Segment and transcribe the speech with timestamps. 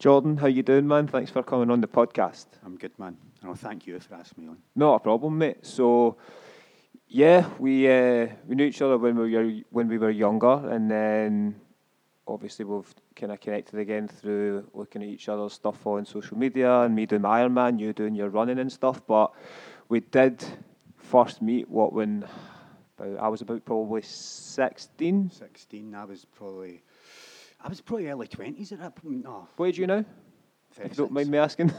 [0.00, 1.06] Jordan, how you doing, man?
[1.06, 2.46] Thanks for coming on the podcast.
[2.64, 3.18] I'm good, man.
[3.42, 4.56] And I'll thank you for asking me on.
[4.74, 5.58] Not a problem, mate.
[5.60, 6.16] So,
[7.06, 10.90] yeah, we uh, we knew each other when we were when we were younger, and
[10.90, 11.60] then
[12.26, 16.80] obviously we've kind of connected again through looking at each other's stuff on social media,
[16.80, 19.06] and me doing my Ironman, you doing your running and stuff.
[19.06, 19.34] But
[19.90, 20.42] we did
[20.96, 22.24] first meet what when
[22.98, 25.30] about, I was about probably sixteen.
[25.30, 26.82] 16, I was probably,
[27.62, 29.24] I was probably early 20s at that point.
[29.24, 30.04] No, What age are you now?
[30.80, 31.72] If you don't mind me asking.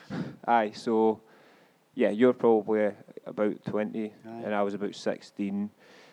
[0.46, 1.20] Aye, so
[1.94, 2.90] yeah, you're probably
[3.26, 4.12] about 20 Aye.
[4.44, 5.70] and I was about 16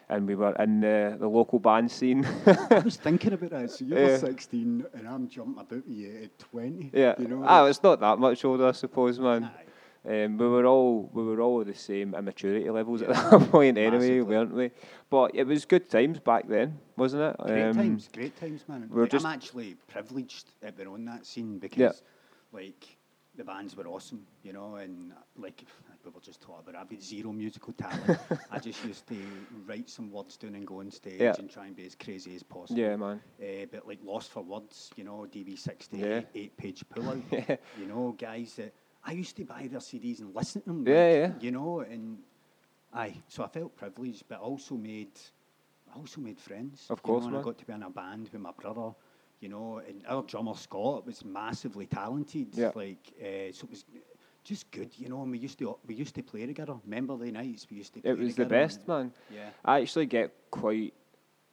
[0.09, 2.25] and we were in the, the local band scene.
[2.45, 3.71] I was thinking about that.
[3.71, 4.17] So you're Yeah.
[4.17, 6.91] 16 and I'm jumping about you at 20.
[6.93, 7.15] yeah.
[7.17, 9.45] You know, ah, it's not that much older, I suppose, man.
[9.45, 9.61] Aye.
[10.07, 13.97] Um, we were all we were all the same immaturity levels at that point anyway,
[14.19, 14.21] Massively.
[14.21, 14.71] weren't we?
[15.09, 17.35] But it was good times back then, wasn't it?
[17.43, 18.87] Great Um, times, great times, man.
[18.91, 21.91] we're Like, just- I'm actually privileged that we're on that scene because, yeah.
[22.59, 22.97] like,
[23.35, 25.65] the bands were awesome, you know, and like
[26.05, 28.19] we were just talking about, I've got zero musical talent.
[28.51, 29.15] I just used to
[29.67, 31.33] write some words down and go on stage Yeah.
[31.39, 32.79] and try and be as crazy as possible.
[32.79, 33.19] Yeah, man.
[33.41, 36.21] Uh, but like Lost for Words, you know, DB60, Yeah.
[36.35, 37.23] eight page pullout.
[37.31, 37.55] Yeah.
[37.79, 38.71] You know, guys that
[39.05, 40.87] I used to buy their CDs and listen to them.
[40.87, 41.31] Yeah, yeah.
[41.39, 42.17] You know, and
[42.93, 45.11] aye, so I felt privileged, but also made,
[45.93, 46.87] I also made friends.
[46.89, 47.41] Of you know, course, and man.
[47.41, 48.91] I got to be in a band with my brother.
[49.41, 52.47] You know, and our drummer Scott was massively talented.
[52.53, 52.71] Yeah.
[52.73, 53.85] Like, uh, so it was
[54.43, 54.89] just good.
[54.97, 56.75] You know, and we used to we used to play together.
[56.85, 58.01] Remember the nights we used to.
[58.01, 59.11] Play It was the best, man.
[59.31, 59.49] Yeah.
[59.63, 60.93] I actually get quite,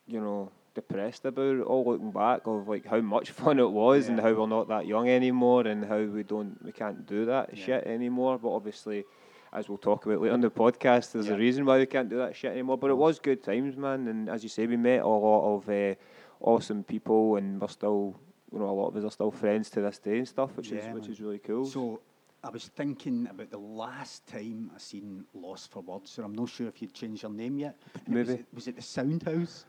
[0.06, 4.08] you know, depressed about it all looking back of like how much fun it was
[4.08, 7.50] and how we're not that young anymore and how we don't we can't do that
[7.56, 7.64] Yeah.
[7.64, 8.38] shit anymore.
[8.38, 9.04] But obviously,
[9.52, 11.34] as we'll talk about later on the podcast, there's Yeah.
[11.34, 12.78] a reason why we can't do that shit anymore.
[12.78, 14.08] But it was good times, man.
[14.08, 15.94] And as you say, we met a lot of uh,
[16.40, 18.16] awesome people, and we're still,
[18.52, 20.70] you know, a lot of us are still friends to this day and stuff, which
[20.72, 21.66] Yeah, is which is really cool.
[21.66, 22.00] So
[22.42, 26.48] I was thinking about the last time I seen Lost for Words, so I'm not
[26.48, 27.76] sure if you'd changed your name yet.
[27.94, 28.40] It Was Maybe.
[28.40, 29.64] it, was it the Soundhaus?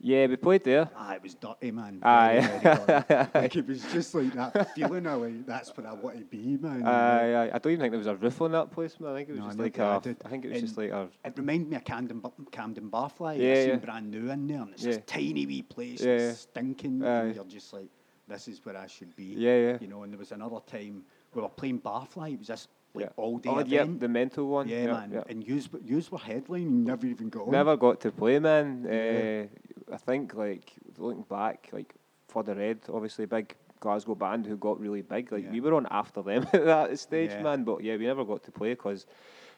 [0.00, 0.88] Yeah, we played there.
[0.96, 1.98] Ah, it was dirty, man.
[2.02, 2.40] Aye.
[2.62, 6.18] Very, very like it was just like that feeling of like that's where I want
[6.18, 6.86] to be, man.
[6.86, 7.50] Aye, aye.
[7.52, 9.12] I don't even think there was a roof on that place, man.
[9.12, 10.00] I think it was No, just like a.
[10.02, 10.16] did.
[10.24, 11.08] I think it was just like a.
[11.24, 12.22] It reminded me of Camden,
[12.52, 13.38] Camden Barfly.
[13.38, 13.76] Yeah, I seen yeah.
[13.76, 14.92] brand new in there, and it's Yeah.
[14.92, 16.32] this tiny wee place, Yeah, it's yeah.
[16.32, 17.20] stinking, Aye.
[17.20, 17.88] and you're just like,
[18.28, 19.24] this is where I should be.
[19.36, 19.78] Yeah, yeah.
[19.80, 21.02] You know, and there was another time
[21.34, 22.34] we were playing Barfly.
[22.34, 23.10] It was this like yeah.
[23.16, 24.68] all day Oh, yep, the mental one.
[24.68, 25.10] Yeah, yeah, man.
[25.12, 25.22] yeah.
[25.28, 27.50] And yous, yous were headlining, never even got on.
[27.50, 28.86] Never got to play, man.
[28.88, 29.42] Yeah.
[29.44, 31.94] Uh, I think, like, looking back, like,
[32.28, 35.30] for the Red, obviously, big Glasgow band who got really big.
[35.32, 35.50] Like, Yeah.
[35.50, 37.42] we were on after them at that stage, Yeah.
[37.42, 37.64] man.
[37.64, 39.06] But yeah, we never got to play because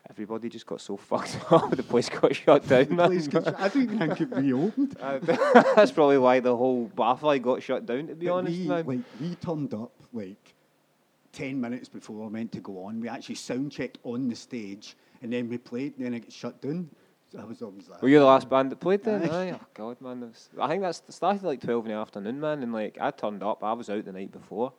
[0.09, 1.71] everybody just got so fucked up.
[1.71, 3.19] the place got shut down, man.
[3.29, 4.97] got I don't even think it reopened.
[5.01, 8.87] That's probably why the whole Barfly got shut down, to be But honest, we, man.
[8.87, 10.55] Like, we turned up like
[11.33, 13.01] 10 minutes before we were meant to go on.
[13.01, 16.33] We actually sound checked on the stage and then we played and then it got
[16.33, 16.91] shut down.
[17.39, 19.29] I was always like, Were you the last band that played then?
[19.31, 19.53] Aye.
[19.53, 20.21] Oh God, man.
[20.21, 22.63] was- I think that's started like twelve in the afternoon, man.
[22.63, 23.63] And like I turned up.
[23.63, 24.73] I was out the night before.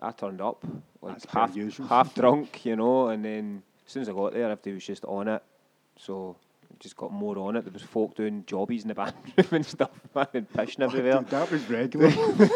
[0.00, 0.64] I turned up
[1.00, 1.86] like half usual.
[1.86, 3.08] half drunk, you know.
[3.08, 5.42] And then as soon as I got there, everybody was just on it.
[5.96, 6.36] So
[6.78, 7.64] just got more on it.
[7.64, 10.84] There was folk doing jobbies in the band room and stuff, man, and pissing oh,
[10.86, 11.18] everywhere.
[11.18, 12.10] Dude, that was regular.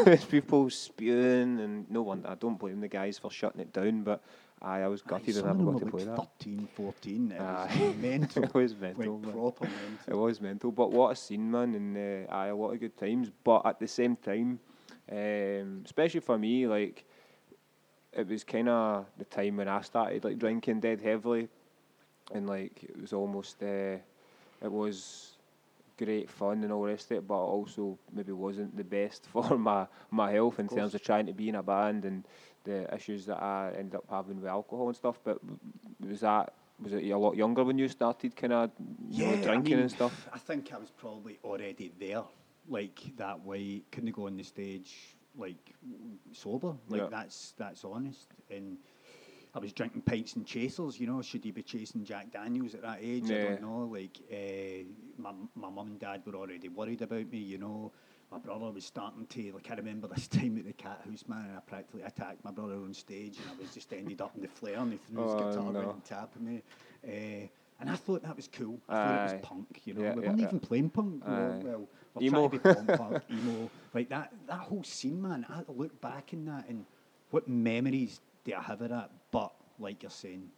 [0.05, 2.29] There's people spewing, and no wonder.
[2.29, 4.23] I don't blame the guys for shutting it down, but
[4.63, 6.29] aye, I was gutted Some I never got to play like that.
[6.39, 7.33] 13, 14.
[7.33, 7.77] It Aye.
[7.81, 8.45] was mental.
[8.45, 9.69] It was mental, like proper
[10.09, 12.97] It was mental, but what a scene, man, and uh, aye, a lot of good
[12.97, 13.31] times.
[13.45, 14.59] But at the same time,
[15.11, 17.05] um, especially for me, like
[18.13, 21.49] it was kind of the time when I started like drinking dead heavily,
[22.33, 23.99] and like it was almost, uh,
[24.63, 25.33] it was
[25.99, 29.57] great fun and all the rest of it, but also maybe wasn't the best for
[29.59, 32.25] my my health in terms of trying to be in a band and
[32.67, 35.21] the issues that I ended up having with alcohol and stuff.
[35.25, 35.39] But
[36.07, 38.71] was that was it a lot younger when you started kind of
[39.11, 40.13] you know, I drinking mean, and stuff?
[40.33, 42.25] I think I was probably already there,
[42.69, 43.83] like that way.
[43.93, 45.75] Couldn't go on the stage like
[46.33, 46.75] sober.
[46.89, 47.09] Like Yeah.
[47.11, 48.29] that's that's honest.
[48.51, 48.79] And
[49.55, 51.01] I was drinking pints and chasers.
[51.01, 53.31] You know, should you be chasing Jack Daniels at that age?
[53.31, 53.89] I don't know.
[53.91, 54.85] Like uh,
[55.17, 57.39] my my mum and dad were already worried about me.
[57.39, 57.93] You know.
[58.31, 59.71] My brother was starting to like.
[59.71, 62.93] I remember this time at the Cathouse, man, and I practically attacked my brother on
[62.93, 65.37] stage, and I was just ended up in the flare, and he threw his Oh,
[65.51, 65.81] guitar no.
[65.81, 66.63] around and tapping me.
[67.07, 68.81] Uh, and I thought that was cool.
[68.89, 70.03] I thought it was punk, you know.
[70.03, 70.47] Yeah, we yeah, weren't yeah.
[70.47, 71.25] even playing punk.
[71.27, 72.49] We were, well, we're Emo.
[72.49, 73.71] trying to be punk, punk, emo.
[73.95, 75.47] Like that, that whole scene, man.
[75.49, 76.85] I look back in that and
[77.31, 79.11] what memories do I have of that?
[79.31, 80.49] But like you're saying,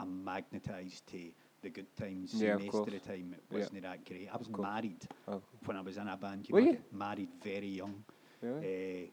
[0.00, 1.18] I'm magnetised to
[1.62, 2.34] the good times.
[2.34, 4.28] Yeah, of and most of the time, it wasn't that great.
[4.32, 4.66] I was course.
[4.66, 5.42] married Oh.
[5.64, 6.48] when I was in a band.
[6.48, 6.78] You Were know, you?
[6.92, 8.04] married very young.
[8.40, 9.04] Really?
[9.04, 9.06] Uh,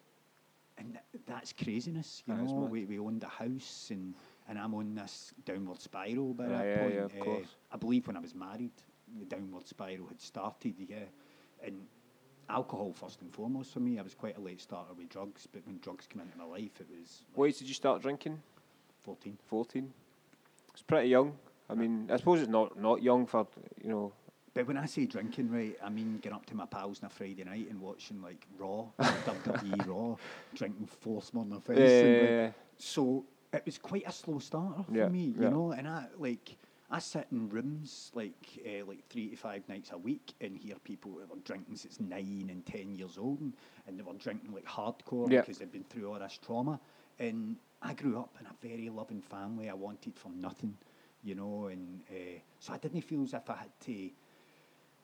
[0.78, 2.68] and th- that's craziness, you That know.
[2.70, 4.14] We, we owned a house, and,
[4.50, 6.94] and I'm on this downward spiral by Yeah, that yeah, point.
[6.96, 7.48] yeah, of Uh, course.
[7.72, 8.72] I believe when I was married,
[9.20, 10.98] the downward spiral had started, yeah.
[11.64, 11.88] And
[12.50, 13.98] alcohol first and foremost for me.
[13.98, 16.80] I was quite a late starter with drugs, but when drugs came into my life,
[16.80, 18.40] it was like What age did you start drinking?
[19.02, 19.38] 14.
[19.48, 19.92] 14.
[20.74, 21.34] It's pretty young.
[21.70, 23.48] I mean, I suppose it's not, not young for,
[23.84, 24.14] you know,
[24.54, 27.10] But when I say drinking, right, I mean getting up to my pals on a
[27.10, 30.16] Friday night and watching like Raw, WWE Raw,
[30.54, 32.04] drinking four on the face.
[32.04, 32.52] and, like, Yeah.
[32.78, 35.50] so it was quite a slow starter for Yeah, me, you yeah.
[35.50, 35.72] know.
[35.72, 36.56] And I like
[36.92, 40.76] I sit in rooms like uh, like three to five nights a week and hear
[40.84, 43.54] people that were drinking since nine and ten years old, and,
[43.88, 45.42] and they were drinking like hardcore Yeah.
[45.42, 46.80] because they'd been through all this trauma.
[47.18, 49.70] And I grew up in a very loving family.
[49.70, 50.78] I wanted for nothing,
[51.26, 54.12] you know, and uh, so I didn't feel as if I had to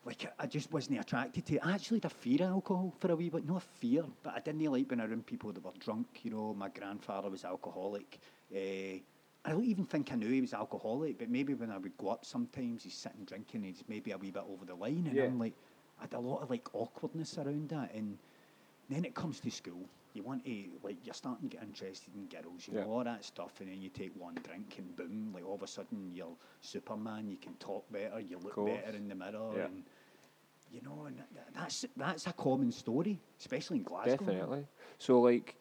[0.04, 1.66] like I just wasn't attracted to it.
[1.66, 4.40] I actually had a fear of alcohol for a wee bit, not fear, but I
[4.40, 6.20] didn't like being around people that were drunk.
[6.24, 8.20] You know, my grandfather was alcoholic.
[8.54, 9.00] Uh,
[9.44, 12.08] I don't even think I knew he was alcoholic, but maybe when I would go
[12.10, 15.24] up sometimes, he's sitting drinking, he's maybe a wee bit over the line, and Yeah.
[15.24, 15.54] I'm like,
[15.98, 18.18] I had a lot of like awkwardness around that, and
[18.88, 19.88] then it comes to school.
[20.14, 22.84] You want to like you're starting to get interested in girls, you Yeah.
[22.84, 25.62] know all that stuff, and then you take one drink and boom, like all of
[25.62, 27.28] a sudden you're Superman.
[27.30, 29.64] You can talk better, you look better in the mirror, Yeah.
[29.66, 29.82] and
[30.70, 34.16] you know, and that, that's that's a common story, especially in Glasgow.
[34.16, 34.66] Definitely.
[34.98, 35.56] So, like,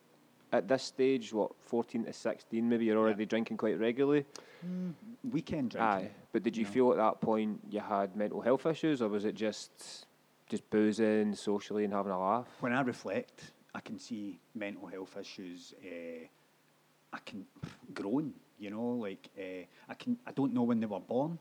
[0.53, 4.25] at this stage, what, 14 to 16, maybe you're already drinking quite regularly?
[4.65, 4.93] Mm,
[5.31, 6.07] weekend drinking.
[6.07, 6.11] Aye.
[6.31, 9.35] But did you feel at that point you had mental health issues, or was it
[9.35, 10.05] just
[10.47, 12.47] just boozing socially and having a laugh?
[12.59, 15.73] When I reflect, I can see mental health issues.
[15.83, 16.25] Uh,
[17.13, 17.45] I can
[17.93, 18.33] growing.
[18.59, 20.17] You know, like uh, I can.
[20.25, 21.39] I don't know when they were born.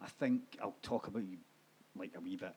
[0.00, 1.22] I think I'll talk about
[1.96, 2.54] like a wee bit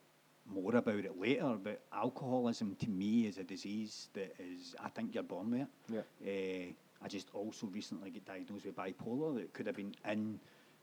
[0.47, 1.57] more about it later.
[1.61, 4.75] But alcoholism to me is a disease that is.
[4.83, 5.67] I think you're born with it.
[5.89, 6.01] Yeah.
[6.71, 6.73] Uh,
[7.03, 9.35] I just also recently got diagnosed with bipolar.
[9.35, 10.39] That could have been in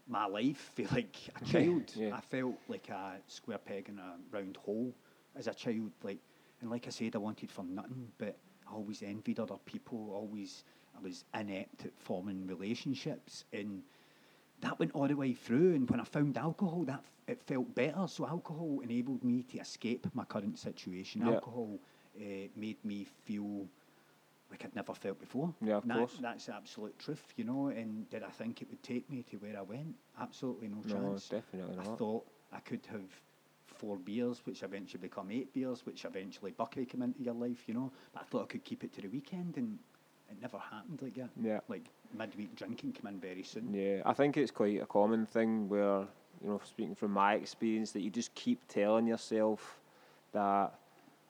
[0.09, 1.93] my life for like a child.
[1.95, 2.17] Yeah.
[2.17, 4.93] I felt like a square peg in a round hole
[5.37, 5.91] as a child.
[6.03, 6.19] Like,
[6.63, 8.37] and like I said, I wanted for nothing, but
[8.71, 10.13] I always envied other people.
[10.15, 10.65] Always,
[10.97, 13.83] I was inept at forming relationships, and
[14.61, 15.75] that went all the way through.
[15.75, 18.07] And when I found alcohol, that f- it felt better.
[18.07, 21.23] So alcohol enabled me to escape my current situation.
[21.27, 21.35] Yeah.
[21.35, 21.79] Alcohol
[22.17, 22.21] uh,
[22.57, 23.67] made me feel
[24.51, 25.53] like I'd never felt before.
[25.61, 26.19] Yeah, of that- course.
[26.21, 27.69] That's the absolute truth, you know.
[27.69, 29.97] And did I think it would take me to where I went?
[30.21, 31.29] Absolutely no No, chance.
[31.29, 31.99] definitely I not.
[31.99, 33.11] thought I could have
[33.83, 37.75] four beers, which eventually become eight beers, which eventually Bucky came into your life, you
[37.75, 37.91] know.
[38.15, 39.79] But I thought I could keep it to the weekend, and
[40.31, 41.31] it never happened like that.
[41.43, 41.61] Yeah.
[41.69, 41.87] Like
[42.17, 43.75] midweek drinking came in very soon.
[43.75, 46.07] Yeah, I think it's quite a common thing where,
[46.43, 49.81] you know, speaking from my experience, that you just keep telling yourself
[50.33, 50.73] that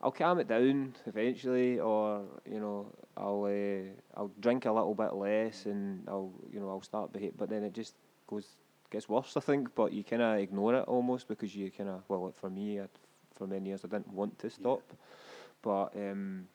[0.03, 3.89] I'll calm it down eventually, or you know, I'll uh,
[4.19, 7.65] I'll drink a little bit less, and I'll you know I'll start behave, but then
[7.65, 7.95] it just
[8.27, 8.47] goes
[8.93, 9.75] gets worse, I think.
[9.75, 12.87] But you kind of ignore it almost because you kind of well, for me, i
[13.35, 14.83] for many years I didn't want to stop,
[15.63, 16.47] but um,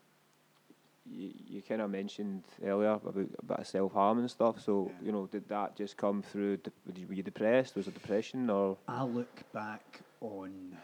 [1.05, 4.59] you, you kind of mentioned earlier about a bit of self harm and stuff.
[4.61, 5.05] So Yeah.
[5.07, 6.57] you know, did that just come through?
[6.57, 6.71] de-
[7.07, 7.75] were you- depressed?
[7.75, 8.77] Was it depression or?
[8.87, 10.77] I look back on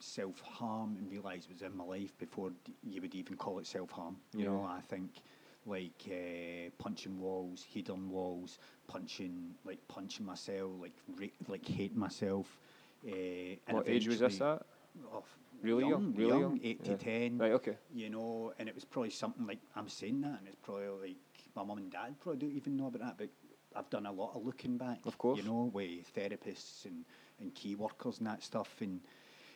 [0.00, 3.58] self harm and realise it was in my life before d- you would even call
[3.60, 4.16] it self harm.
[4.36, 5.10] You know, I think
[5.66, 8.58] like uh, punching walls, hitting walls,
[8.88, 12.58] punching like punching myself, like ra- like hating myself.
[13.06, 14.62] Uh, what age was this at?
[15.12, 15.24] Oh,
[15.62, 16.60] Really young, really young?
[16.64, 16.96] eight Yeah.
[16.96, 17.38] to ten.
[17.38, 17.52] Right.
[17.52, 17.76] Okay.
[17.94, 21.16] You know, and it was probably something like I'm saying that, and it's probably like
[21.54, 23.28] my mum and dad probably don't even know about that, but
[23.76, 24.98] I've done a lot of looking back.
[25.06, 25.38] Of course.
[25.38, 27.04] You know, with therapists and,
[27.40, 29.00] and key workers and that stuff, and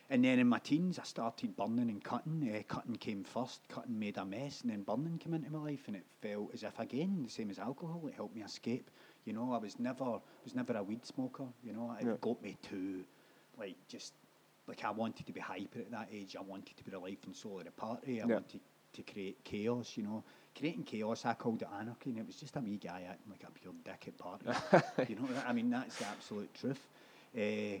[0.09, 2.51] and then in my teens I started burning and cutting.
[2.53, 3.67] Uh, cutting came first.
[3.69, 6.63] Cutting made a mess, and then burning came into my life, and it felt as
[6.63, 8.03] if again the same as alcohol.
[8.07, 8.89] It helped me escape.
[9.25, 11.45] You know, I was never was never a weed smoker.
[11.63, 12.15] You know, it Yeah.
[12.21, 13.03] got me to
[13.57, 14.13] like just
[14.67, 16.35] like I wanted to be hyper at that age.
[16.37, 18.21] I wanted to be the life and soul of the party.
[18.21, 18.39] I Yeah.
[18.39, 18.61] wanted
[18.93, 19.97] to create chaos.
[19.97, 20.23] You know,
[20.57, 21.25] creating chaos.
[21.25, 23.73] I called it anarchy, and it was just a wee guy acting like a pure
[23.83, 24.63] dick at parties.
[25.07, 26.87] you know, I mean that's the absolute truth.
[27.37, 27.79] Uh,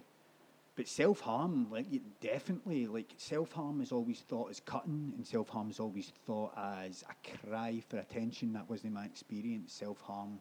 [0.77, 1.87] but self harm, like
[2.21, 6.53] definitely, like self harm is always thought as cutting, and self harm is always thought
[6.55, 8.53] as a cry for attention.
[8.53, 9.73] That wasn't my experience.
[9.73, 10.39] Self harm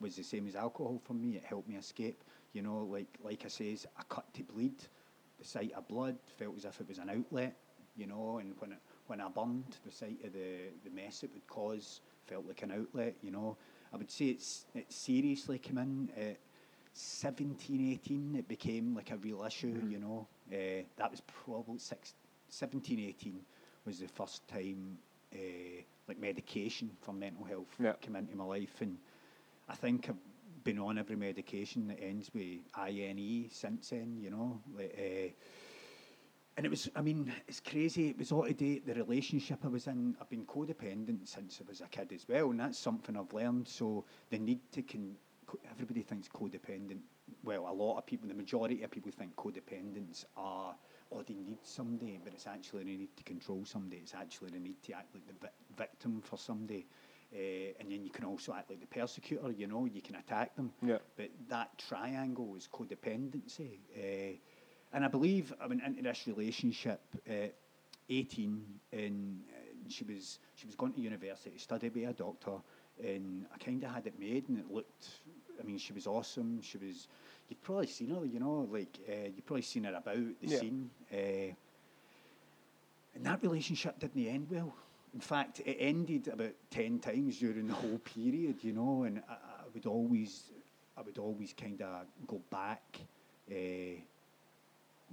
[0.00, 1.36] was the same as alcohol for me.
[1.36, 2.24] It helped me escape.
[2.52, 4.74] You know, like like I says, I cut to bleed.
[5.38, 7.54] The sight of blood felt as if it was an outlet.
[7.96, 11.30] You know, and when it, when I burned, the sight of the the mess it
[11.32, 13.14] would cause felt like an outlet.
[13.22, 13.56] You know,
[13.94, 16.38] I would say it's it seriously came in at
[16.96, 18.36] 17, 18.
[18.36, 19.80] It became like a real issue.
[19.88, 22.14] You know, uh, that was probably six,
[22.48, 23.40] 17, 18
[23.84, 24.98] was the first time
[25.32, 27.92] uh, like medication for mental health Yeah.
[28.00, 28.96] came into my life, and
[29.68, 30.16] I think I've
[30.64, 34.18] been on every medication that ends with INE since then.
[34.20, 35.28] You know, like, uh,
[36.56, 38.08] and it was, I mean, it's crazy.
[38.08, 40.16] It was all to date the relationship I was in.
[40.20, 43.68] I've been codependent since I was a kid as well, and that's something I've learned.
[43.68, 45.25] So the need to con- co-
[45.70, 47.00] everybody thinks codependent.
[47.44, 50.74] Well, a lot of people, the majority of people think codependents are,
[51.12, 53.98] oh, they need somebody, but it's actually they need to control somebody.
[54.02, 56.86] It's actually they need to act like the vi- victim for somebody.
[57.34, 60.54] Uh, and then you can also act like the persecutor, you know, you can attack
[60.56, 60.72] them.
[60.82, 60.98] Yeah.
[61.16, 63.78] But that triangle is codependency.
[63.96, 64.36] Uh,
[64.92, 67.54] and I believe I went into this relationship at
[68.08, 69.40] 18, and
[69.88, 72.58] she was she was going to university to study be a doctor,
[73.02, 75.08] and I kind of had it made, and it looked.
[75.60, 76.60] I mean, she was awesome.
[76.62, 77.08] She was.
[77.48, 80.58] You've probably seen her, you know, like uh, you've probably seen her about the Yeah.
[80.58, 80.90] scene.
[81.12, 81.54] Uh,
[83.14, 84.74] and that relationship didn't end well.
[85.14, 89.04] In fact, it ended about ten times during the whole period, you know.
[89.04, 90.50] And I, I would always,
[90.96, 92.98] I would always kind of go back
[93.50, 93.54] uh,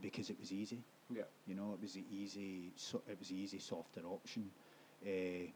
[0.01, 0.79] because it was easy.
[1.13, 1.23] Yeah.
[1.47, 4.49] You know, it was the easy, so, it was the easy, softer option.
[5.05, 5.51] Uh,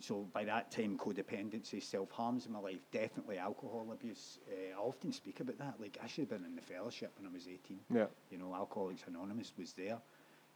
[0.00, 4.38] so by that time, codependency, self harms in my life, definitely alcohol abuse.
[4.48, 5.74] Uh, I often speak about that.
[5.80, 7.80] Like I should have been in the fellowship when I was eighteen.
[7.92, 8.06] Yeah.
[8.30, 9.98] You know, Alcoholics Anonymous was there,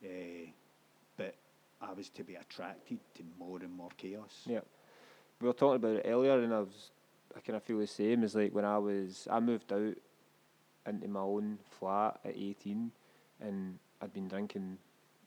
[0.04, 0.50] uh,
[1.16, 1.34] but
[1.80, 4.42] I was to be attracted to more and more chaos.
[4.46, 4.60] Yeah.
[5.40, 6.90] We were talking about it earlier, and I was,
[7.36, 9.94] I kind of feel the same as like when I was, I moved out
[10.86, 12.90] into my own flat at 18,
[13.40, 14.78] and I'd been drinking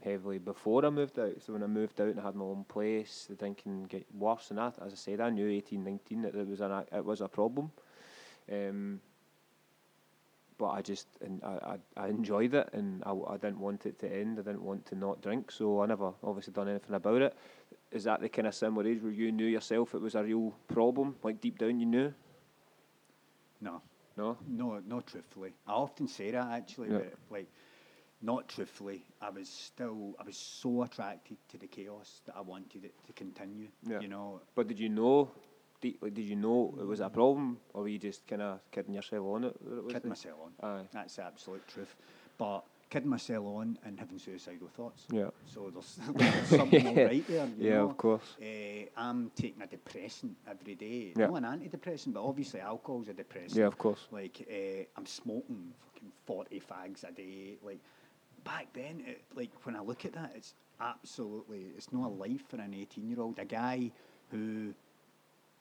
[0.03, 1.41] heavily before I moved out.
[1.41, 4.49] So when I moved out and I had my own place, the drinking get worse.
[4.49, 7.21] And that, as I said, I knew 18, 19 that it was an, it was
[7.21, 7.71] a problem.
[8.51, 8.99] Um,
[10.57, 13.97] but I just and I, I, I enjoyed it and I, I didn't want it
[13.99, 14.37] to end.
[14.37, 17.35] I didn't want to not drink, so I never obviously done anything about it.
[17.91, 20.53] Is that the kind of similar age where you knew yourself it was a real
[20.67, 21.15] problem?
[21.23, 22.13] Like deep down you knew?
[23.59, 23.81] No,
[24.17, 24.37] No?
[24.47, 25.53] no, not truthfully.
[25.67, 26.97] I often say that actually, Yeah.
[26.99, 27.47] but like,
[28.21, 29.03] not truthfully.
[29.21, 33.13] I was still, I was so attracted to the chaos that I wanted it to
[33.13, 33.67] continue.
[33.87, 33.99] Yeah.
[33.99, 35.31] You know, But did you know
[35.81, 38.93] deep, like did you know it was a problem or were you just kinda kidding
[38.93, 39.55] yourself on it?
[39.65, 40.69] it kidding myself on.
[40.69, 40.87] Aye.
[40.91, 41.95] That's the absolute truth.
[42.37, 45.05] But kidding myself on and having suicidal thoughts.
[45.09, 45.29] Yeah.
[45.45, 47.47] So there's, there's something all right there.
[47.57, 47.89] Yeah, know?
[47.89, 48.35] of course.
[48.39, 51.13] Uh, I'm taking a depressant every day.
[51.15, 51.27] Yeah.
[51.27, 53.55] Not an antidepressant, but obviously alcohol's a depressant.
[53.55, 54.07] Yeah, of course.
[54.11, 57.57] Like uh, I'm smoking fucking 40 fags a day.
[57.63, 57.79] Like
[58.43, 62.41] back then, it, like when I look at that, it's absolutely it's not a life
[62.49, 63.39] for an 18 year old.
[63.39, 63.91] A guy
[64.31, 64.73] who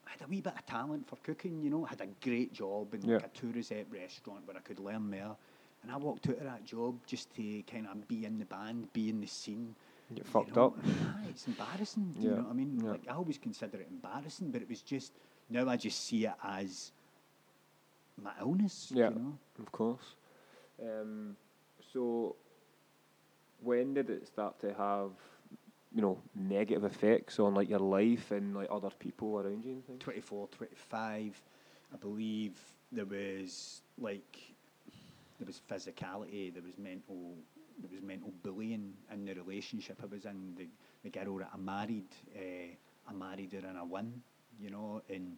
[0.07, 3.01] had a wee bit of talent for cooking, you know, had a great job in
[3.03, 3.27] like Yeah.
[3.27, 5.37] a tourist restaurant where I could learn more.
[5.83, 8.93] And I walked out of that job just to kind of be in the band,
[8.93, 9.75] be in the scene.
[10.15, 10.79] Get fucked know, up.
[11.29, 12.13] it's embarrassing.
[12.19, 12.81] Do you know what I mean?
[12.83, 12.91] yeah.
[12.91, 15.13] Like I always consider it embarrassing, but it was just
[15.49, 16.93] now I just see it as
[18.21, 18.91] my illness.
[18.95, 19.11] Yeah.
[19.11, 19.39] You know?
[19.61, 20.15] Of course.
[20.83, 21.37] Um,
[21.93, 22.35] so,
[23.63, 25.13] when did it start to have,
[25.93, 29.87] you know, negative effects on like your life and like other people around you and
[29.87, 30.01] things?
[30.01, 31.43] 24, 25,
[31.93, 32.59] I believe
[32.93, 34.39] there was like
[35.39, 37.35] there was physicality, there was mental
[37.81, 40.55] there was mental bullying in the relationship I was in.
[40.57, 40.69] The,
[41.03, 42.75] the girl that I married, uh,
[43.09, 44.23] I married her and i won
[44.59, 45.37] you know, and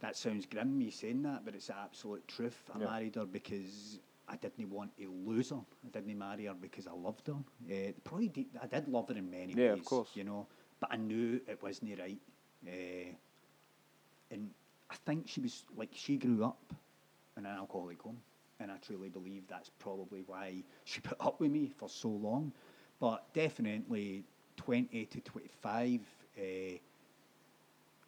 [0.00, 2.70] that sounds grim me saying that, but it's absolute truth.
[2.74, 2.86] I Yeah.
[2.86, 5.60] married her because I didn't want to lose her.
[5.84, 7.34] I didn't marry her because I loved her.
[7.70, 10.10] Uh, probably did, I did love her in many Yeah, of ways, course.
[10.14, 10.46] you know,
[10.80, 12.20] but I knew it wasn't right.
[12.66, 13.14] Uh,
[14.30, 14.50] and
[14.90, 16.72] I think she was like she grew up
[17.36, 18.18] in an alcoholic home,
[18.60, 22.52] and I truly believe that's probably why she put up with me for so long.
[23.00, 24.24] But definitely,
[24.56, 26.00] twenty to twenty-five,
[26.38, 26.78] uh,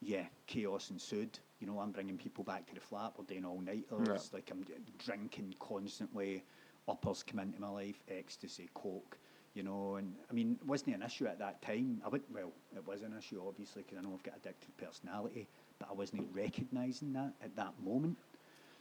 [0.01, 1.39] yeah, chaos ensued.
[1.61, 3.13] You know, I'm bringing people back to the flat.
[3.17, 4.31] We're doing all nighters.
[4.33, 4.65] Like I'm
[4.99, 6.45] drinking constantly.
[6.89, 9.17] Uppers come into my life, ecstasy, coke.
[9.55, 12.03] You know, and I mean, it wasn't an issue at that time.
[12.05, 15.49] I would well, it was an issue obviously because I know I've got addictive personality,
[15.79, 18.19] but I wasn't recognising that at that moment.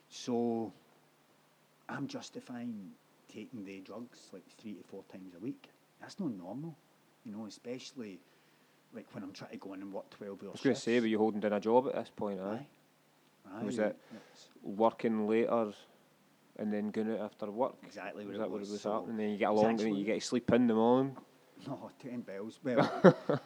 [0.09, 0.71] So
[1.87, 2.91] I'm justifying
[3.33, 5.69] taking the drugs like three to four times a week.
[6.01, 6.75] That's not normal,
[7.25, 8.19] you know, especially
[8.93, 10.49] like when I'm trying to go in and work 12 hours.
[10.49, 12.39] I was going to say, were you holding down a job at this point?
[12.39, 12.65] Aye.
[13.53, 13.63] Aye.
[13.63, 13.97] Was it
[14.63, 15.71] working later
[16.57, 17.75] and then going out after work?
[17.85, 18.69] Exactly Was what that what was.
[18.69, 19.17] it was So happening?
[19.17, 21.15] Then you get along and you get to sleep in the morning.
[21.65, 22.59] No, 10 bells.
[22.63, 22.91] Well,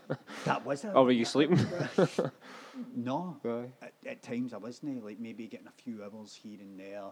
[0.43, 0.91] that was it.
[0.95, 1.59] Or were you sleeping?
[2.95, 3.37] No.
[3.81, 7.03] At, at times I wasn't, eh, like maybe getting a few hours here and there.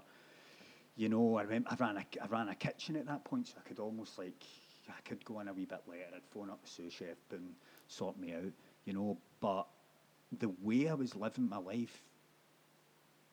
[0.96, 3.54] You know, I remember I ran a, I ran a kitchen at that point, so
[3.64, 4.44] I could almost like,
[4.90, 7.54] I could go in a wee bit later, I'd phone up the sous chef and
[7.88, 8.51] sort me out.
[8.86, 9.17] you know.
[9.39, 9.67] But
[10.38, 12.03] the way I was living my life,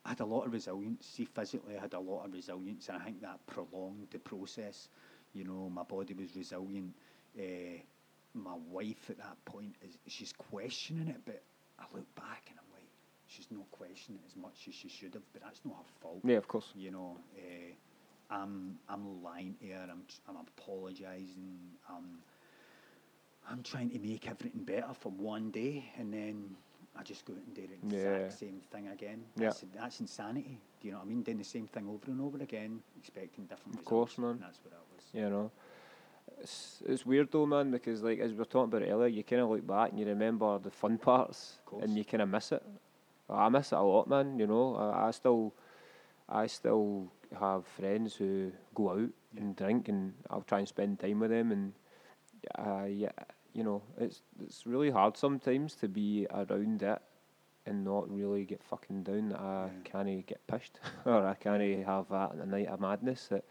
[0.04, 1.06] I had a lot of resilience.
[1.06, 4.88] See, physically, I had a lot of resilience, and I think that prolonged the process.
[5.32, 6.94] You know, my body was resilient.
[7.38, 7.80] Uh,
[8.34, 11.42] my wife at that point is she's questioning it, but
[11.78, 12.88] I look back and I'm like,
[13.26, 16.20] she's not questioning it as much as she should have, but that's not her fault.
[16.25, 16.73] Yeah, of course.
[16.75, 19.87] You know, uh, I'm I'm lying to her.
[19.90, 21.58] I'm I'm apologising.
[21.88, 22.18] I'm
[23.51, 26.57] I'm trying to make everything better for one day, and then
[26.99, 28.29] I just go out and do the exact Yeah.
[28.31, 29.25] same thing again.
[29.37, 29.47] Yeah.
[29.47, 30.59] That's, that's insanity.
[30.81, 31.23] Do you know what I mean?
[31.23, 34.19] Doing the same thing over and over again, expecting different Of course, results.
[34.19, 34.31] man.
[34.31, 35.05] And that's what that was.
[35.13, 35.51] You know,
[36.41, 39.43] it's it's weird though, man, because like as we were talking about earlier, you kind
[39.43, 42.63] of look back and you remember the fun parts, and you kind of miss it.
[43.29, 44.39] I miss it a lot, man.
[44.39, 45.55] You know, I, I still,
[46.29, 49.41] I still have friends who go out Yeah.
[49.43, 51.73] and drink, and I'll try and spend time with them, and
[52.59, 53.13] uh, yeah,
[53.53, 57.03] you know, it's it's really hard sometimes to be around it
[57.67, 59.83] and not really get fucking down that I Yeah.
[59.85, 63.45] can't get pushed or I can't have that a night of madness that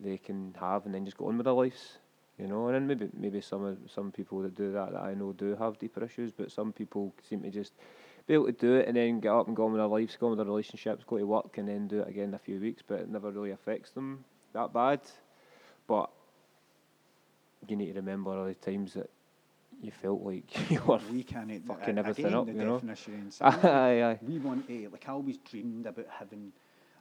[0.00, 1.98] they can have and then just go on with their lives.
[2.38, 5.32] You know, and then maybe maybe some some people that do that that I know
[5.32, 7.72] do have deeper issues, but some people seem to just
[8.26, 10.16] be able to do it and then get up and go on with their lives,
[10.16, 12.38] go on with their relationships, go to work and then do it again in a
[12.38, 15.00] few weeks, but it never really affects them that bad.
[15.86, 16.10] But
[17.68, 19.10] you need to remember all the times that
[19.80, 22.74] you felt like you were we can't fucking everything up, the you know?
[22.74, 23.68] definition insanity.
[23.68, 24.18] aye, aye.
[24.22, 26.52] we want to, like I always dreamed about having,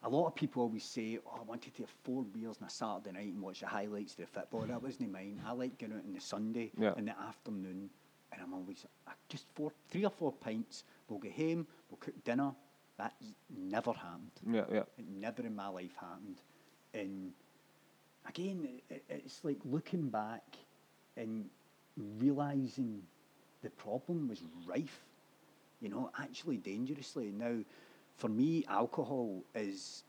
[0.04, 2.70] a lot of people always say, oh, I wanted to have four beers on a
[2.70, 4.62] Saturday night and watch the highlights of the football.
[4.62, 5.42] That wasn't mine.
[5.48, 6.94] I like going out on the Sunday Yeah.
[6.98, 7.90] in the afternoon
[8.32, 12.22] and I'm always, uh, just four, three or four pints, we'll go home, we'll cook
[12.26, 12.52] dinner.
[12.98, 13.16] That's
[13.50, 14.32] never happened.
[14.52, 14.84] Yeah, yeah.
[14.98, 16.42] It never in my life happened.
[16.94, 17.32] And
[18.28, 20.44] again, it, it's like looking back
[21.18, 21.46] and
[22.20, 23.02] realizing
[23.64, 25.02] the problem was rife,
[25.82, 27.32] you know, actually dangerously.
[27.38, 27.58] Now,
[28.18, 30.04] for me, alcohol is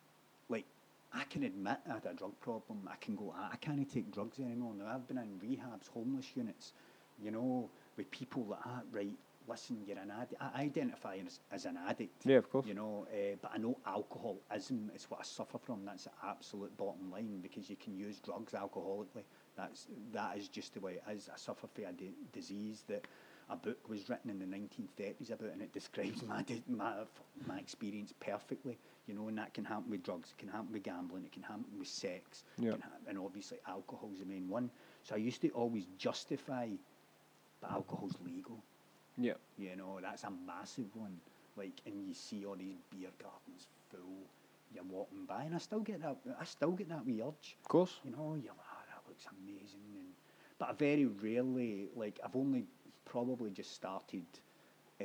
[0.48, 0.64] like,
[1.12, 2.88] I can admit I had a drug problem.
[2.90, 4.74] I can go, I can't take drugs anymore.
[4.78, 6.72] Now, I've been in rehabs, homeless units,
[7.22, 9.14] you know, with people that are, right,
[9.48, 10.40] listen, you're an addict.
[10.40, 12.24] I identify as, as an addict.
[12.24, 12.66] Yeah, of course.
[12.66, 15.84] You know, uh, but I know alcoholism is what I suffer from.
[15.84, 19.24] That's the absolute bottom line because you can use drugs alcoholically.
[19.56, 21.28] That's that is just the way it is.
[21.32, 23.04] I suffer from a di- disease that
[23.48, 26.94] a book was written in the 1930s about, and it describes my di- my
[27.46, 28.78] my experience perfectly.
[29.06, 30.32] You know, and that can happen with drugs.
[30.36, 31.24] It can happen with gambling.
[31.24, 32.44] It can happen with sex.
[32.58, 32.72] Yeah.
[32.72, 34.70] hap- and obviously alcohol's the main one.
[35.04, 36.70] So I used to always justify,
[37.60, 38.62] but alcohol's legal.
[39.18, 39.34] Yeah.
[39.58, 41.18] You know, that's a massive one.
[41.56, 44.28] Like, and you see all these beer gardens full.
[44.74, 46.16] You're walking by, and I still get that.
[46.38, 47.56] I still get that wee urge.
[47.62, 48.00] Of course.
[48.04, 49.80] You know, you're like, oh, that looks amazing.
[49.94, 50.06] And
[50.58, 52.64] but I very rarely, like, I've only
[53.04, 54.24] probably just started.
[55.00, 55.04] Uh,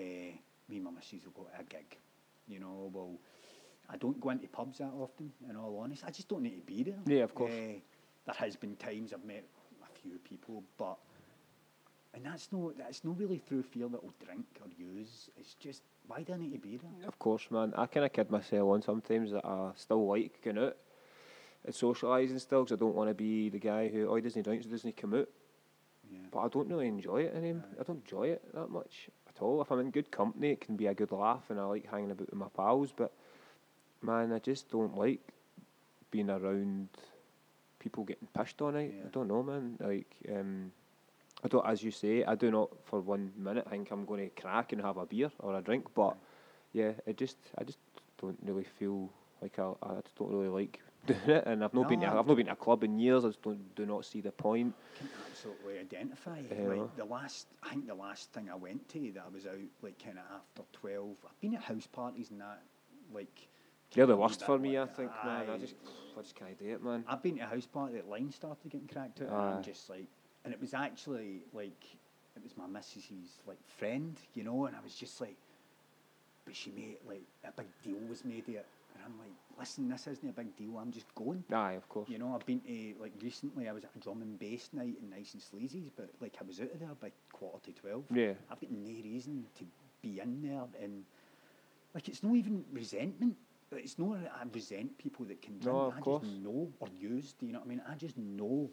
[0.69, 1.97] me and my missus will go to a gig.
[2.47, 3.11] You know, well,
[3.89, 5.31] I don't go into pubs that often.
[5.49, 6.99] In all honesty, I just don't need to be there.
[7.05, 7.51] Yeah, of course.
[7.53, 7.75] Eh,
[8.25, 9.43] there has been times I've met
[9.83, 10.97] a few people, but
[12.13, 15.29] and that's no that's not really through fear that I'll drink or use.
[15.37, 17.07] It's just why do I need to be there?
[17.07, 17.73] Of course, man.
[17.77, 20.77] I kind of kid myself on sometimes that I still like going out
[21.63, 24.41] and socialising still because I don't want to be the guy who, oh, he doesn't
[24.43, 25.29] drink, so doesn't come out.
[26.11, 26.19] Yeah.
[26.31, 27.63] But I don't really enjoy it anymore.
[27.79, 29.61] I don't enjoy it that much at all.
[29.61, 32.11] If I'm in good company, it can be a good laugh and I like hanging
[32.11, 32.91] about with my pals.
[32.95, 33.13] But
[34.01, 35.21] man, I just don't like
[36.09, 36.89] being around
[37.79, 38.79] people getting pushed on it.
[38.93, 39.09] I Yeah.
[39.11, 39.77] don't know, man.
[39.79, 40.71] Like, um,
[41.43, 44.41] I don't, as you say, I do not for one minute think I'm going to
[44.41, 45.85] crack and have a beer or a drink.
[45.95, 46.15] But
[46.73, 47.79] yeah, it just, I just
[48.19, 49.09] don't really feel
[49.41, 51.43] like I, I just don't really like doing it.
[51.47, 53.25] And I've not been, to, I've not been to a club in years.
[53.25, 54.75] I just don't, do not see the point.
[54.99, 56.41] can absolutely identify.
[56.51, 56.67] Yeah.
[56.67, 56.87] Like uh-huh.
[56.95, 60.03] the last, I think the last thing I went to that I was out like
[60.03, 61.15] kind of after twelve.
[61.25, 62.61] I've been at house parties and that,
[63.13, 63.47] like.
[63.93, 65.49] They're the worst for me, I like- think, man.
[65.49, 65.75] I just,
[66.17, 67.03] I just can't do it, man.
[67.07, 69.89] I've been to a house party that line started getting cracked out, and I'm just
[69.89, 70.07] like,
[70.43, 71.83] and it was actually like,
[72.35, 75.35] it was my missus's like friend, you know, and I was just like,
[76.45, 79.87] but she made like a big deal was made of it, and I'm like, listen,
[79.89, 80.77] this isn't a big deal.
[80.79, 81.43] I'm just going.
[81.53, 82.09] Aye, of course.
[82.09, 83.69] You know, I've been to like recently.
[83.69, 86.43] I was at a drum and bass night in Nice and Sleazy's, but like I
[86.43, 88.03] was out of there by quarter to twelve.
[88.13, 88.33] Yeah.
[88.49, 89.65] I've got no reason to
[90.01, 91.03] be in there, and
[91.93, 93.35] like it's not even resentment.
[93.73, 95.77] It's not that I resent people that can drink.
[95.77, 96.23] No, of I course.
[96.23, 97.33] just know or use.
[97.39, 97.81] Do you know what I mean?
[97.87, 98.69] I just know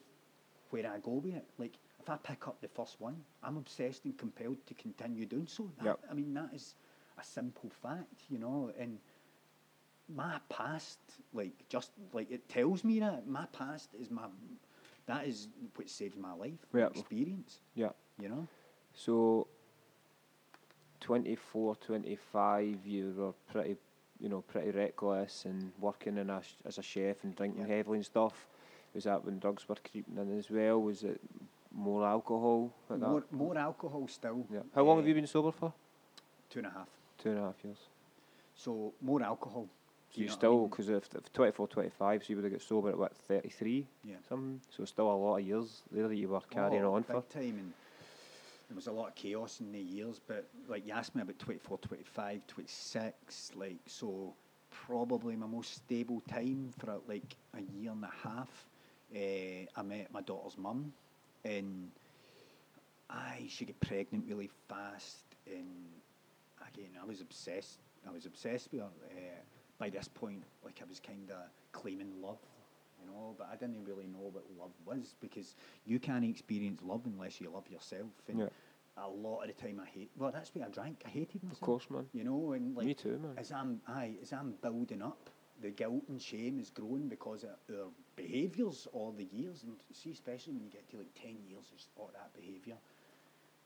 [0.70, 1.46] where I go with it.
[1.58, 5.46] Like if I pick up the first one, I'm obsessed and compelled to continue doing
[5.46, 5.70] so.
[5.78, 5.98] That, Yep.
[6.10, 6.74] I mean, that is
[7.18, 8.98] a simple fact, you know, and
[10.08, 10.98] my past,
[11.32, 14.22] like just like it tells me that my past is my
[15.06, 16.86] that is what saved my life, my Yeah.
[16.86, 17.60] experience.
[17.74, 17.92] Yeah.
[18.18, 18.46] You know,
[18.94, 19.46] So,
[21.00, 23.76] 24, 25, you were pretty,
[24.18, 28.04] you know, pretty reckless and working in a, as a chef and drinking heavily and
[28.06, 28.48] stuff.
[28.98, 30.82] Was that when drugs were creeping in as well?
[30.82, 31.20] Was it
[31.72, 32.72] more alcohol?
[32.88, 34.44] Like More, more alcohol still.
[34.52, 34.62] Yeah.
[34.74, 35.72] How long uh, have you been sober for?
[36.50, 36.88] Two and a half.
[37.16, 37.78] Two and a half years.
[38.56, 39.68] So more alcohol.
[40.10, 40.68] So you, know what I still, mean?
[40.70, 43.86] because if, if 24, 25, so you would have got sober at what, 33?
[44.02, 44.16] Yeah.
[44.28, 44.60] Something.
[44.68, 47.22] So still a lot of years there that you were carrying Oh, on for.
[47.32, 47.72] time and
[48.68, 51.38] there was a lot of chaos in the years but like you asked me about
[51.38, 54.34] 24 25 26 like so
[54.70, 58.66] probably my most stable time for like a year and a half
[59.14, 59.18] uh,
[59.76, 60.92] I met my daughter's mum
[61.44, 61.90] and
[63.10, 65.66] I she got pregnant really fast and
[66.68, 69.20] again I was obsessed I was obsessed with her uh,
[69.78, 71.36] by this point like I was kind of
[71.72, 72.38] claiming love
[73.00, 75.54] you know but I didn't really know what love was because
[75.86, 78.46] you can't experience love unless you love yourself and Yeah.
[78.98, 81.62] a lot of the time I hate well that's why I drank I hated myself
[81.62, 82.06] Of course, man.
[82.12, 83.32] you know and like Me too, man.
[83.38, 87.50] as I'm aye, as I'm building up, the guilt and shame is growing because of
[87.70, 91.66] our behaviours all the years, and see, especially when you get to like ten years
[91.96, 92.76] of that behaviour,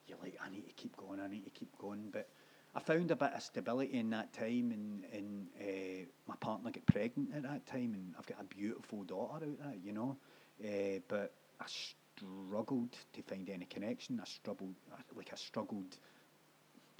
[0.06, 2.08] you're like, I need to keep going, I need to keep going.
[2.10, 2.28] But
[2.74, 6.86] I found a bit of stability in that time, and and uh, my partner got
[6.86, 10.16] pregnant at that time, and I've got a beautiful daughter out that, you know.
[10.64, 14.20] Uh, but I struggled to find any connection.
[14.20, 14.74] I struggled,
[15.16, 15.98] like I struggled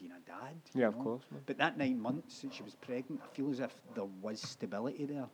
[0.03, 0.57] being a dad.
[0.75, 1.03] Yeah, of know.
[1.05, 1.43] course, man.
[1.47, 5.07] But that nine months since she was pregnant, I feel as if there was stability
[5.07, 5.29] there.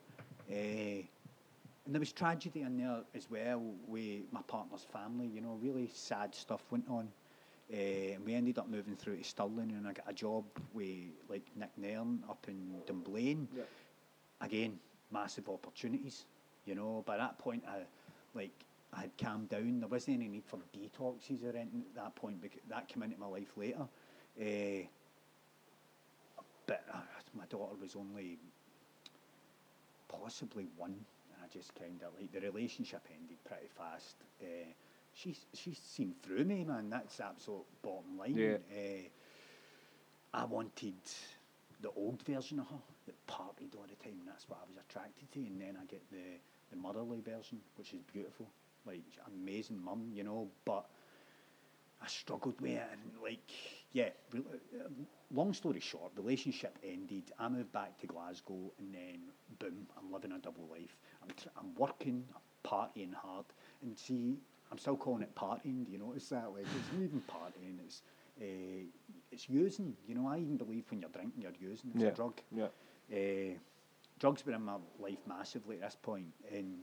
[0.50, 1.02] Uh,
[1.86, 5.88] and there was tragedy in there as well with my partner's family, you know, really
[5.92, 7.08] sad stuff went on.
[7.72, 11.10] Uh, and we ended up moving through to Stirling and I got a job with
[11.28, 13.48] like Nick Nairn up in Dunblane.
[14.40, 14.78] Again,
[15.10, 16.26] massive opportunities,
[16.66, 17.02] you know.
[17.06, 17.80] By that point, I
[18.34, 18.52] like
[18.92, 19.80] I had calmed down.
[19.80, 23.18] There wasn't any need for detoxes or anything at that point because that came into
[23.18, 23.86] my life later.
[24.40, 24.86] Uh,
[26.66, 26.98] but uh,
[27.36, 28.38] my daughter was only
[30.08, 34.16] possibly one, and I just kind of like the relationship ended pretty fast.
[34.40, 34.46] Uh,
[35.14, 36.90] she's she's seen through me, man.
[36.90, 38.36] That's absolute bottom line.
[38.36, 38.56] Yeah.
[38.72, 39.08] Uh,
[40.34, 40.94] I wanted
[41.80, 44.18] the old version of her that partied all the time.
[44.26, 46.38] That's what I was attracted to, and then I get the
[46.70, 48.46] the motherly version, which is beautiful,
[48.86, 50.48] like amazing mum, you know.
[50.64, 50.84] But
[52.02, 53.50] I struggled with it, and like,
[53.92, 54.10] yeah.
[54.32, 54.42] Re-
[54.80, 54.88] uh,
[55.34, 57.32] long story short, relationship ended.
[57.38, 59.20] I moved back to Glasgow, and then
[59.58, 60.96] boom, I'm living a double life.
[61.22, 63.46] I'm tr- I'm working, I'm partying hard,
[63.82, 64.38] and see,
[64.70, 65.84] I'm still calling it partying.
[65.86, 66.52] Do you notice that?
[66.52, 67.78] Like, it's not even partying.
[67.84, 68.02] It's
[68.40, 68.84] uh,
[69.32, 69.96] it's using.
[70.06, 71.90] You know, I even believe when you're drinking, you're using.
[71.94, 72.08] It's Yeah.
[72.08, 72.40] a drug.
[72.54, 72.68] Yeah.
[73.12, 73.58] Uh,
[74.20, 76.78] drugs were in my life massively at this point, and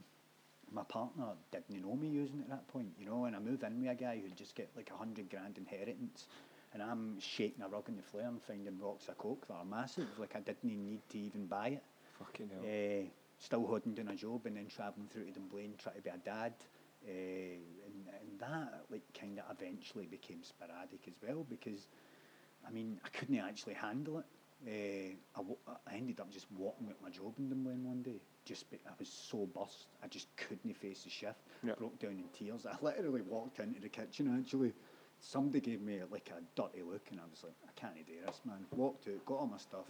[0.72, 3.26] my partner didn't know me using it at that point, you know.
[3.26, 6.28] And I move in with a guy who'd just get like a hundred grand inheritance,
[6.74, 9.66] and I'm shaking a rug in the flare and finding rocks of coke that are
[9.66, 10.08] massive.
[10.20, 11.84] Like I didn't need to even buy it.
[12.20, 12.64] Fucking hell.
[12.64, 16.10] Uh, still holding down a job and then travelling through to Dunblane trying to be
[16.10, 16.54] a dad.
[17.08, 17.12] Uh,
[17.86, 21.88] and, and that like kind of eventually became sporadic as well because
[22.68, 24.26] I mean I couldn't actually handle it.
[24.66, 28.22] Uh, I, w- I ended up just walking with my job in Dunblane one day.
[28.46, 31.40] Just be, I was so burst, I just couldn't face the shift.
[31.66, 31.74] Yeah.
[31.78, 32.66] Broke down in tears.
[32.66, 34.74] I literally walked into the kitchen actually.
[35.20, 38.42] Somebody gave me like a dirty look, and I was like, I can't do this,
[38.46, 38.66] man.
[38.76, 39.88] Walked out, got all my stuff,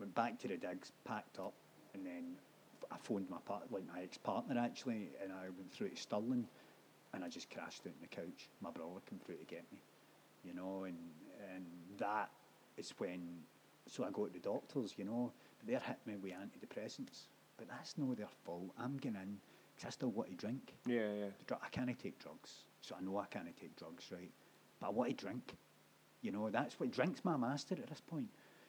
[0.00, 1.52] went back to the digs, packed up,
[1.94, 2.34] and then
[2.90, 6.48] I phoned my part, like my ex-partner actually, and I went through to Stirling,
[7.14, 8.48] and I just crashed out on the couch.
[8.60, 9.78] My brother came through to get me,
[10.44, 10.98] you know, and
[11.54, 11.64] and
[11.98, 12.30] that
[12.76, 13.20] is when.
[13.88, 17.68] So I go to the doctors, you know, but they're hitting me with antidepressants, but
[17.68, 18.70] that's no their fault.
[18.78, 19.38] I'm going in
[19.74, 20.74] because I still want to drink.
[20.86, 21.56] Yeah, yeah.
[21.62, 24.30] I can't take drugs, so I know I can't take drugs, right?
[24.80, 25.56] But I want to drink.
[26.22, 28.28] You know, that's what drink's my master at this point.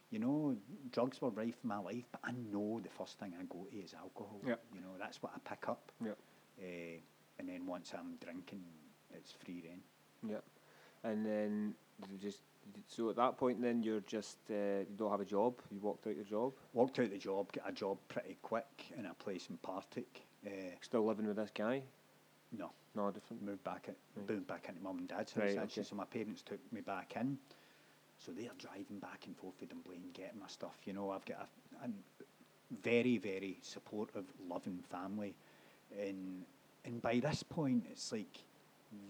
[0.09, 0.55] You know,
[0.91, 3.77] drugs were rife in my life, but I know the first thing I go to
[3.77, 4.39] is alcohol.
[4.45, 4.61] Yep.
[4.73, 5.91] You know, that's what I pick up.
[6.03, 6.17] Yep.
[6.61, 6.99] Uh,
[7.39, 8.63] and then once I'm drinking,
[9.13, 9.81] it's free reign.
[10.29, 10.43] Yep.
[11.03, 11.73] And then
[12.21, 12.39] just
[12.87, 14.53] so at that point, then you're just uh,
[14.89, 15.55] you don't have a job.
[15.71, 16.53] You walked out your job.
[16.73, 20.21] Walked out the job, got a job pretty quick in a place in Partick.
[20.45, 20.49] Uh,
[20.81, 21.81] Still living with this guy.
[22.51, 23.41] no, No different.
[23.43, 24.29] moved back at Right.
[24.29, 25.81] moved back into mum and dad's house Right, actually.
[25.81, 25.89] okay.
[25.89, 27.37] So my parents took me back in.
[28.19, 30.75] So they are driving back and forth with Dunblane, getting my stuff.
[30.85, 31.47] You know, I've got
[31.81, 31.89] a, a
[32.81, 35.35] very, very supportive, loving family,
[35.99, 36.43] and
[36.85, 38.43] and by this point, it's like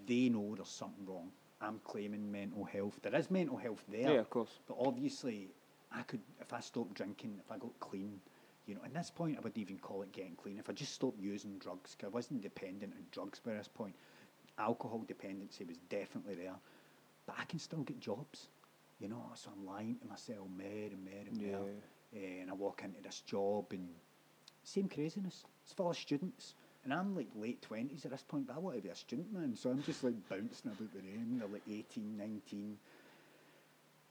[0.08, 1.32] they know there's something wrong.
[1.62, 3.00] I'm claiming mental health.
[3.02, 4.12] There is mental health there.
[4.14, 4.60] Yeah, of course.
[4.68, 5.50] But obviously,
[5.92, 8.20] I could, if I stopped drinking, if I got clean,
[8.68, 10.60] you know, at this point, I would even call it getting clean.
[10.60, 13.96] If I just stopped using drugs, 'cause I wasn't dependent on drugs by this point,
[14.58, 16.56] alcohol dependency was definitely there.
[17.26, 18.50] But I can still get jobs.
[19.00, 21.58] You know, so I'm lying to myself more and more and Yeah.
[21.58, 21.70] more.
[22.16, 23.94] Uh, and I walk into this job and
[24.64, 25.46] same craziness.
[25.64, 26.56] It's full of students.
[26.88, 29.34] And I'm like late 20s at this point, but I want to be a student,
[29.34, 29.58] man.
[29.58, 31.38] So I'm just like bouncing about the room.
[31.38, 32.78] They're like 18, 19.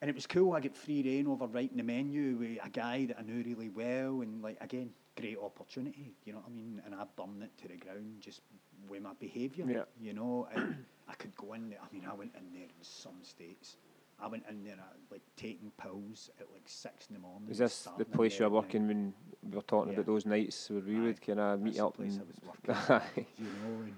[0.03, 0.53] And it was cool.
[0.53, 3.71] I get free reign over writing the menu with a guy that I knew really
[3.71, 4.21] well.
[4.21, 6.13] And like, again, great opportunity.
[6.27, 6.83] You know what I mean?
[6.85, 8.43] And I burned it to the ground just
[8.91, 9.65] with my behaviour.
[9.67, 9.85] Yeah.
[9.99, 11.79] You know, and I could go in there.
[11.81, 13.77] I mean, I went in there in some states.
[14.21, 17.51] I went in there at, like taking pills at like six in the morning.
[17.51, 19.99] Is this the place you're there at working when we were talking Yeah.
[20.01, 21.01] about those nights where we Aye.
[21.01, 22.37] would kind of meet up place I was
[22.89, 23.25] working.
[23.39, 23.95] you know, and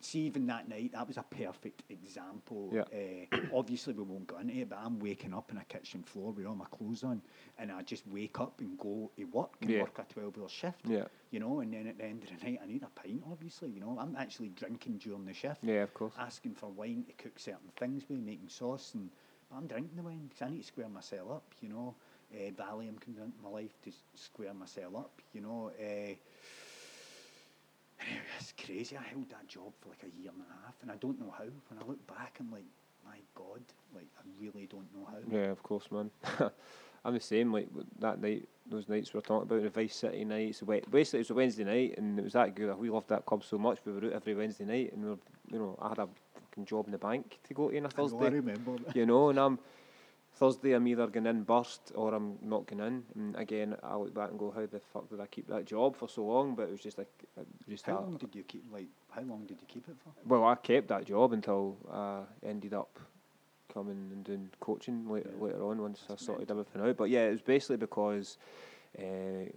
[0.00, 2.70] see, even that night, that was a perfect example.
[2.72, 2.82] Yeah.
[2.92, 6.30] Uh, obviously, we won't go into it, but I'm waking up on a kitchen floor
[6.30, 7.20] with all my clothes on,
[7.58, 9.82] and I just wake up and go to work and Yeah.
[9.82, 10.82] work a 12 hour shift.
[10.86, 11.06] Yeah.
[11.32, 13.70] You know, and then at the end of the night, I need a pint, obviously.
[13.70, 16.14] You know, I'm actually drinking during the shift, Yeah, of course.
[16.16, 19.10] asking for wine to cook certain things with, making sauce, and
[19.54, 21.94] I'm drinking the wine because I need to square myself up, you know.
[22.34, 25.70] Uh, Valium comes into my life to square myself up, you know.
[25.78, 26.14] Uh,
[28.38, 28.96] it's crazy.
[28.96, 31.32] I held that job for like a year and a half, and I don't know
[31.36, 31.44] how.
[31.44, 32.64] When I look back, I'm like,
[33.04, 33.62] my God,
[33.94, 35.18] like I really don't know how.
[35.30, 36.10] Yeah, of course, man.
[37.04, 37.52] I'm the same.
[37.52, 37.68] Like
[38.00, 40.60] that night, those nights we were talking about, the Vice City nights.
[40.90, 42.76] Basically, it was a Wednesday night, and it was that good.
[42.78, 43.78] We loved that club so much.
[43.84, 45.18] We were out every Wednesday night, and we were,
[45.52, 46.08] you know, I had a
[46.56, 48.30] fucking job in the bank to go to on a I know, I Thursday.
[48.36, 48.76] remember.
[48.94, 49.58] you know, and I'm
[50.34, 50.72] Thursday.
[50.72, 53.02] I'm either going in burst or I'm not going in.
[53.14, 55.96] And again, I look back and go, how the fuck did I keep that job
[55.96, 56.54] for so long?
[56.54, 57.08] But it was just like,
[57.68, 58.64] just How that- long did you keep?
[58.72, 60.12] Like, how long did you keep it for?
[60.26, 62.98] well, I kept that job until I ended up
[63.72, 65.44] coming and doing coaching later, Yeah.
[65.44, 66.60] later on once That's I sorted mental.
[66.60, 66.96] everything out.
[66.96, 68.38] But yeah, it was basically because
[68.98, 69.02] uh,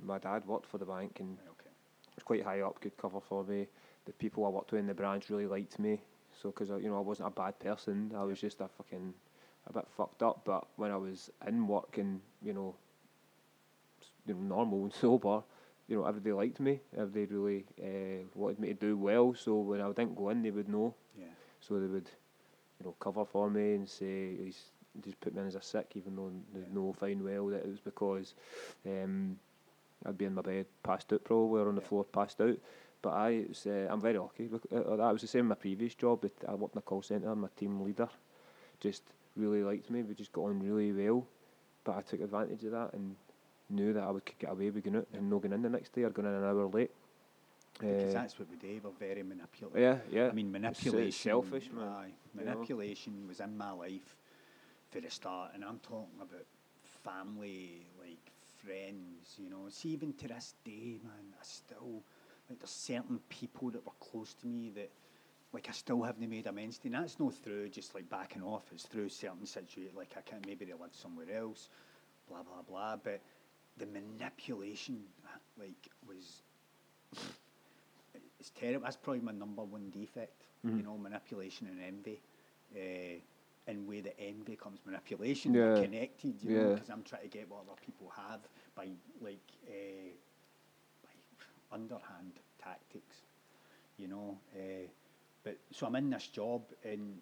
[0.04, 1.70] my dad worked for the bank and okay.
[2.16, 3.68] was quite high up, good cover for me.
[4.06, 6.02] The people I worked with in the branch really liked me.
[6.42, 9.14] So, because you know, I wasn't a bad person, I was just a fucking
[9.68, 10.42] a bit fucked up.
[10.46, 12.76] But when I was in work and you know,
[14.26, 15.42] you know, normal and sober,
[15.88, 16.80] you know, everybody liked me.
[16.98, 19.34] Everybody really uh, wanted me to do well.
[19.34, 20.94] So when I didn't go in, they would know.
[21.18, 21.26] Yeah.
[21.62, 22.10] So they would,
[22.80, 24.72] you know, cover for me and say he's
[25.04, 26.66] just put me in as a sick, even though they Yeah.
[26.74, 28.34] know fine well that it was because
[28.86, 29.38] um,
[30.06, 31.88] I'd be in my bed, passed out probably, or on the Yeah.
[31.88, 32.58] floor, passed out.
[33.02, 34.48] But I, it was, uh, I'm very lucky.
[34.50, 36.22] Look, uh, that was the same in my previous job.
[36.22, 37.34] That I worked in a call centre.
[37.36, 38.10] My team leader
[38.80, 39.04] just
[39.38, 40.04] really liked me.
[40.04, 41.26] We just got on really well.
[41.84, 43.16] But I took advantage of that and
[43.70, 45.94] knew that I would get away with going out and not going in the next
[45.94, 46.92] day or going in an hour late.
[47.80, 48.82] Because Uh, that's what we do.
[48.84, 49.80] We're very manipulative.
[49.80, 50.28] yeah, yeah.
[50.28, 51.12] I mean, It's, uh, manipulation.
[51.32, 51.88] selfish, man.
[51.88, 52.52] Aye, you know.
[52.54, 54.18] manipulation was in my life
[54.92, 56.46] for the start, and I'm talking about
[57.04, 58.32] family, like
[58.66, 59.36] friends.
[59.38, 62.02] You know, see, even to this day, man, I still
[62.50, 64.90] like there's certain people that were close to me that.
[65.52, 68.66] Like I still haven't made amends to, and that's not through just like backing off.
[68.72, 71.70] It's through certain situations, like I can't maybe they live somewhere else,
[72.28, 72.98] blah blah blah.
[72.98, 73.22] But
[73.78, 76.44] the manipulation, uh, like, was
[78.40, 78.84] it's terrible.
[78.84, 80.46] That's probably my number one defect.
[80.76, 80.84] You Mhm.
[80.84, 82.22] know, manipulation and envy.
[82.76, 83.20] Uh,
[83.68, 85.76] and where the envy comes manipulation, Yeah.
[85.76, 86.42] connected.
[86.42, 86.74] You know, Yeah.
[86.74, 88.42] because I'm trying to get what other people have
[88.76, 88.90] by
[89.22, 90.12] like uh,
[91.72, 93.18] underhand tactics.
[93.98, 94.88] You know, uh,
[95.44, 97.18] but so I'm in this job and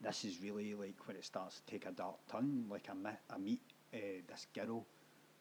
[0.00, 2.66] this is really like when it starts to take a dark turn.
[2.70, 3.60] Like I, met, I meet
[3.94, 4.84] uh, this girl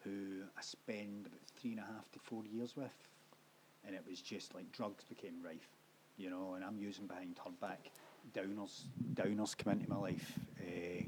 [0.04, 2.92] who I spend about three and a half to four years with,
[3.86, 5.70] and it was just like drugs became rife,
[6.18, 6.54] you know.
[6.56, 7.92] And I'm using behind her back.
[8.34, 11.04] Downers, downers come into my life, uh,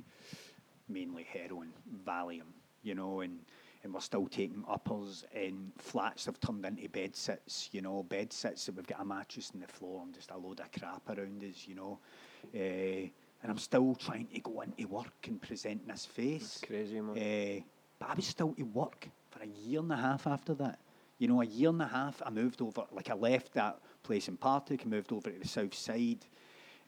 [0.90, 1.72] mainly heroin,
[2.06, 2.52] Valium,
[2.84, 3.40] you know, and
[3.86, 8.34] and we're still taking uppers and flats have turned into bed sits, you know, bed
[8.34, 11.08] sits that we've got a mattress on the floor and just a load of crap
[11.08, 12.00] around us, you know.
[12.54, 13.08] Uh,
[13.44, 16.58] and I'm still trying to go into work and present this face.
[16.58, 17.16] It's crazy, man.
[17.16, 17.62] Uh,
[18.00, 20.80] but I was still to work for a year and a half after that.
[21.20, 24.28] You know, a year and a half, I moved over, like I left that place
[24.28, 26.26] in Partick, I moved over to the south side,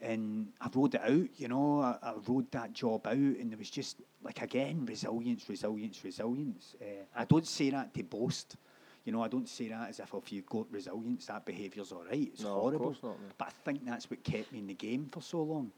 [0.01, 3.57] and I rode it out, you know, I, I rode that job out, and there
[3.57, 6.75] was just, like, again, resilience, resilience, resilience.
[6.81, 8.57] Uh, I don't say that to boast.
[9.05, 12.03] You know, I don't say that as if if you've got resilience, that behaviour's all
[12.03, 12.29] right.
[12.33, 12.95] It's No, horrible.
[13.01, 13.15] not.
[13.37, 15.71] But I think that's what kept me in the game for so long.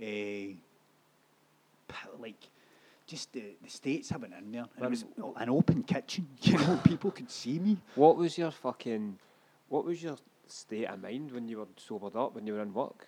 [0.00, 0.54] Uh,
[2.18, 2.48] like,
[3.06, 4.66] just the, the states having in there.
[4.76, 5.04] And it was
[5.36, 6.26] an open kitchen.
[6.42, 7.76] You know, people could see me.
[7.94, 9.18] What was your fucking,
[9.68, 12.72] what was your state of mind when you were sobered up, when you were in
[12.72, 13.06] work?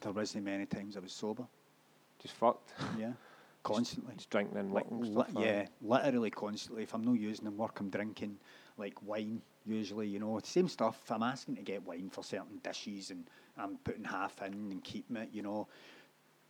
[0.00, 1.46] There wasn't many times I was sober.
[2.20, 2.72] Just fucked.
[2.98, 3.12] Yeah,
[3.62, 4.14] constantly.
[4.16, 6.82] Just drinking and Like, licking li- yeah, literally constantly.
[6.82, 8.36] If I'm not using them work, I'm drinking
[8.78, 9.42] like wine.
[9.66, 10.98] Usually, you know, same stuff.
[11.10, 13.24] I'm asking to get wine for certain dishes, and
[13.58, 15.28] I'm putting half in and keeping it.
[15.32, 15.68] You know,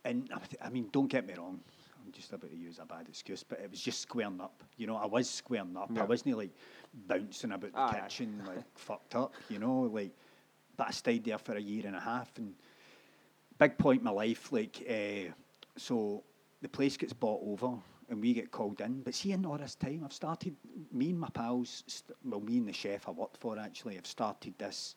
[0.05, 1.59] and I- I mean, don't get me wrong.
[2.03, 4.63] I'm just about to use a bad excuse, but it was just squaring up.
[4.77, 5.91] You know, I was squaring up.
[5.93, 6.01] Yeah.
[6.01, 6.49] I wasn't like
[7.07, 7.99] bouncing about the aye.
[8.03, 9.33] kitchen like fucked up.
[9.49, 10.11] You know, like.
[10.77, 12.55] But I stayed there for a year and a half, and
[13.61, 14.51] big point in my life.
[14.51, 15.31] Like, uh,
[15.77, 16.23] so
[16.63, 17.69] the place gets bought over,
[18.09, 19.03] and we get called in.
[19.03, 20.55] But see, in all this time, I've started.
[20.91, 24.07] Me and my pals, st- well, me and the chef I worked for actually, have
[24.07, 24.95] started this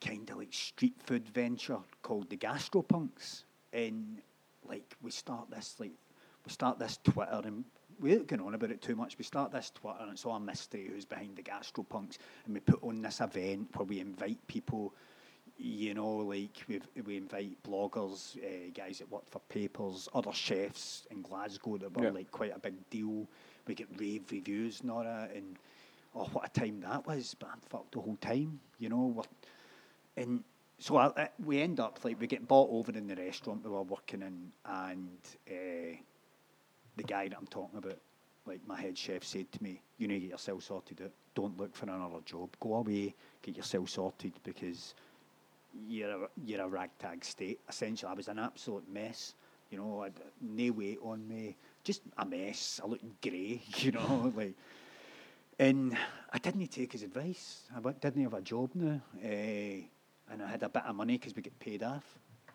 [0.00, 4.20] kind of like street food venture called the Gastropunks, and
[4.68, 5.92] like we start this like
[6.44, 7.64] we start this Twitter and
[7.98, 9.16] we ain't going on about it too much.
[9.18, 12.60] We start this Twitter and it's all a mystery who's behind the Gastropunks, and we
[12.60, 14.94] put on this event where we invite people.
[15.62, 21.06] You know, like we we invite bloggers, uh, guys that work for papers, other chefs
[21.10, 22.10] in Glasgow that were Yeah.
[22.12, 23.26] like quite a big deal.
[23.66, 25.58] We get rave reviews and all that, and
[26.14, 27.34] oh, what a time that was!
[27.38, 28.58] But I'm fucked the whole time.
[28.78, 29.24] You know, we're
[30.16, 30.44] and
[30.78, 33.70] so I, I, we end up like we get bought over in the restaurant we
[33.70, 35.96] were working in, and uh,
[36.96, 37.98] the guy that I'm talking about,
[38.46, 41.12] like my head chef, said to me, "You need to get yourself sorted out.
[41.34, 42.48] Don't look for another job.
[42.60, 44.94] Go away, get yourself sorted because
[45.88, 47.60] you're a, you're a ragtag state.
[47.68, 49.34] Essentially, I was an absolute mess.
[49.70, 52.80] You know, I had no weight on me, just a mess.
[52.82, 53.62] I looked grey.
[53.78, 54.54] You know, like."
[55.58, 55.96] And
[56.32, 57.64] I didn't take his advice.
[57.76, 59.00] I didn't have a job now.
[59.22, 59.28] Uh,
[60.32, 62.04] and I had a bit of money because we get paid off,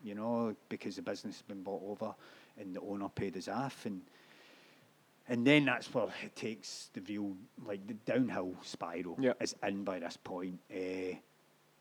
[0.03, 2.15] you know, because the business had been bought over
[2.59, 3.85] and the owner paid us off.
[3.85, 4.01] And
[5.27, 9.37] and then that's where it takes the real, like the downhill spiral Yep.
[9.41, 10.59] is in by this point.
[10.71, 11.15] Uh,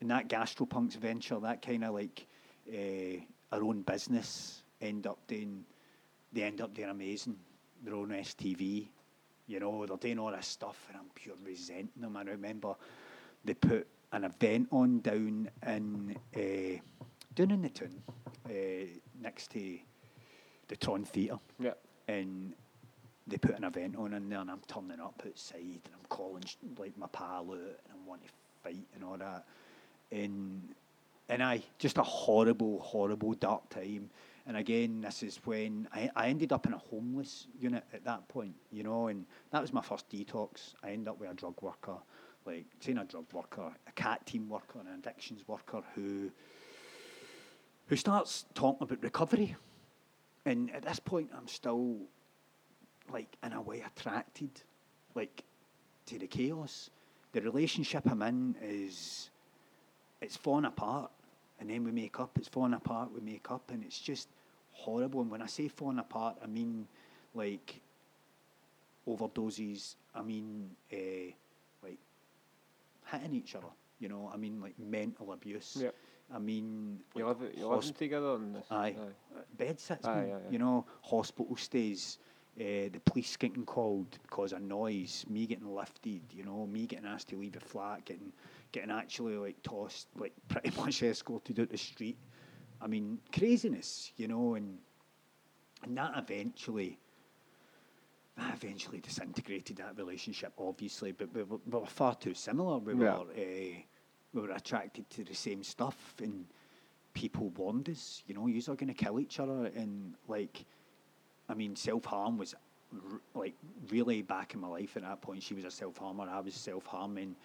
[0.05, 2.27] and that Gastropunks venture, that kind of like
[2.71, 3.17] uh,
[3.51, 5.65] our own business, end up doing,
[6.31, 7.35] they end up doing amazing.
[7.83, 8.87] Their own STV,
[9.47, 12.15] you know, they're doing all this stuff and I'm pure resenting them.
[12.17, 12.75] I remember
[13.43, 16.79] they put an event on down in, uh,
[17.33, 17.99] down in the town,
[18.47, 18.51] uh,
[19.19, 19.79] next to
[20.67, 21.73] the Tron Theatre Yeah.
[22.07, 22.53] and
[23.25, 26.43] they put an event on in there, and I'm turning up outside, and I'm calling
[26.45, 28.29] sh- like my pal out, and I want to
[28.63, 29.47] fight and all that,
[30.11, 30.73] and
[31.29, 34.09] and I just a horrible, horrible dark time.
[34.47, 38.27] And again, this is when I, I ended up in a homeless unit at that
[38.27, 40.75] point, you know, and that was my first detox.
[40.83, 41.97] I ended up with a drug worker,
[42.45, 46.31] like saying a drug worker, a CAT team worker, an addictions worker who
[47.87, 49.55] who starts talking about recovery.
[50.45, 51.97] And at this point, I'm still
[53.11, 54.49] like in a way attracted
[55.15, 55.43] like
[56.07, 56.91] to the chaos.
[57.31, 59.29] The relationship I'm in is
[60.21, 61.11] it's falling apart
[61.59, 64.27] and then we make up, it's falling apart, we make up and it's just
[64.71, 65.21] horrible.
[65.21, 66.87] And when I say falling apart, I mean
[67.33, 67.81] like
[69.07, 71.31] overdoses, I mean uh,
[71.83, 71.97] like
[73.11, 73.67] hitting each other,
[73.99, 75.77] you know, I mean like mental abuse.
[75.79, 75.89] Yeah.
[76.33, 78.35] I mean You like, live, you hosp- together?
[78.35, 78.95] And Aye.
[78.99, 80.39] Uh, Bed sits, Aye, aye, aye.
[80.49, 82.17] you know, hospital stays,
[82.59, 87.05] uh, the police getting called because of noise, me getting lifted, you know, me getting
[87.05, 88.31] asked to leave the flat, getting
[88.75, 92.17] getting actually like tossed, like pretty much escorted out the street.
[92.81, 94.77] I mean, craziness, you know, and
[95.83, 96.99] and that eventually
[98.37, 102.77] that eventually disintegrated that relationship, obviously, but we were, we were far too similar.
[102.79, 103.17] We Yeah.
[103.19, 103.79] were uh,
[104.33, 106.45] we were attracted to the same stuff, and
[107.13, 110.65] people warned us, you know, you're going to kill each other, and like,
[111.47, 112.53] I mean, self harm was
[112.93, 113.55] r- like
[113.89, 115.41] really back in my life at that point.
[115.41, 117.37] She was a self harmer, I was self harming.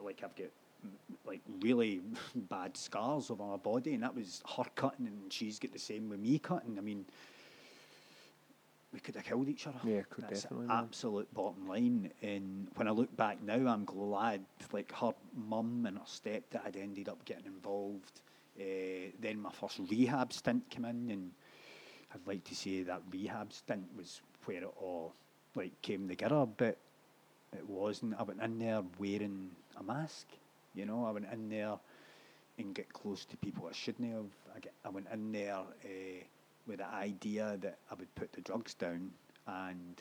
[0.00, 0.48] Like I've got
[1.26, 2.00] like really
[2.34, 6.08] bad scars over my body, and that was her cutting, and she's got the same
[6.08, 6.78] with me cutting.
[6.78, 7.04] I mean,
[8.92, 9.78] we could have killed each other.
[9.84, 10.84] Yeah, could That's definitely, man.
[10.84, 12.10] absolute bottom line.
[12.22, 17.08] And when I look back now, I'm glad like her mum and her stepdad ended
[17.08, 18.22] up getting involved.
[18.58, 21.30] Uh, then my first rehab stint came in, and
[22.14, 25.14] I'd like to say that rehab stint was where it all
[25.54, 26.78] like came together, but
[27.56, 28.14] it wasn't.
[28.18, 30.26] I went in there wearing a mask.
[30.78, 31.74] You know, I went in there
[32.56, 34.30] and get close to people I shouldn't have.
[34.54, 36.24] I, get, I went in there uh,
[36.68, 39.10] with the idea that I would put the drugs down
[39.48, 40.00] and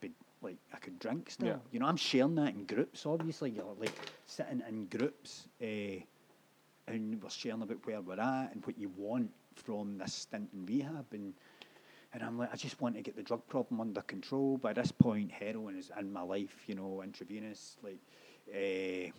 [0.00, 0.10] be
[0.42, 1.46] like I could drink still.
[1.46, 1.56] Yeah.
[1.70, 3.06] You know, I'm sharing that in groups.
[3.06, 3.92] Obviously, you're like
[4.26, 6.02] sitting in groups, uh,
[6.88, 10.66] and we're sharing about where we're at and what you want from this stint in
[10.66, 11.06] rehab.
[11.12, 11.32] And
[12.12, 14.58] and I'm like, I just want to get the drug problem under control.
[14.58, 16.64] By this point, heroin is in my life.
[16.66, 18.00] You know, intravenous, like.
[18.52, 19.12] Uh,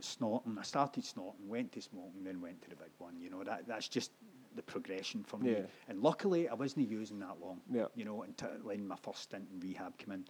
[0.00, 0.56] snorting.
[0.58, 3.20] I started snorting, went to smoking, then went to the big one.
[3.20, 4.12] You know, that that's just
[4.56, 5.52] the progression for me.
[5.52, 5.62] Yeah.
[5.88, 7.60] And luckily, I wasn't using that long.
[7.72, 7.86] Yeah.
[7.94, 10.24] You know, until when my first stint in rehab came in.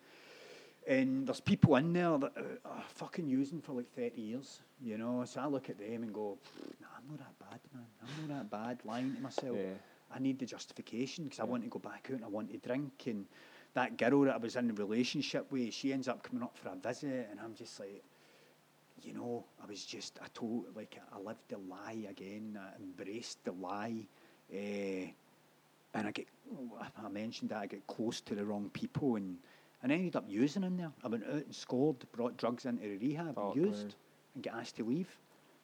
[0.87, 2.33] And there's people in there that
[2.65, 5.23] are fucking using for like 30 years, you know.
[5.27, 6.39] So I look at them and go,
[6.81, 7.85] nah, I'm not that bad, man.
[8.01, 9.57] I'm not that bad, lying to myself.
[9.59, 9.75] Yeah.
[10.11, 12.57] I need the justification because I want to go back out and I want to
[12.57, 13.03] drink.
[13.05, 13.27] And
[13.75, 16.71] that girl that I was in a relationship with, she ends up coming up for
[16.71, 18.03] a visit, and I'm just like,
[19.03, 22.59] you know, I was just, I told, like, I lived the lie again.
[22.61, 24.07] I embraced the lie.
[24.53, 25.09] Uh,
[25.95, 26.27] and I get,
[27.03, 29.37] I mentioned that I get close to the wrong people, and,
[29.83, 30.93] and I ended up using in there.
[31.05, 33.95] I went out and scored, brought drugs into the rehab, Fuck, and used, man.
[34.35, 35.09] and get asked to leave.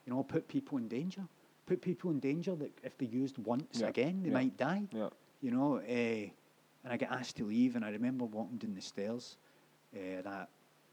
[0.07, 1.23] You know, put people in danger.
[1.67, 4.83] Put people in danger that if they used once again, they might die.
[4.93, 5.09] Yeah.
[5.41, 6.31] You know, uh,
[6.85, 9.37] and I get asked to leave, and I remember walking down the stairs
[9.97, 10.49] uh, at that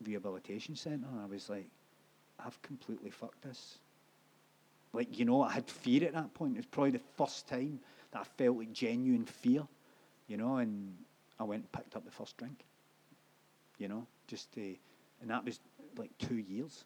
[0.05, 1.67] rehabilitation centre, and I was like,
[2.45, 3.79] I've completely fucked this.
[4.93, 6.53] Like, you know, I had fear at that point.
[6.55, 7.79] It was probably the first time
[8.11, 9.65] that I felt like genuine fear,
[10.27, 10.95] you know, and
[11.39, 12.65] I went and picked up the first drink,
[13.77, 14.75] you know, just to,
[15.21, 15.59] and that was
[15.97, 16.83] like two years.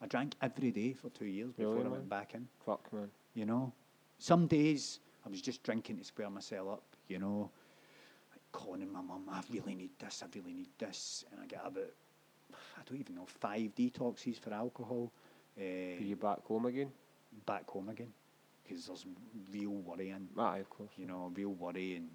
[0.00, 1.92] I drank every day for two years before Really, I man?
[1.92, 3.10] went back in, Fuck, man.
[3.34, 3.72] you know.
[4.18, 7.50] Some days I was just drinking to square myself up, you know,
[8.30, 11.24] like calling my mum, I really need this, I really need this.
[11.32, 11.90] And I get about,
[12.52, 15.12] I don't even know, five detoxes for alcohol.
[15.58, 15.62] Uh,
[16.00, 16.90] Are you back home again?
[17.46, 18.12] back home again
[18.64, 19.06] because there's
[19.52, 20.90] real worry and Aye, of course.
[20.96, 22.08] you know real worry and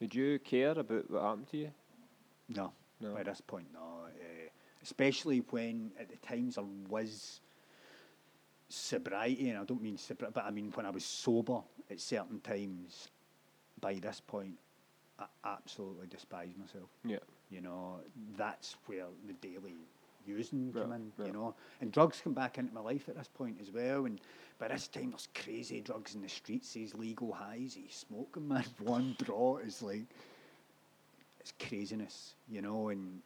[0.00, 1.70] Did you care about what happened to you?
[2.48, 3.14] no, No.
[3.14, 4.48] by this point no uh,
[4.82, 7.40] especially when at the times there was
[8.68, 12.40] sobriety and I don't mean sobriety but I mean when I was sober at certain
[12.40, 13.08] times
[13.80, 14.54] by this point
[15.18, 17.18] I absolutely despise myself Yeah.
[17.50, 18.00] You know
[18.36, 19.74] that's where the daily
[20.26, 21.26] using come in yeah.
[21.26, 21.54] you know?
[21.80, 24.20] And drugs come back into my life at this point as well and
[24.58, 28.64] by this time there's crazy drugs in the streets these legal highs he's smoking man.
[28.80, 30.04] One draw is like
[31.40, 32.88] it's craziness you know?
[32.88, 33.20] And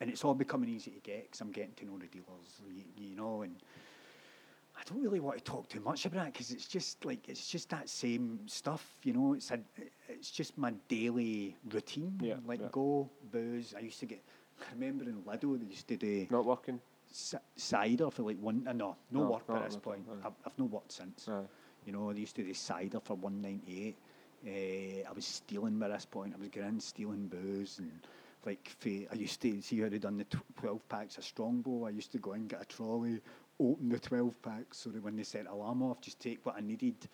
[0.00, 2.84] and it's all becoming easy to get because I'm getting to know the dealers you,
[2.98, 3.42] you know?
[3.42, 3.56] And
[4.78, 7.48] I don't really want to talk too much about it because it's just like it's
[7.48, 9.32] just that same stuff, you know.
[9.32, 9.58] It's a,
[10.08, 12.18] it's just my daily routine.
[12.22, 12.68] Yeah, like yeah.
[12.72, 13.74] go booze.
[13.76, 14.22] I used to get.
[14.60, 16.80] I remember in Lidl they used to do Not working?
[17.10, 18.64] c- cider for like one.
[18.68, 20.06] Uh, no, no, No, work by not this point.
[20.24, 21.28] I've, I've no worked since.
[21.86, 23.96] You know, they used to do cider for one ninety eight.
[24.46, 26.34] Uh, I was stealing by this point.
[26.36, 27.90] I was going stealing booze and
[28.44, 31.86] like I used to see how they done the tw- twelve packs of Strongbow.
[31.86, 33.20] I used to go and get a trolley,
[33.60, 36.60] open the twelve packs so that when they set alarm off, just take what I
[36.60, 37.08] needed.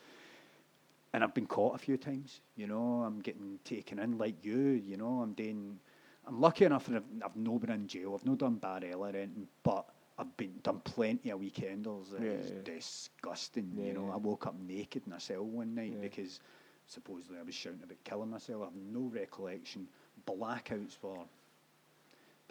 [1.14, 2.40] And I've been caught a few times.
[2.56, 4.58] You know, I'm getting taken in like you.
[4.58, 5.78] You know, I'm doing.
[6.26, 8.14] I'm lucky enough that I've, I've not been in jail.
[8.14, 9.84] I've not done Barella or anything, but
[10.18, 12.12] I've been done plenty of weekenders.
[12.18, 12.56] Yeah, is yeah.
[12.64, 13.72] disgusting.
[13.76, 14.10] Yeah, you know.
[14.12, 16.40] I woke up naked in a cell one night because
[16.86, 18.62] supposedly I was shouting about killing myself.
[18.62, 19.88] I have no recollection.
[20.26, 21.16] Blackouts were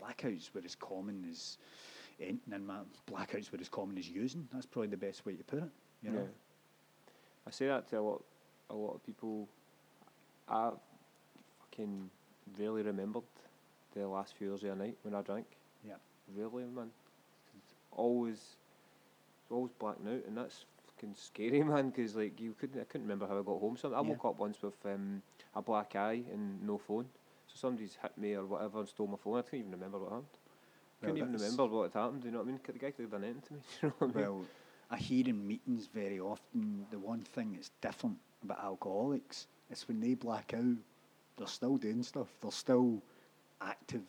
[0.01, 1.57] blackouts were as common as
[2.21, 4.47] anything in my blackouts were as common as using.
[4.53, 5.69] That's probably the best way to put it.
[6.03, 6.19] You know?
[6.19, 6.25] Yeah.
[7.47, 8.21] I say that to a lot,
[8.69, 9.47] a lot of people.
[10.47, 10.71] I
[11.59, 12.09] fucking
[12.57, 13.23] really remembered
[13.95, 15.45] the last few hours of the night when I drank.
[15.85, 15.95] Yeah.
[16.35, 16.89] Really, man.
[17.57, 18.55] It's always,
[19.49, 21.89] always blacking out, and that's fucking scary, man.
[21.89, 23.77] Because like you couldn't, I couldn't remember how I got home.
[23.77, 24.09] So I Yeah.
[24.09, 25.21] woke up once with um,
[25.55, 27.05] a black eye and no phone.
[27.47, 29.39] So somebody's hit me or whatever and stole my phone.
[29.39, 30.27] I can't even remember what happened.
[31.01, 32.21] Well, couldn't even remember what had happened.
[32.21, 32.59] Do you know what I mean?
[32.65, 33.59] The guy could have done anything to me.
[33.81, 34.25] You know what I mean?
[34.25, 34.45] Well,
[34.89, 39.99] I hear in meetings very often the one thing that's different about alcoholics is when
[40.01, 40.77] they black out,
[41.37, 42.27] they're still doing stuff.
[42.41, 43.01] They're still
[43.61, 44.03] active.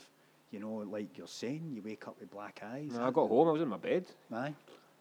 [0.50, 2.90] You know, like you're saying, you wake up with black eyes.
[2.92, 3.48] No, I got home.
[3.48, 4.04] I was in my bed.
[4.32, 4.52] Aye.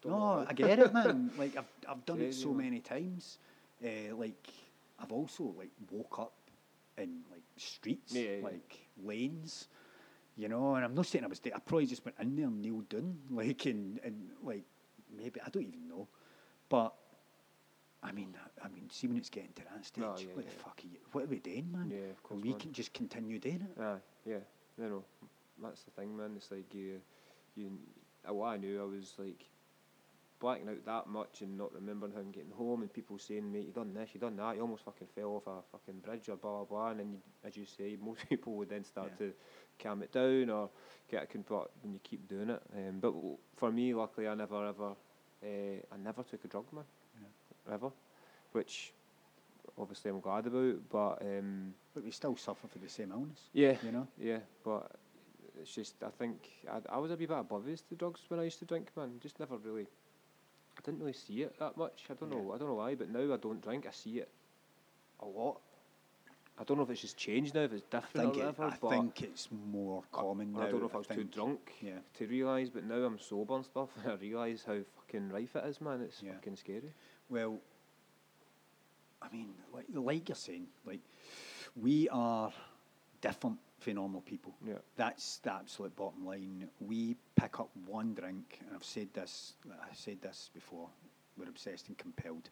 [0.02, 1.30] Don't No, I get it, man.
[1.38, 2.58] Like I've I've done it so man.
[2.70, 3.38] many times.
[3.84, 4.48] Uh, like
[5.00, 6.34] I've also like woke up
[6.98, 8.44] in like streets, Yeah, yeah, yeah.
[8.44, 9.68] like lanes.
[10.38, 11.40] You know, and I'm not saying I was.
[11.40, 11.54] Dead.
[11.56, 14.64] I probably just went in there and kneeled down, like and and like
[15.16, 16.08] maybe I don't even know,
[16.70, 16.94] but.
[18.04, 20.44] I mean, I mean, see when it's getting to that oh, stage, No, yeah, what
[20.44, 20.50] yeah.
[20.50, 20.98] the fuck are you?
[21.12, 21.92] What are we doing, man?
[21.94, 22.60] Yeah, of course, we man.
[22.60, 23.80] can just continue doing it.
[23.80, 24.38] Aye, yeah,
[24.80, 25.04] no, no,
[25.62, 26.32] that's the thing, man.
[26.36, 27.00] It's like you,
[27.56, 27.78] you.
[28.28, 29.46] What I knew, I was like
[30.42, 33.68] blacking out that much and not remembering how I'm getting home, and people saying, "Mate,
[33.68, 36.36] you done this, you done that, you almost fucking fell off a fucking bridge or
[36.36, 39.28] blah blah blah." And then, you, as you say, most people would then start Yeah.
[39.28, 39.34] to
[39.80, 40.70] calm it down or
[41.10, 42.62] get a control when you keep doing it.
[42.76, 44.92] Um, but w- for me, luckily, I never ever,
[45.44, 46.86] uh, I never took a drug, man,
[47.72, 47.92] ever,
[48.52, 48.94] which
[49.78, 50.90] obviously I'm glad about.
[50.90, 53.50] But um, But we still suffer for the same illness.
[53.54, 54.08] yeah, You know.
[54.18, 54.92] yeah, but
[55.62, 58.44] it's just I think I, I was a wee bit oblivious to drugs when I
[58.44, 59.20] used to drink, man.
[59.20, 59.88] Just never really,
[60.82, 62.06] I didn't really see it that much.
[62.10, 62.38] I don't Yeah.
[62.38, 63.86] know, I don't know why, but now I don't drink.
[63.88, 64.30] I see it
[65.20, 65.62] a lot.
[66.58, 68.56] I don't know if it's just changed now, if it's I different think, or it.
[68.60, 70.64] I think it's more common now.
[70.64, 72.00] I don't know if I was too drunk Yeah.
[72.16, 75.66] to realise, but now I'm sober and stuff, and I realise how fucking rife it
[75.66, 76.02] is, man.
[76.02, 76.34] It's Yeah.
[76.34, 76.94] fucking scary.
[77.30, 77.60] Well,
[79.22, 81.02] I mean, like, like you're saying, like
[81.76, 82.52] we are
[83.22, 84.54] different for normal people.
[84.66, 84.76] Yeah.
[84.96, 86.68] That's the absolute bottom line.
[86.80, 89.54] We pick up one drink, and I've said this.
[89.70, 90.88] I said this before.
[91.38, 92.50] We're obsessed and compelled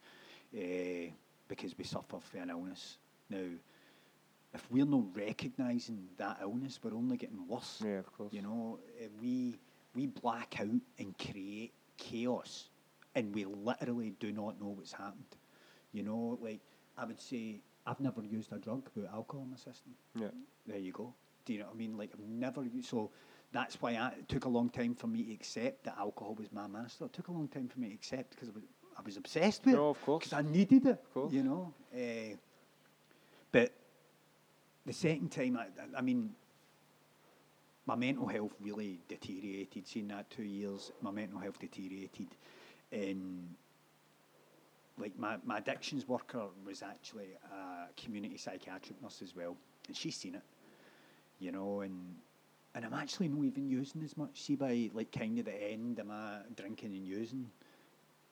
[0.55, 1.11] uh,
[1.47, 2.97] because we suffer from an illness.
[3.29, 3.45] Now,
[4.53, 7.81] if we're not recognising that illness, we're only getting worse.
[7.85, 8.33] Yeah, of course.
[8.33, 9.59] You know, uh, we
[9.95, 12.69] we black out and create chaos,
[13.15, 15.37] and we literally do not know what's happened.
[15.91, 16.61] You know, like
[16.97, 19.93] I would say, I've never used a drug with alcohol in my system.
[20.15, 20.27] Yeah.
[20.67, 21.13] There you go.
[21.45, 21.97] Do you know what I mean?
[21.97, 23.09] Like I've never used so.
[23.51, 26.51] That's why I, it took a long time for me to accept that alcohol was
[26.51, 27.05] my master.
[27.05, 28.63] It took a long time for me to accept because I was,
[28.99, 29.91] I was obsessed with No, it.
[29.91, 30.25] of course.
[30.25, 30.89] Because I needed it.
[30.91, 31.33] Of course.
[31.33, 31.73] You know.
[31.91, 32.35] Uh,
[33.51, 33.71] but
[34.85, 36.29] the second time, I, I- I mean,
[37.87, 39.87] my mental health really deteriorated.
[39.87, 42.27] Seeing that two years, my mental health deteriorated,
[42.91, 43.55] and
[44.99, 49.55] like my, my addictions worker was actually a community psychiatric nurse as well,
[49.87, 50.43] and she's seen it,
[51.39, 52.15] you know, and
[52.75, 54.41] and I'm actually not even using as much.
[54.41, 57.49] See, by like kind of the end, am I drinking and using?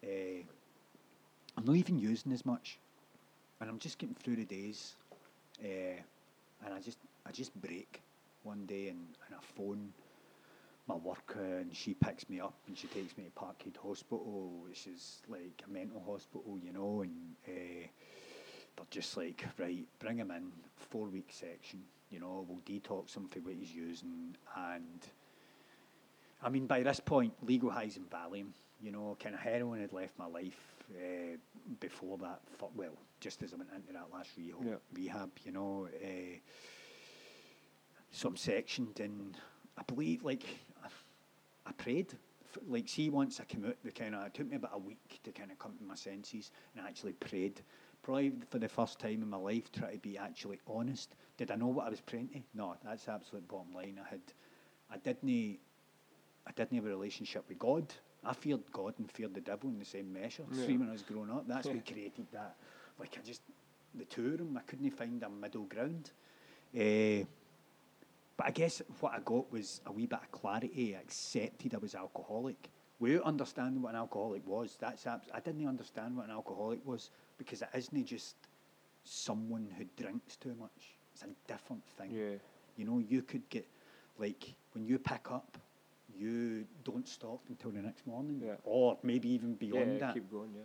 [0.04, 0.44] Uh,
[1.58, 2.78] I'm not even using as much,
[3.60, 4.96] and I'm just getting through the days,
[5.64, 6.00] uh,
[6.66, 8.02] and I just I just break
[8.44, 9.92] one day and, and I phone
[10.88, 14.88] my worker and she picks me up and she takes me to Parkhead Hospital, which
[14.88, 17.14] is like a mental hospital, you know, and
[17.48, 17.88] uh,
[18.76, 23.28] they're just like, right, bring him in, four week section, you know, we'll detox him
[23.28, 24.36] for what he's using.
[24.56, 25.06] And
[26.42, 28.48] I mean, by this point, legal highs and Valium,
[28.82, 30.60] you know, kind of heroin had left my life
[30.96, 31.36] uh,
[31.80, 34.76] before that, for, well, just as I went into that last rehab, Yeah.
[34.94, 35.90] rehab you know.
[36.02, 36.38] Uh,
[38.12, 39.36] so I'm sectioned and
[39.78, 40.46] I believe like
[41.68, 42.14] I, prayed.
[42.68, 45.20] Like see once I came out the kind of it took me about a week
[45.24, 47.62] to kind of come to my senses and I actually prayed.
[48.04, 51.16] Probably for the first time in my life, try to be actually honest.
[51.36, 52.40] Did I know what I was praying to?
[52.54, 54.00] No, that's the absolute bottom line.
[54.04, 54.22] I had,
[54.92, 55.60] I didn't,
[56.48, 57.86] I didn't have a relationship with God.
[58.24, 60.44] I feared God and feared the devil in the same measure.
[60.52, 60.66] Yeah.
[60.66, 61.74] See, when I was growing up, that's Yeah.
[61.74, 62.56] what created that.
[62.98, 63.42] Like I just,
[63.94, 66.12] the two of them, I couldn't find a middle ground.
[66.74, 67.24] Eh,
[68.38, 70.96] but I guess what I got was a wee bit of clarity.
[70.96, 72.70] I accepted I was alcoholic.
[73.00, 77.12] Without understanding what an alcoholic was, that's abs- I didn't understand what an alcoholic was
[77.38, 78.36] because it isn't just
[79.04, 80.96] someone who drinks too much.
[81.14, 82.12] It's a different thing.
[82.12, 82.38] Yeah.
[82.76, 83.68] You know, you could get
[84.18, 85.58] like when you pick up,
[86.18, 88.56] you don't stop until the next morning, Yeah.
[88.64, 90.14] or maybe even beyond yeah, that.
[90.16, 90.64] keep going, yeah.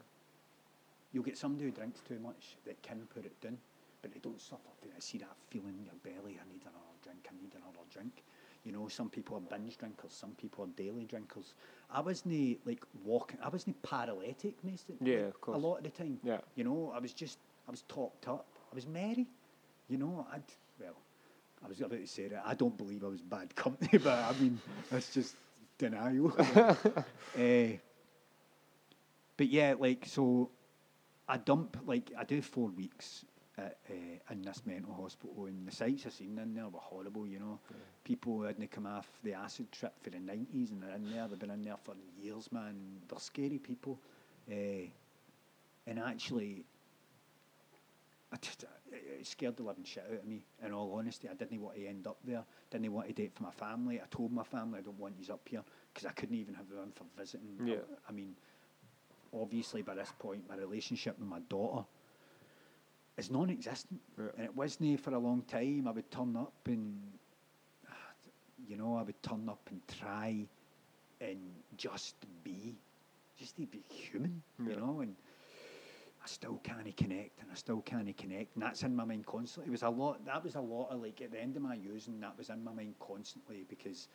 [1.12, 3.58] You'll get somebody who drinks too much that can put it down,
[4.00, 4.60] but they don't suffer.
[4.84, 6.38] I see that feeling in your belly.
[6.40, 6.91] I need another
[7.22, 7.38] drink.
[7.38, 8.22] I need another drink.
[8.64, 10.12] You know, some people are binge drinkers.
[10.12, 11.54] Some people are daily drinkers.
[11.90, 13.38] I wasn't like walking.
[13.42, 15.56] I wasn't paralytic, most of, Yeah, like, of course.
[15.56, 16.18] A lot of the time.
[16.22, 16.38] Yeah.
[16.54, 17.38] You know, I was just.
[17.68, 18.46] I was topped up.
[18.70, 19.26] I was merry.
[19.88, 20.42] You know, I'd
[20.80, 20.96] well.
[21.64, 24.32] I was about to say that I don't believe I was bad company, but I
[24.40, 24.60] mean
[24.90, 25.36] that's just
[25.78, 26.32] denial.
[27.36, 27.76] Eh,
[29.36, 30.50] but yeah, like so,
[31.28, 33.24] I dump like I do four weeks
[33.58, 37.26] at, uh, in this mental hospital, and the sights I've seen in there were horrible.
[37.26, 37.58] You know,
[38.04, 41.28] people who hadn't come off the acid trip for the nineties, and they're in there.
[41.28, 42.74] They've been in there for years, man.
[43.08, 43.98] They're scary people,
[44.50, 44.54] uh,
[45.86, 46.64] and actually.
[48.34, 50.42] I just, it scared the living shit out of me.
[50.64, 52.42] In all honesty, I didn't want to end up there.
[52.70, 54.00] Didn't want to date for my family.
[54.00, 56.66] I told my family I don't want you up here because I couldn't even have
[56.70, 57.58] them for visiting.
[57.60, 57.76] I- Yeah.
[58.08, 58.34] I mean,
[59.34, 61.84] obviously by this point, my relationship with my daughter
[63.16, 64.30] is non-existent, Yeah.
[64.36, 65.86] and it wasn't for a long time.
[65.86, 67.18] I would turn up and,
[67.88, 68.12] ah,
[68.66, 70.46] you know, I would turn up and try
[71.20, 71.38] and
[71.76, 72.76] just be,
[73.36, 74.70] just to be human, Yeah.
[74.70, 75.16] you know, and.
[76.24, 79.70] I still can't connect, and I still can't connect, and that's in my mind constantly.
[79.70, 80.24] It was a lot.
[80.24, 82.62] That was a lot of like at the end of my using, that was in
[82.62, 84.06] my mind constantly because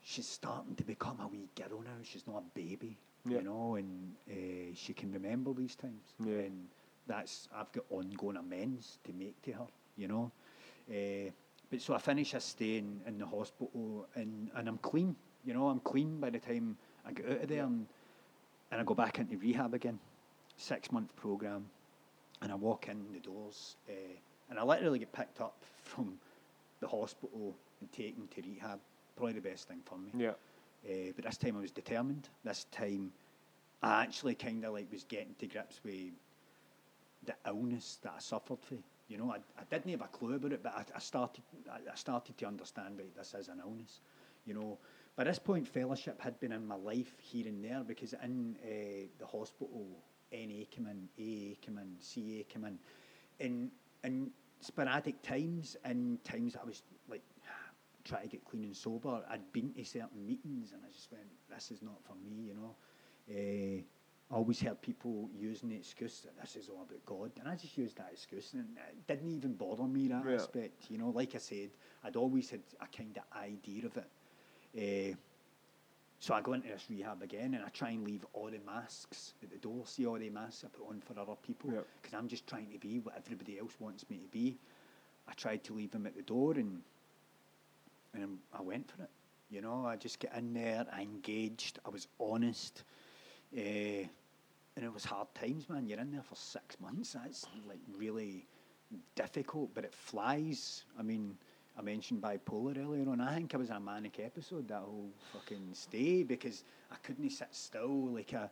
[0.00, 1.94] she's starting to become a wee girl now.
[2.02, 3.36] She's not a baby, Yeah.
[3.36, 6.12] you know, and uh, she can remember these times.
[6.18, 6.38] Yeah.
[6.40, 6.66] And
[7.06, 10.30] that's I've got ongoing amends to make to her, you know.
[10.90, 11.30] Uh,
[11.70, 15.54] but so I finish a stay in, in the hospital, and, and I'm clean, you
[15.54, 15.68] know.
[15.68, 16.76] I'm clean by the time
[17.06, 17.86] I get out of there, and,
[18.70, 19.98] and I go back into rehab again
[20.56, 21.66] six month program,
[22.42, 23.92] and I walk in the doors, uh,
[24.50, 26.14] and I literally get picked up from
[26.80, 28.78] the hospital and taken to rehab.
[29.16, 30.10] Probably the best thing for me.
[30.16, 30.32] Yeah.
[30.84, 32.28] Uh, but this time I was determined.
[32.44, 33.12] This time
[33.82, 36.12] I actually kind of like was getting to grips with
[37.24, 38.76] the illness that I suffered for.
[39.08, 41.78] You know, I, I didn't have a clue about it, but I, I started I,
[41.90, 44.00] I started to understand right, this is an illness.
[44.46, 44.78] You know,
[45.16, 49.06] by this point, fellowship had been in my life here and there because in uh,
[49.18, 49.86] the hospital
[50.32, 52.78] NA came in, AA came in, CA came in,
[53.38, 53.70] in
[54.04, 57.22] in sporadic times and times that I was like
[58.04, 59.22] trying to get clean and sober.
[59.30, 62.54] I'd been to certain meetings and I just went, this is not for me, you
[62.54, 62.74] know.
[63.30, 63.82] Uh,
[64.32, 67.54] I always heard people using the excuse that this is all about God, and I
[67.54, 70.36] just used that excuse, and it didn't even bother me that Yeah.
[70.36, 70.90] aspect.
[70.90, 71.70] You know, like I said,
[72.02, 75.12] I'd always had a kind of idea of it.
[75.14, 75.16] Uh,
[76.18, 79.34] so I go into this rehab again, and I try and leave all the masks
[79.42, 79.86] at the door.
[79.86, 81.82] See all the masks I put on for other people, Yeah.
[82.00, 84.58] because I'm just trying to be what everybody else wants me to be.
[85.28, 86.82] I tried to leave them at the door, and
[88.14, 89.10] and I went for it.
[89.50, 92.84] You know, I just get in there, I engaged, I was honest,
[93.56, 94.06] uh,
[94.76, 95.86] and it was hard times, man.
[95.86, 97.12] You're in there for six months.
[97.12, 98.46] That's like really
[99.14, 100.84] difficult, but it flies.
[100.98, 101.36] I mean,
[101.78, 103.20] I mentioned bipolar earlier on.
[103.20, 107.48] I think I was a manic episode that whole fucking stay because I couldn't sit
[107.52, 108.08] still.
[108.08, 108.48] Like I,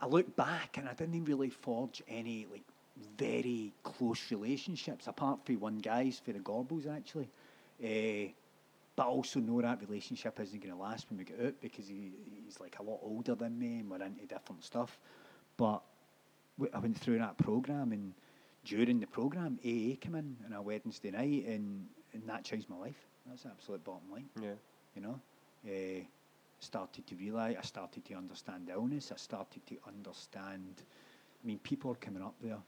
[0.00, 2.64] I look back and I didn't really forge any like
[3.16, 7.28] very close relationships apart from one guy's for the Gorbals actually.
[7.82, 8.32] Uh,
[8.96, 12.10] but also know that relationship isn't going to last when we get out because he,
[12.44, 14.98] he's like a lot older than me and we're into different stuff.
[15.58, 15.82] But
[16.72, 18.14] I went through that program and
[18.64, 22.76] during the program, AA came in on a Wednesday night and, and that changed my
[22.76, 23.06] life.
[23.26, 24.52] That's the absolute bottom line Yeah.
[24.96, 25.20] you know.
[25.66, 26.00] Uh,
[26.60, 30.82] started to realise, I started to understand the illness, I started to understand,
[31.42, 32.58] I mean, people are coming up there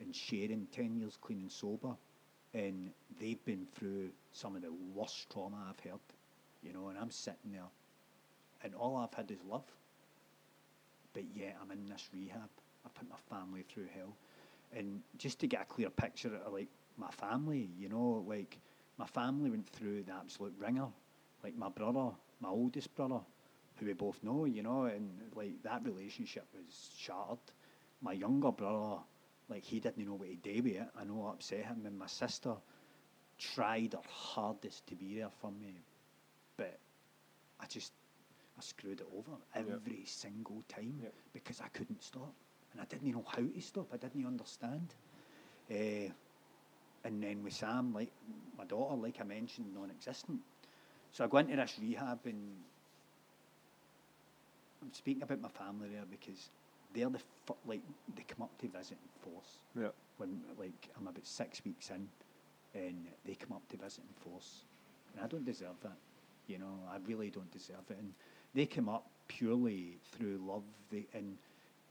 [0.00, 1.94] and sharing 10 years clean and sober,
[2.54, 2.90] and
[3.20, 6.00] they've been through some of the worst trauma I've heard,
[6.62, 7.68] you know, and I'm sitting there,
[8.64, 9.64] and all I've had is love.
[11.16, 12.50] But yet I'm in this rehab.
[12.84, 14.14] I put my family through hell.
[14.76, 18.58] And just to get a clear picture of like my family, you know, like
[18.98, 20.88] my family went through the absolute ringer.
[21.42, 22.10] Like my brother,
[22.40, 23.20] my oldest brother,
[23.76, 27.38] who we both know, you know, and like that relationship was shattered.
[28.02, 29.00] My younger brother,
[29.48, 30.88] like he didn't know what to do with it.
[31.00, 32.54] I know it upset him, and my sister
[33.38, 35.82] tried her hardest to be there for me,
[36.58, 36.78] but
[37.58, 37.92] I just
[38.58, 41.10] I screwed it over every single time Yeah.
[41.32, 42.34] because I couldn't stop,
[42.72, 43.92] and I didn't know how to stop.
[43.92, 44.94] I didn't understand.
[45.70, 46.10] Uh,
[47.04, 48.12] and then with Sam, like
[48.56, 50.40] my daughter, like I mentioned, non-existent.
[51.12, 52.64] So I go into this rehab, and
[54.82, 56.50] I'm speaking about my family there because
[56.92, 57.82] they're the fir- like
[58.14, 59.90] they come up to visit in force Yeah.
[60.16, 62.08] when like I'm about six weeks in,
[62.74, 64.64] and they come up to visit in force,
[65.12, 65.98] and I don't deserve that.
[66.46, 67.98] You know, I really don't deserve it.
[67.98, 68.14] And
[68.54, 71.36] they come up purely through love the, and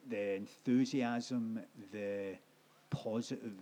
[0.10, 1.60] the enthusiasm,
[1.92, 2.36] the
[2.90, 3.54] positive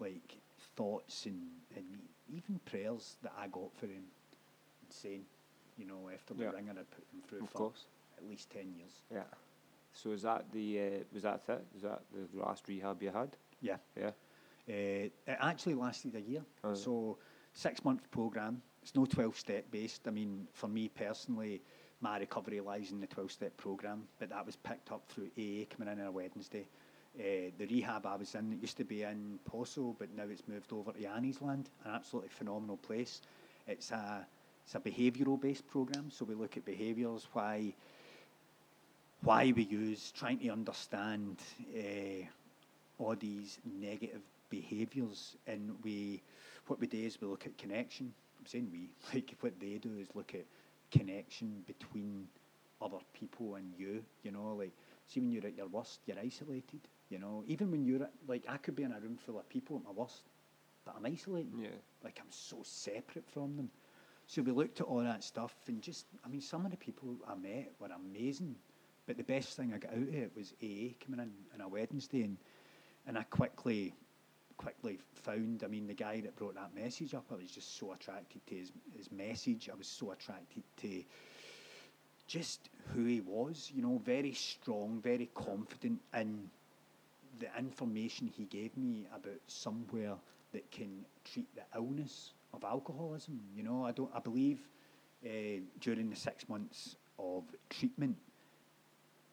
[0.00, 0.36] like
[0.76, 1.40] thoughts and,
[1.76, 1.84] and
[2.28, 4.04] even prayers that I got for them.
[4.90, 5.24] saying,
[5.76, 6.50] You know, after the Yeah.
[6.52, 7.86] ringer I put them through Of for course.
[8.18, 8.92] at least ten years.
[9.12, 9.24] Yeah.
[9.92, 11.64] So is that the uh, was that it?
[11.76, 13.36] Is that the last rehab you had?
[13.60, 13.76] Yeah.
[13.96, 14.08] Yeah.
[14.68, 14.72] Uh,
[15.06, 16.42] it actually lasted a year.
[16.64, 17.18] Oh, so
[17.52, 18.62] six month program.
[18.82, 20.06] It's no twelve step based.
[20.06, 21.62] I mean, for me personally,
[22.04, 25.64] my recovery lies in the twelve step program, but that was picked up through AA
[25.74, 26.66] coming in on a Wednesday.
[27.18, 30.42] Uh, the rehab I was in, it used to be in Possil, but now it's
[30.46, 33.22] moved over to Anniesland, an absolutely phenomenal place.
[33.66, 34.26] It's a
[34.66, 37.72] it's a behavioural based program, so we look at behaviours, why
[39.22, 41.38] why we use, trying to understand
[41.74, 42.26] uh,
[42.98, 46.20] all these negative behaviours, and we
[46.66, 48.12] what we do is we look at connection.
[48.38, 50.44] I'm saying we like what they do is look at
[50.90, 52.28] connection between
[52.80, 54.04] other people and you.
[54.22, 54.72] You know, like
[55.06, 56.80] see when you're at your worst, you're isolated.
[57.10, 59.48] You know, even when you're at, like I could be in a room full of
[59.48, 60.22] people at my worst,
[60.84, 61.52] but I'm isolated.
[61.58, 61.68] Yeah.
[62.02, 63.70] Like I'm so separate from them.
[64.26, 67.16] So we looked at all that stuff and just, I mean, some of the people
[67.28, 68.56] I met were amazing.
[69.06, 71.68] But the best thing I got out of it was AA coming in on a
[71.68, 72.38] Wednesday, and
[73.06, 73.92] and I quickly,
[74.56, 75.62] quickly found.
[75.64, 78.54] I mean, the guy that brought that message up, I was just so attracted to
[78.54, 79.68] his his message.
[79.72, 81.02] I was so attracted to
[82.26, 83.70] just who he was.
[83.74, 86.50] You know, very strong, very confident, in
[87.38, 90.14] the information he gave me about somewhere
[90.52, 93.40] that can treat the illness of alcoholism.
[93.56, 94.10] You know, I don't.
[94.14, 94.60] I believe
[95.24, 98.16] uh, during the six months of treatment,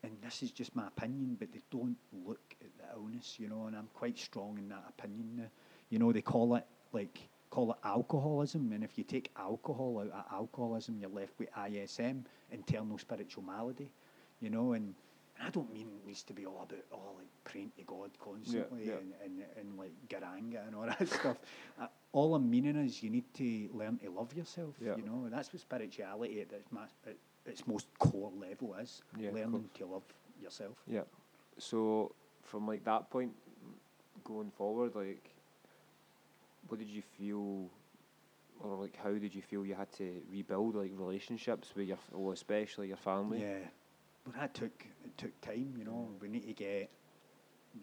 [0.03, 3.35] and this is just my opinion, but they don't look at the illness.
[3.39, 5.35] You know, and I'm quite strong in that opinion.
[5.37, 5.49] Now.
[5.89, 10.07] You know, they call it like call it alcoholism, and if you take alcohol out
[10.07, 13.91] of alcoholism, you're left with ISM, internal spiritual malady.
[14.39, 14.93] You know, and
[15.37, 18.11] and I don't mean it needs to be all about oh like praying to God
[18.19, 18.93] constantly yeah.
[18.93, 21.37] And, and and like garanga and all that stuff.
[21.79, 24.75] Uh, all I'm meaning is you need to learn to love yourself.
[24.79, 24.95] Yeah.
[24.97, 29.01] You know, and that's what spirituality at its, ma- at its most core level is.
[29.17, 30.03] Yeah, learning to love
[30.41, 30.77] yourself.
[30.87, 31.01] Yeah.
[31.57, 32.13] So
[32.43, 33.31] from like that point
[34.23, 35.29] going forward, like,
[36.67, 37.69] what did you feel,
[38.59, 42.33] or like, how did you feel you had to rebuild like relationships with your, well,
[42.33, 43.41] especially your family?
[43.41, 43.67] Yeah,
[44.25, 45.73] but that took it took time.
[45.77, 46.89] You know, we need to get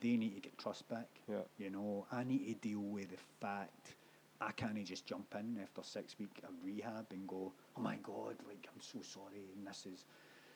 [0.01, 1.09] they need to get trust back.
[1.31, 1.39] Yeah.
[1.59, 3.95] You know, I need to deal with the fact
[4.41, 8.37] I can't just jump in after six week of rehab and go, oh my god,
[8.47, 10.05] like I'm so sorry, and this is.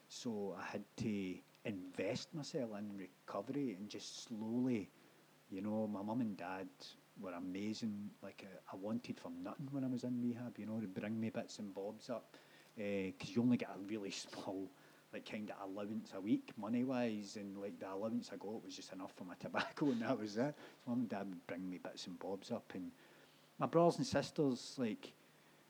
[0.09, 4.91] So I had to invest myself in recovery and just slowly,
[5.51, 6.69] you know, my mum and dad
[7.21, 8.11] were amazing.
[8.23, 10.59] Like uh, I wanted from nothing when I was in rehab.
[10.59, 12.37] You know, to bring me bits and bobs up
[12.77, 14.71] because you only get a really small
[15.13, 18.75] like kind of allowance a week money wise and like the allowance I got was
[18.75, 20.55] just enough for my tobacco and that was it.
[20.87, 22.91] Mum and dad would bring me bits and bobs up and
[23.59, 25.13] my brothers and sisters like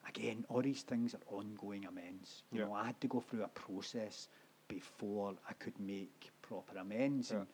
[0.09, 2.43] again all these things are ongoing amends.
[2.53, 2.67] You Yeah.
[2.67, 4.29] know, I had to go through a process
[4.69, 7.39] before I could make proper amends Yeah.
[7.39, 7.47] and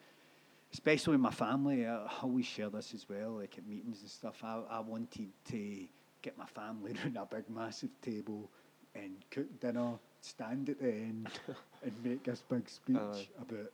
[0.73, 4.43] especially with my family, I always share this as well, like at meetings and stuff.
[4.45, 5.87] I, I wanted to
[6.23, 8.51] get my family around a big, massive table
[8.95, 11.31] and cook dinner, stand at the end,
[11.83, 13.27] and make this big speech Aye.
[13.41, 13.73] about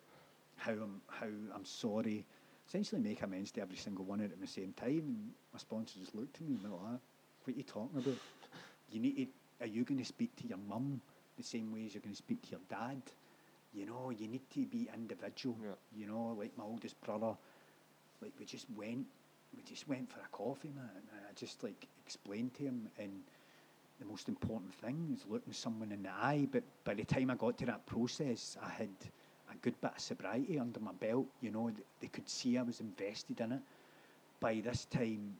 [0.56, 2.26] how I'm how I'm sorry.
[2.66, 4.98] Essentially, make amends to every single one of them at the same time.
[4.98, 7.00] And my sponsor just looked at me and went, like,
[7.44, 8.18] "What are you talking about?
[8.90, 9.64] You need to.
[9.64, 11.00] Are you going to speak to your mum
[11.36, 13.00] the same way as you're going to speak to your dad?
[13.72, 15.56] You know, you need to be individual.
[15.62, 15.72] Yeah.
[15.96, 17.36] You know, like my oldest brother,
[18.20, 19.06] like we just went,
[19.56, 20.90] we just went for a coffee, man.
[20.96, 23.22] And I just like explained to him, and
[23.98, 26.48] the most important thing is looking someone in the eye.
[26.50, 28.90] But by the time I got to that process, I had
[29.64, 31.26] good bit of sobriety under my belt.
[31.40, 33.60] You know, they could see I was invested in it.
[34.38, 35.34] By this time,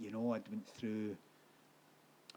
[0.00, 1.16] you know, I'd went through.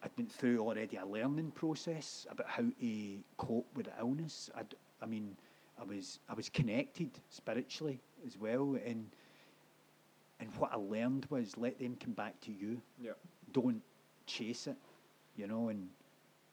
[0.03, 4.51] I'd been through already a learning process about how to cope with the illness.
[4.55, 5.35] I'd, I mean,
[5.81, 9.07] I was I was connected spiritually as well, and
[10.39, 12.79] and what I learned was let them come back to you.
[13.01, 13.13] Yeah.
[13.51, 13.81] Don't
[14.27, 14.77] chase it,
[15.35, 15.69] you know.
[15.69, 15.89] And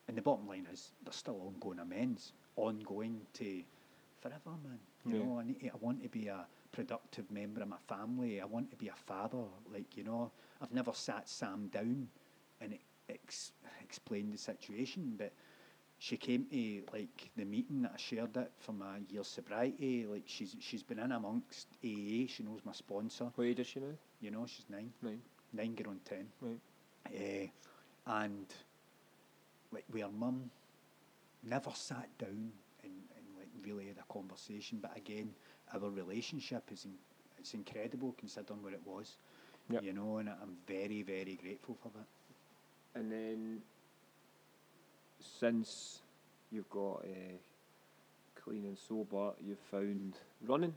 [0.08, 3.62] and the bottom line is there's still ongoing amends, ongoing to
[4.22, 4.80] forever, man.
[5.04, 5.24] You Yeah.
[5.24, 8.40] know, I need to, I want to be a productive member of my family.
[8.40, 9.44] I want to be a father.
[9.72, 12.08] Like you know, I've never sat Sam down
[12.60, 13.52] and ex-
[13.82, 15.32] explained the situation, but
[15.98, 20.06] she came to like the meeting that I shared it for my year's sobriety.
[20.06, 22.26] Like she's she's been in amongst AA.
[22.28, 23.30] She knows my sponsor.
[23.34, 23.96] What age is she now?
[24.20, 25.22] You know, she's nine, Nine.
[25.52, 26.28] nine going on ten.
[26.40, 26.60] Right.
[27.14, 27.48] Eh,
[28.06, 28.46] and
[29.72, 30.50] like with her mum,
[31.42, 32.61] never sat down and, and like
[33.64, 34.78] really had a conversation.
[34.80, 35.30] But again,
[35.74, 36.92] our relationship is in,
[37.38, 39.16] it's incredible considering what it was.
[39.70, 39.82] Yep.
[39.84, 43.00] You know, and I'm very very grateful for that.
[43.00, 43.60] And then
[45.20, 46.00] since
[46.50, 47.36] you've got uh,
[48.34, 50.14] clean and sober, you've found
[50.46, 50.74] running.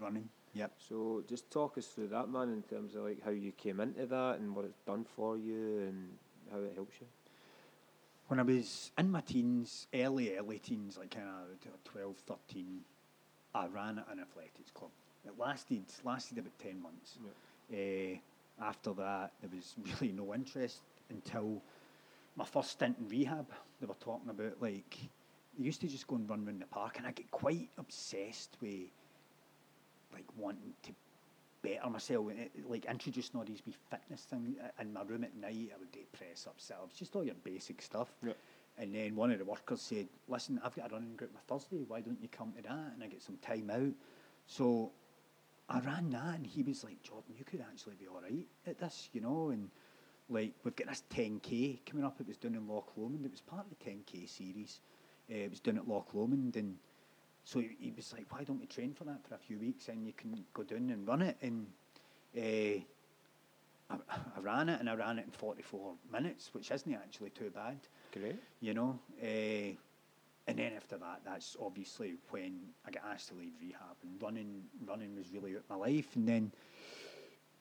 [0.00, 0.28] Running.
[0.54, 0.72] Yep.
[0.88, 4.06] So just talk us through that, man, in terms of like how you came into
[4.06, 6.08] that and what it's done for you and
[6.50, 7.06] how it helps you.
[8.28, 12.80] When I was in my teens, early, early teens, like kind of 12, 13,
[13.54, 14.90] I ran at an athletics club.
[15.24, 17.18] It lasted lasted about 10 months.
[17.72, 18.16] Eh,
[18.60, 21.62] after that, there was really no interest until
[22.36, 23.46] my first stint in rehab.
[23.80, 24.98] They were talking about like,
[25.58, 28.58] they used to just go and run around the park, and I get quite obsessed
[28.60, 28.90] with
[30.12, 30.92] like wanting to
[31.62, 35.72] better myself, and like introducing all these wee fitness things in my room at night.
[35.74, 38.08] I would do press ups, sit ups, just all your basic stuff.
[38.24, 38.32] Yeah.
[38.78, 41.84] And then one of the workers said, "Listen, I've got a running group on Thursday.
[41.86, 43.94] Why don't you come to that?" And I get some time out.
[44.46, 44.92] So
[45.68, 48.78] I ran that, and he was like, "Jordan, you could actually be all right at
[48.78, 49.70] this, you know." And
[50.28, 52.20] like we've got this 10k coming up.
[52.20, 53.24] It was done in Loch Lomond.
[53.24, 54.80] It was part of the 10k series.
[55.30, 56.78] Uh, it was done at Loch Lomond, and
[57.48, 59.88] so he, he was like, "Why don't we train for that for a few weeks,
[59.88, 61.66] and you can go down and run it?" And
[62.36, 62.82] uh,
[63.90, 63.96] I,
[64.36, 67.78] I ran it, and I ran it in 44 minutes, which isn't actually too bad
[68.12, 68.36] Great.
[68.60, 68.98] you know.
[69.22, 69.72] Uh,
[70.46, 74.64] and then after that, that's obviously when I got asked to leave rehab, and running,
[74.86, 76.16] running was really out my life.
[76.16, 76.52] And then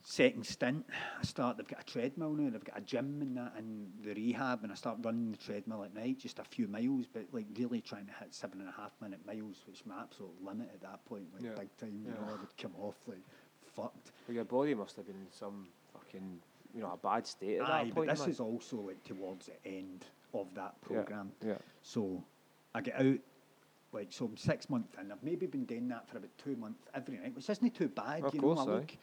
[0.08, 0.86] second stint,
[1.20, 1.58] I start.
[1.58, 2.50] They've got a treadmill now.
[2.50, 5.84] They've got a gym and that and the rehab, and I start running the treadmill
[5.84, 8.72] at night, just a few miles, but like really trying to hit seven and a
[8.72, 11.56] half minute miles, which my absolute limit at that point, like Yeah.
[11.60, 12.02] big time.
[12.06, 12.22] You Yeah.
[12.22, 13.22] know, I would come off like
[13.66, 14.14] fucked.
[14.28, 16.40] Well, your body must have been in some fucking,
[16.74, 18.30] you know, a bad state at Aye, that but this man.
[18.30, 21.34] is also like towards the end of that program.
[21.46, 21.58] Yeah.
[21.82, 22.24] So
[22.74, 23.20] I get out,
[23.92, 25.12] like, so I'm six months in.
[25.12, 28.24] I've maybe been doing that for about two months every night, which isn't too bad,
[28.24, 28.72] Of you course, know.
[28.72, 28.98] I look,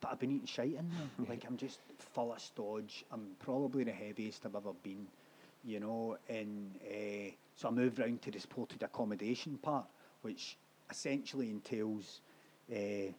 [0.00, 1.26] but I've been eating shite in there.
[1.28, 3.04] like, I'm just full of stodge.
[3.12, 5.06] I'm probably the heaviest I've ever been,
[5.64, 6.16] you know.
[6.28, 9.86] And uh, so I moved round to the supported accommodation part,
[10.22, 10.56] which
[10.90, 12.20] essentially entails
[12.72, 13.12] uh,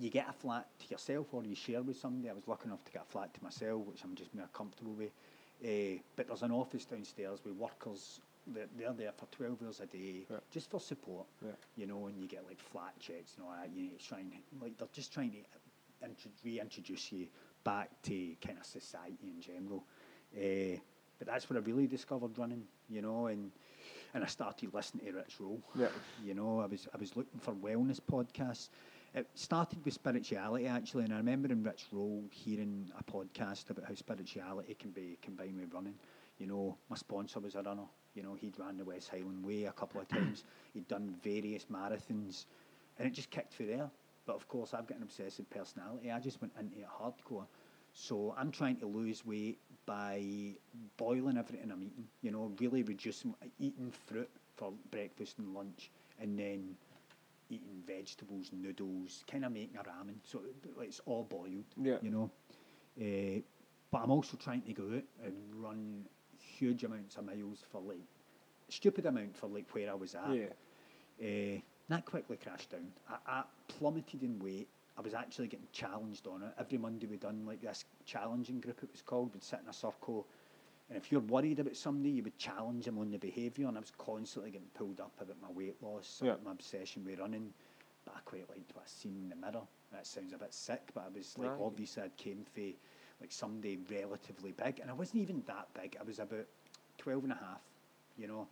[0.00, 2.30] you get a flat to yourself or you share with somebody.
[2.30, 4.92] I was lucky enough to get a flat to myself, which I'm just more comfortable
[4.92, 5.10] with.
[5.64, 8.20] Uh, but there's an office downstairs with workers.
[8.46, 10.36] They're, they're there for 12 hours a day, Yeah.
[10.50, 11.26] just for support.
[11.44, 11.52] Yeah.
[11.76, 13.70] You know, and you get like flat checks and all that.
[13.74, 15.36] You know, trying like they're just trying to
[16.44, 17.26] reintroduce you
[17.64, 19.84] back to kind of society in general.
[20.36, 20.78] Uh,
[21.18, 22.64] but that's what I really discovered running.
[22.88, 23.50] You know, and
[24.14, 25.60] and I started listening to Rich Roll.
[25.74, 25.88] Yeah.
[26.24, 28.68] You know, I was I was looking for wellness podcasts.
[29.14, 33.84] It started with spirituality actually, and I remember in Rich Roll hearing a podcast about
[33.86, 35.94] how spirituality can be combined with running.
[36.38, 37.86] You know, my sponsor was a runner.
[38.14, 40.44] You know, he'd ran the West Highland Way a couple of times.
[40.72, 42.46] He'd done various marathons,
[42.98, 43.90] and it just kicked through there.
[44.26, 46.10] But of course, I've got an obsessive personality.
[46.10, 47.46] I just went into it hardcore.
[47.92, 50.24] So I'm trying to lose weight by
[50.96, 52.08] boiling everything I'm eating.
[52.22, 56.74] You know, really reducing eating fruit for breakfast and lunch, and then
[57.50, 60.16] eating vegetables, noodles, kind of making a ramen.
[60.24, 60.40] So
[60.80, 61.64] it's all boiled.
[61.80, 61.98] Yeah.
[62.02, 62.30] You know.
[63.00, 63.40] Uh,
[63.90, 66.04] but I'm also trying to go out and run
[66.38, 68.00] huge amounts of miles for like
[68.68, 70.34] stupid amount for like where I was at.
[70.34, 70.46] Yeah.
[71.20, 72.86] Uh, that quickly crashed down.
[73.08, 74.68] I, I plummeted in weight.
[74.96, 76.52] I was actually getting challenged on it.
[76.58, 79.32] Every Monday We'd done like this challenging group it was called.
[79.34, 80.26] We'd sit in a circle
[80.88, 83.80] and if you're worried about somebody, you would challenge them on the behaviour and I
[83.80, 86.34] was constantly getting pulled up about my weight loss, Yeah.
[86.44, 87.52] my obsession with running.
[88.04, 89.62] But I quite liked what I seen in the mirror.
[89.92, 91.60] That sounds a bit sick, but I was like Right.
[91.60, 92.60] obviously I'd came for
[93.20, 95.96] like somebody relatively big and I wasn't even that big.
[95.98, 96.46] I was about
[96.98, 97.62] 12 and a half,
[98.18, 98.46] you know.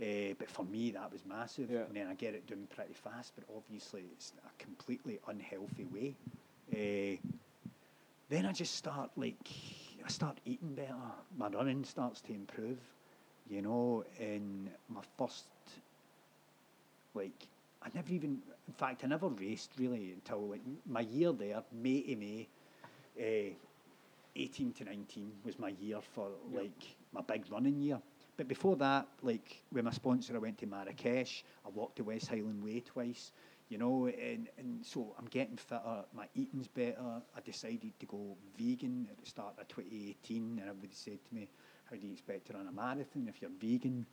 [0.00, 1.70] Uh, but for me, that was massive.
[1.70, 1.80] Yeah.
[1.88, 6.14] And then I get it done pretty fast, but obviously it's a completely unhealthy way.
[6.72, 7.16] Uh,
[8.28, 9.36] then I just start like,
[10.04, 10.94] I start eating better.
[11.38, 12.78] My running starts to improve,
[13.48, 14.04] you know.
[14.20, 15.46] And my first,
[17.14, 17.46] like,
[17.82, 22.02] I never even, in fact, I never raced really until like my year there, May
[22.02, 22.48] to May.
[23.18, 23.54] Uh,
[24.38, 26.62] 18 to 19 was my year for Yep.
[26.62, 27.98] like my big running year.
[28.36, 31.42] But before that, like with my sponsor, I went to Marrakesh.
[31.64, 33.32] I walked the West Highland Way twice,
[33.70, 36.04] you know, and, and so I'm getting fitter.
[36.14, 37.22] My eating's better.
[37.34, 41.48] I decided to go vegan at the start of 2018, and everybody said to me,
[41.84, 44.06] "How do you expect to run a marathon if you're vegan?"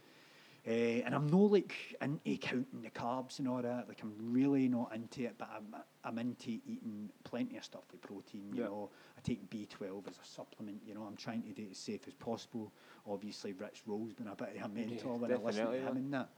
[0.66, 0.72] Uh,
[1.06, 3.86] and I'm no like into counting the carbs and all that.
[3.90, 8.02] Like I'm really not into it, but I'm I'm into eating plenty of stuff with
[8.02, 8.50] protein.
[8.54, 8.68] You Yeah.
[8.68, 10.82] know, I take B12 as a supplement.
[10.86, 12.72] You know, I'm trying to do it as safe as possible.
[13.06, 15.90] Obviously, Rich Roll's been a bit of a mentor when I listen to him yeah.
[15.90, 16.30] and that.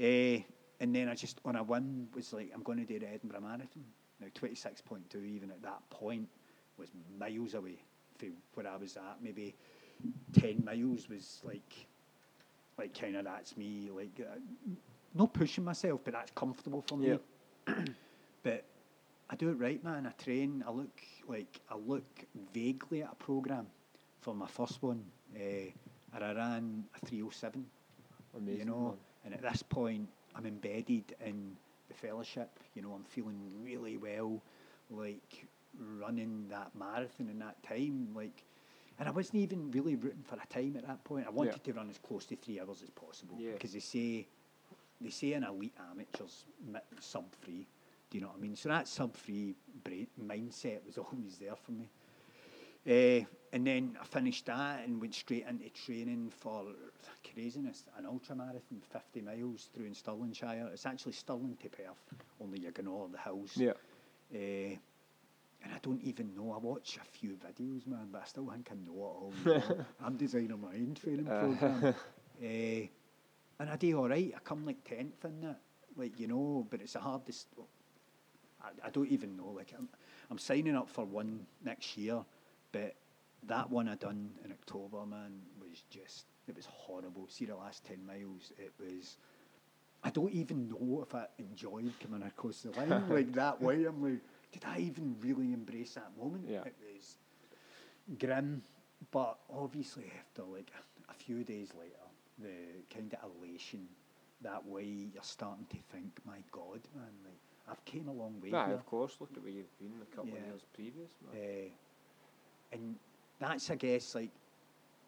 [0.00, 0.42] Uh,
[0.80, 3.42] and then I just on a whim was like, I'm going to do the Edinburgh
[3.42, 3.84] Marathon.
[4.20, 6.28] Now 26.2, even at that point,
[6.78, 7.82] was miles away
[8.18, 9.18] from where I was at.
[9.22, 9.54] Maybe
[10.32, 11.86] 10 miles was like
[12.80, 14.38] like kind of that's me like uh,
[15.14, 17.18] not pushing myself but that's comfortable for me
[17.68, 17.74] Yeah.
[18.42, 18.64] but
[19.28, 22.04] I do it right man I train I look like I look
[22.54, 23.66] vaguely at a program
[24.20, 25.04] for my first one
[25.36, 25.70] uh,
[26.14, 27.64] and I ran a 307
[28.36, 28.58] Amazing.
[28.60, 28.96] you know man.
[29.24, 31.56] and at this point I'm embedded in
[31.88, 34.40] the fellowship you know I'm feeling really well
[34.90, 35.46] like
[36.00, 38.42] running that marathon in that time like
[39.00, 41.72] and I wasn't even really rooting for a time at that point I wanted to
[41.72, 43.52] run as close to three hours as possible Yeah.
[43.52, 44.28] because they say
[45.00, 46.44] they say an elite amateurs
[47.00, 47.66] sub three
[48.10, 51.56] do you know what I mean so that sub three brain mindset was always there
[51.56, 51.88] for me
[52.86, 56.64] uh, and then I finished that and went straight into training for
[57.34, 60.72] craziness, an ultra marathon, 50 miles through in Stirlingshire.
[60.72, 61.98] It's actually Stirling to Perth,
[62.40, 63.52] only you're going over the hills.
[63.54, 63.72] Yeah.
[64.34, 64.76] Uh,
[65.62, 66.52] and I don't even know.
[66.52, 69.32] I watch a few videos, man, but I still think I know it all.
[69.44, 69.84] you know.
[70.04, 71.40] I'm designing my own training Uh.
[71.40, 71.84] program.
[72.42, 72.42] uh,
[73.60, 74.32] and I do all right.
[74.34, 75.60] I come like 10th in that,
[75.96, 77.48] like, you know, but it's the hardest.
[78.62, 79.48] I, I don't even know.
[79.56, 79.88] Like, I'm,
[80.30, 82.24] I'm signing up for one next year,
[82.72, 82.94] but
[83.46, 87.26] that one I done in October, man, was just, it was horrible.
[87.28, 89.16] See the last 10 miles, it was,
[90.02, 93.84] I don't even know if I enjoyed coming across the line like that way.
[93.84, 94.20] I'm like,
[94.52, 96.44] did I even really embrace that moment?
[96.48, 96.62] Yeah.
[96.64, 97.16] It was
[98.18, 98.62] grim,
[99.10, 101.94] but obviously after like a, a few days later,
[102.38, 103.86] the kind of elation,
[104.42, 107.38] that way you're starting to think, my God, man, like
[107.70, 108.74] I've came a long way here.
[108.74, 109.16] of course.
[109.20, 110.40] Look at where you've been a couple Yeah.
[110.40, 111.40] of years previous, man.
[111.40, 111.68] Uh,
[112.72, 112.96] and
[113.38, 114.30] that's, I guess, like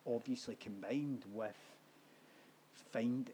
[0.07, 1.57] obviously combined with
[2.93, 3.31] find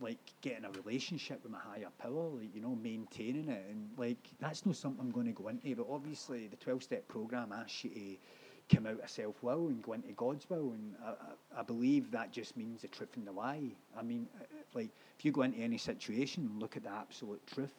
[0.00, 4.18] like getting a relationship with my higher power, like you know, maintaining it, and like
[4.40, 5.74] that's not something I'm going to go into.
[5.76, 9.82] But obviously, the twelve step program asks you to come out of self will and
[9.82, 13.32] go into God's will, and I, I, believe that just means the truth and the
[13.32, 13.72] lie.
[13.98, 14.44] I mean, uh,
[14.74, 17.74] like if you go into any situation, and look at the absolute truth.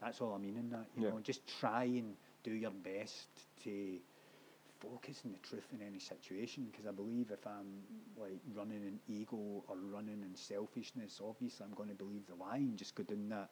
[0.00, 0.86] That's all I mean in that.
[0.96, 1.10] You Yeah.
[1.10, 3.28] know, just try and do your best
[3.64, 3.98] to
[4.82, 7.82] focus on the truth in any situation because I believe if I'm
[8.20, 9.36] like running in ego
[9.68, 13.28] or running in selfishness, obviously I'm going to believe the lie and just go down
[13.30, 13.50] that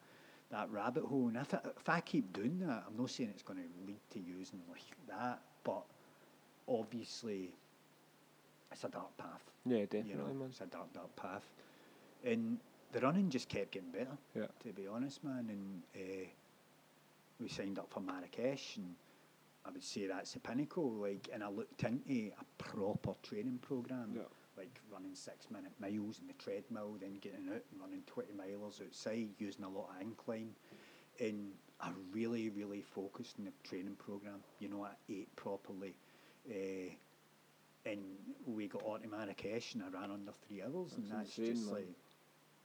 [0.51, 1.27] that rabbit hole.
[1.29, 3.99] And if I, if I keep doing that, I'm not saying it's going to lead
[4.11, 5.83] to using like that, but
[6.67, 7.51] obviously
[8.71, 9.43] it's a dark path.
[9.65, 10.47] Yeah, definitely, You know, man.
[10.49, 11.45] it's a dark, dark path.
[12.23, 12.59] And
[12.91, 14.47] the running just kept getting better, Yeah.
[14.63, 15.47] to be honest, man.
[15.49, 16.27] And uh,
[17.39, 18.95] we signed up for Marrakesh, and
[19.65, 20.91] I would say that's the pinnacle.
[20.91, 24.23] Like, and I looked into a proper training program, Yeah.
[24.57, 28.81] like running six minute miles in the treadmill, then getting out and running twenty milers
[28.81, 30.55] outside, using a lot of incline.
[31.19, 34.43] And I really, really focused on the training program.
[34.59, 35.95] You know, I ate properly.
[36.49, 36.89] Uh,
[37.85, 37.99] and
[38.45, 41.53] we got on to Marrakesh and I ran under three hours, and That's that's insane,
[41.55, 41.75] just man.
[41.75, 41.87] like,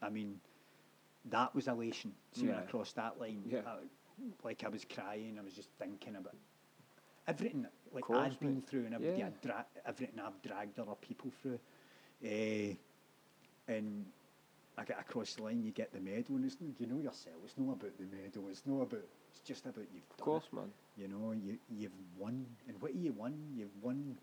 [0.03, 0.41] I mean,
[1.31, 2.13] that was elation.
[2.33, 3.61] See, when I crossed that line, Yeah.
[3.67, 3.79] I,
[4.45, 6.37] like I was crying, I was just thinking about
[7.27, 8.67] everything like course, I've been mate.
[8.67, 9.31] through and everything Yeah.
[9.43, 11.59] Dra- everything I've dragged other people through.
[12.25, 12.75] Uh,
[13.69, 14.07] and
[14.79, 17.57] I get across the line, you get the medal, and it's, you know yourself, it's
[17.59, 20.57] not about the medal, it's not about, it's just about you've Done Of course, it.
[20.57, 20.71] man.
[20.97, 24.17] You know, you you've won, and what you won, you've won,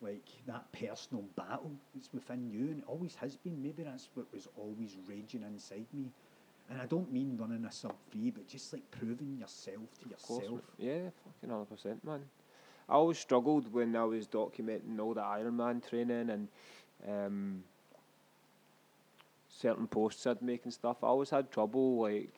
[0.00, 3.62] like that personal battle that's within you, and it always has been.
[3.62, 6.10] Maybe that's what was always raging inside me,
[6.68, 10.10] and I don't mean running a sub three, but just like proving yourself to Of
[10.10, 10.40] yourself.
[10.52, 10.62] man.
[10.78, 12.20] Yeah, fucking hundred percent, man.
[12.88, 16.48] I always struggled when I was documenting all the Ironman training and
[17.08, 17.64] um,
[19.48, 21.02] certain posts I'd make and stuff.
[21.02, 22.34] I always had trouble like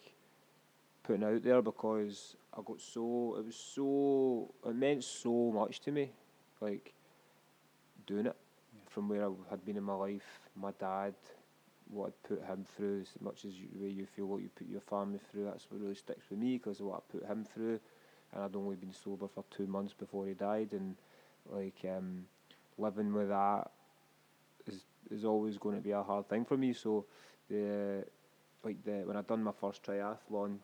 [1.02, 5.92] putting out there because I got so it was so it meant so much to
[5.92, 6.10] me,
[6.60, 6.92] like
[8.06, 8.90] doing it Yeah.
[8.90, 10.48] from where I had been in my life.
[10.54, 11.14] My dad,
[11.88, 14.48] what I'd put him through, as much as you, the way you feel what you
[14.54, 15.44] put your family through.
[15.44, 17.80] That's what really sticks with me because of what I put him through,
[18.34, 20.96] and I'd only been sober for two months before he died, and
[21.50, 22.24] like um,
[22.78, 23.70] living with that
[24.66, 26.72] is is always going to be a hard thing for me.
[26.72, 27.04] So
[27.48, 28.04] the
[28.64, 30.58] like the when I done my first triathlon,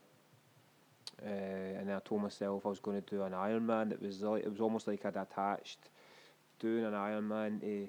[1.23, 3.93] uh, and then I told myself I was going to do an Ironman.
[3.93, 5.91] It was like it was almost like I'd attached
[6.59, 7.89] doing an Ironman to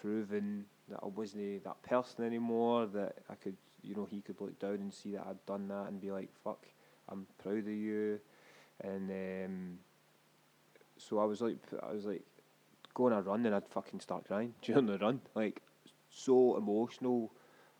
[0.00, 2.86] proving that I wasn't that person anymore.
[2.86, 5.88] That I could, you know, he could look down and see that I'd done that
[5.88, 6.66] and be like, "Fuck,
[7.08, 8.20] I'm proud of you."
[8.82, 9.78] And um,
[10.96, 12.22] so I was like, I was like,
[12.94, 15.62] going a run and I'd fucking start crying during the run, like
[16.10, 17.30] so emotional,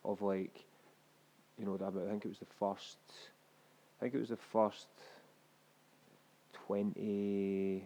[0.04, 0.64] of like,
[1.58, 2.98] you know, I think it was the first,
[3.98, 4.86] I think it was the first
[6.52, 7.82] twenty.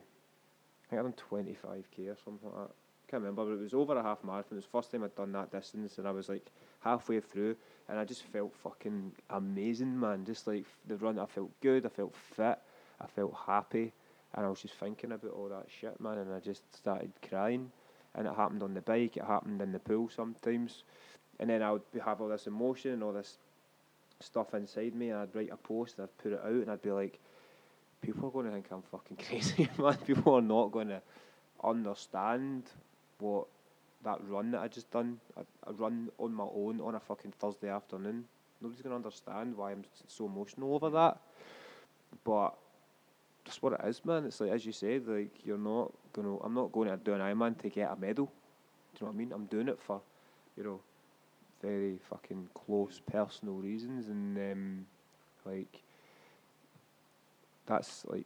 [0.87, 2.75] I think I done twenty five k or something like that.
[2.75, 4.53] I Can't remember, but it was over a half marathon.
[4.53, 6.47] It was the first time I'd done that distance, and I was like
[6.81, 7.57] halfway through,
[7.89, 10.25] and I just felt fucking amazing, man.
[10.27, 11.87] Just like the run, I felt good.
[11.87, 12.59] I felt fit.
[13.03, 13.93] I felt happy,
[14.35, 16.19] and I was just thinking about all that shit, man.
[16.19, 17.71] And I just started crying,
[18.15, 19.17] and it happened on the bike.
[19.17, 20.85] It happened in the pool sometimes,
[21.41, 23.39] and then I would have all this emotion and all this
[24.21, 26.83] stuff inside me, and I'd write a post and I'd put it out, and I'd
[26.83, 27.19] be like,
[28.01, 29.97] people are going to think I'm fucking crazy, man.
[30.07, 31.01] People are not going to
[31.63, 32.65] understand
[33.19, 33.47] what
[34.05, 37.69] that run that I just done, a, run on my own on a fucking Thursday
[37.69, 38.25] afternoon.
[38.61, 41.19] Nobody's going to understand why I'm so emotional over that.
[42.25, 42.55] But
[43.53, 44.25] that's what it is, man.
[44.25, 46.37] It's like as you said, like you're not gonna.
[46.39, 48.27] I'm not going to do an Ironman to get a medal.
[48.27, 48.31] Do
[49.01, 49.33] you know what I mean?
[49.33, 50.01] I'm doing it for,
[50.57, 50.81] you know,
[51.61, 54.87] very fucking close personal reasons, and um,
[55.45, 55.83] like
[57.67, 58.25] that's like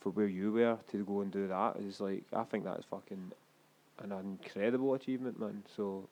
[0.00, 3.30] for where you were to go and do that is like I think that's fucking
[4.02, 5.62] an incredible achievement, man.
[5.76, 6.08] So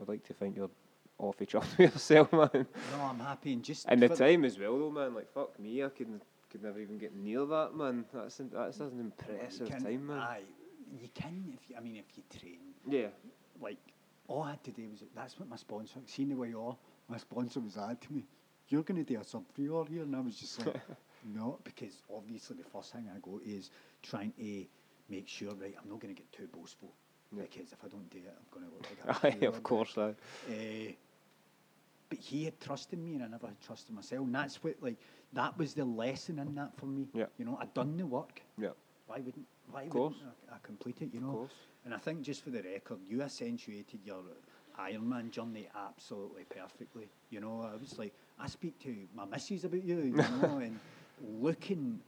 [0.00, 0.70] I'd like to think you're
[1.18, 2.50] off each other yourself, man.
[2.52, 5.12] No, I'm happy and just And the time as well, though, man.
[5.12, 8.04] Like fuck me, I could could never even get near that, man.
[8.12, 10.18] That's an, that's an impressive can- time, man.
[10.18, 10.40] Aye,
[11.00, 12.58] you can if you, I mean if you train.
[12.88, 13.08] Yeah,
[13.60, 13.78] like
[14.28, 16.76] all I had to do was that's what my sponsor seen the way you are,
[17.08, 18.24] my sponsor was that to me.
[18.68, 20.76] You're gonna do a sub three hour here and I was just like
[21.34, 23.70] no, because obviously the first thing I go is
[24.02, 24.64] trying to
[25.08, 26.92] make sure right I'm not gonna get too boastful.
[27.36, 27.42] Yeah.
[27.42, 30.14] Because if I don't do it I'm gonna look like a Aye, of course, aye.
[30.50, 30.92] uh,
[32.08, 34.24] but he had trusted me and I never had trusted myself.
[34.24, 34.96] And that's what like
[35.32, 37.08] that was the lesson in that for me.
[37.14, 37.26] Yeah.
[37.38, 38.42] You know, I'd done the work.
[38.58, 38.70] Yeah,
[39.06, 40.16] Why wouldn't why wouldn't
[40.50, 41.28] I, I complete it, you know.
[41.30, 41.52] of course.
[41.84, 44.22] And I think just for the record, you accentuated your
[44.78, 47.08] Ironman journey absolutely perfectly.
[47.30, 50.80] You know, I was like, I speak to my missus about you, you know, and
[51.20, 52.00] looking,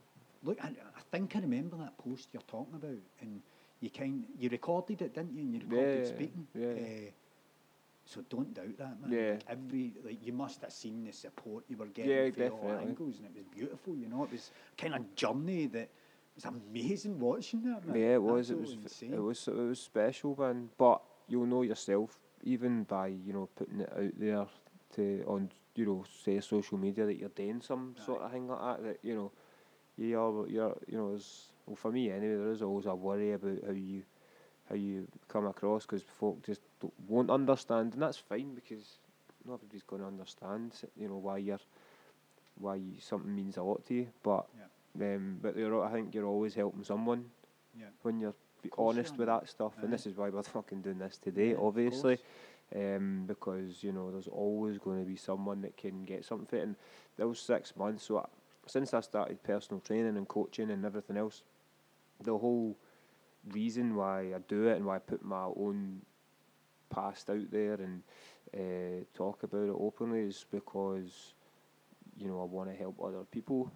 [0.43, 3.41] look, I, I think I remember that post you're talking about, and
[3.79, 5.41] you kind, you recorded it, didn't you?
[5.43, 6.47] And you recorded Yeah, speaking.
[6.53, 6.67] yeah.
[6.75, 7.11] Uh,
[8.09, 9.11] so don't doubt that, man.
[9.11, 9.31] Yeah.
[9.33, 12.71] Like every like you must have seen the support you were getting Yeah, from all
[12.71, 13.95] angles, and it was beautiful.
[13.95, 15.89] You know, it was kind of journey that
[16.35, 17.85] was amazing watching that.
[17.85, 17.95] Man.
[17.95, 18.49] Yeah, it was.
[18.49, 18.73] It was.
[18.73, 19.13] Insane.
[19.13, 19.47] It was.
[19.47, 20.69] It was special, man.
[20.75, 24.45] But you'll know yourself, even by you know putting it out there
[24.95, 28.59] to on you know say social media that you're doing some sort of thing like
[28.59, 28.83] that.
[28.83, 29.31] That you know,
[29.97, 31.09] you're you're you know.
[31.09, 34.01] There's, well, for me anyway, there is always a worry about how you
[34.67, 36.61] how you come across because folk just
[37.07, 38.97] won't understand, and that's fine because
[39.45, 40.73] not everybody's going to understand.
[40.97, 41.59] You know why you're
[42.57, 44.45] why you, something means a lot to you, but.
[44.99, 47.25] Um, but you're, I think you're always helping someone
[47.79, 47.85] Yeah.
[48.01, 49.73] when you're be honest with that stuff.
[49.81, 52.17] And this is why we're fucking doing this today, Yeah, obviously.
[52.75, 56.59] Um, because, you know, there's always going to be someone that can get something.
[56.59, 56.75] And
[57.17, 58.25] those six months, so I,
[58.67, 61.43] since I started personal training and coaching and everything else,
[62.21, 62.75] the whole
[63.51, 66.01] reason why I do it and why I put my own
[66.89, 68.03] past out there and
[68.53, 71.33] uh, talk about it openly is because,
[72.17, 73.71] you know, I want to help other people.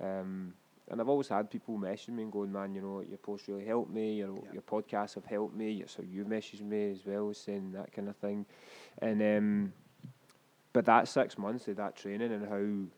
[0.00, 0.54] Um,
[0.90, 3.66] and I've always had people messaging me and going, man, you know, your post really
[3.66, 4.52] helped me, your Yeah.
[4.54, 8.16] your podcasts have helped me, so you messaged me as well, saying that kind of
[8.16, 8.46] thing.
[9.02, 9.72] And um,
[10.72, 12.88] but that six months of that training and how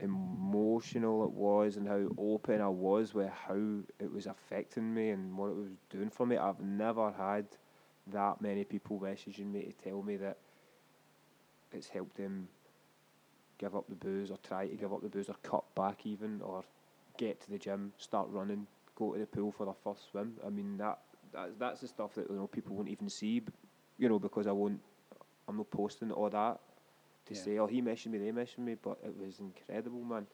[0.00, 5.36] emotional it was and how open I was with how it was affecting me and
[5.36, 7.46] what it was doing for me, I've never had
[8.08, 10.38] that many people messaging me to tell me that
[11.72, 12.48] it's helped them
[13.58, 16.40] give up the booze or try to give up the booze or cut back even
[16.42, 16.64] or
[17.16, 20.34] get to the gym, start running, go to the pool for their first swim.
[20.44, 20.98] I mean that,
[21.32, 23.42] that that's the stuff that you know people won't even see,
[23.98, 24.80] you know, because I won't,
[25.48, 26.60] I'm not posting all that
[27.26, 27.40] to Yeah.
[27.40, 30.26] say, oh he mentioned me, they mentioned me, but it was incredible, man.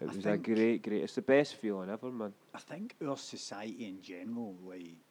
[0.00, 1.02] It I was a great, great.
[1.02, 2.32] It's the best feeling ever, man.
[2.54, 5.07] I think our society in general, like,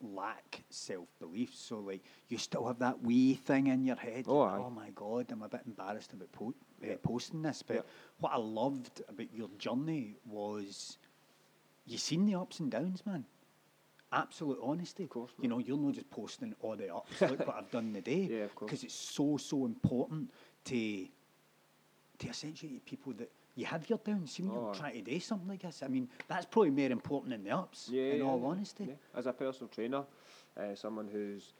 [0.00, 1.54] lack self belief.
[1.54, 4.24] So, like, you still have that wee thing in your head.
[4.28, 6.94] Oh, like, oh my God, I'm a bit embarrassed about po- Yeah.
[6.94, 7.62] uh, posting this.
[7.62, 7.82] But Yeah.
[8.20, 10.98] what I loved about your journey was
[11.86, 13.24] you seen the ups and downs, man.
[14.10, 15.04] Absolute honesty.
[15.04, 17.20] Of course, You know, you're not just posting all the ups.
[17.20, 18.28] Look what I've done today.
[18.30, 18.70] Yeah, of course.
[18.70, 20.30] Because it's so, so important
[20.64, 21.08] to
[22.18, 24.38] to essentially people that you have your downs.
[24.38, 27.30] When Oh, you're trying to do something like this, I mean, that's probably more important
[27.32, 27.88] than the ups.
[27.92, 28.88] Yeah, in yeah, all yeah, honesty.
[29.14, 30.04] As a personal trainer,
[30.56, 31.52] uh, someone who's,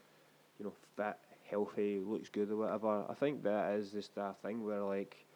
[0.59, 1.17] you know, fit,
[1.51, 5.27] healthy, looks good or whatever, I think that is just a thing where like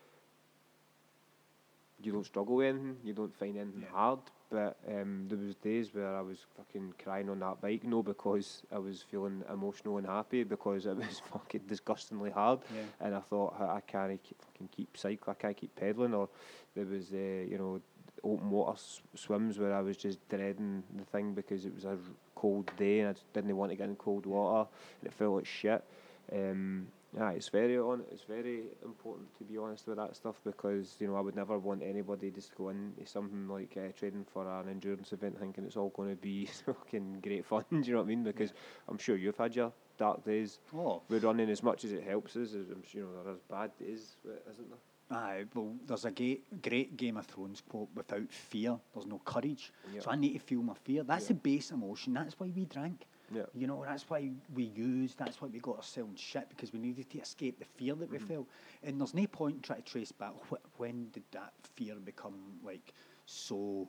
[2.02, 4.20] you don't struggle with anything, you don't find anything hard.
[4.52, 8.62] But um, there was days where I was fucking crying on that bike, no because
[8.70, 12.60] I was feeling emotional and happy, because it was fucking disgustingly hard.
[12.74, 12.82] Yeah.
[13.00, 16.12] And I thought I, can't keep, fucking keep cycling, I can't keep pedaling.
[16.12, 16.28] Or
[16.74, 17.80] there was, uh, you know,
[18.22, 21.96] open water s- swims where I was just dreading the thing because it was a
[22.34, 24.68] cold day and I didn't want to get in cold water
[25.00, 25.82] and it felt like shit.
[26.30, 28.02] Um, yeah, it's very on.
[28.10, 31.58] It's very important to be honest with that stuff because you know I would never
[31.58, 35.64] want anybody just to go into something like uh, training for an endurance event thinking
[35.64, 37.64] it's all going to be fucking great fun.
[37.70, 38.24] Do you know what I mean?
[38.24, 38.52] Because
[38.88, 42.34] I'm sure you've had your dark days Oh, with running as much as it helps
[42.36, 42.54] us.
[42.54, 44.16] as I'm sure you know there is bad days,
[44.50, 44.78] isn't there?
[45.18, 45.44] aye.
[45.54, 50.00] Well, there's a great, great Game of Thrones quote: "Without fear, there's no courage." Yeah.
[50.00, 51.02] So I need to feel my fear.
[51.02, 51.34] That's Yeah.
[51.34, 52.14] the base emotion.
[52.14, 53.04] That's why we drank.
[53.32, 53.46] Yeah.
[53.54, 57.10] You know, that's why we used, that's why we got ourselves shit, because we needed
[57.10, 58.26] to escape the fear that we Mm-hmm.
[58.26, 58.48] felt.
[58.82, 62.58] And there's no point in trying to trace back wh- when did that fear become
[62.64, 62.92] like
[63.26, 63.88] so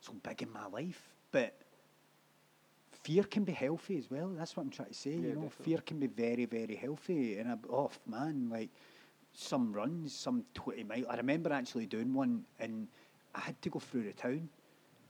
[0.00, 1.10] so big in my life.
[1.32, 1.54] But
[2.90, 4.28] fear can be healthy as well.
[4.28, 5.10] That's what I'm trying to say.
[5.16, 5.64] Yeah, you know, definitely.
[5.64, 7.38] fear can be very, very healthy.
[7.38, 8.70] And I, oh man, like
[9.32, 11.04] some runs, some 20 mile.
[11.08, 12.88] I remember actually doing one and
[13.34, 14.48] I had to go through the town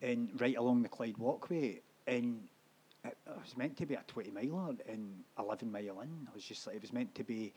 [0.02, 2.48] and right along the Clyde Walkway and
[3.04, 6.28] it, it was meant to be a 20 miler and 11 mile in.
[6.30, 7.52] I was just like, it was meant to be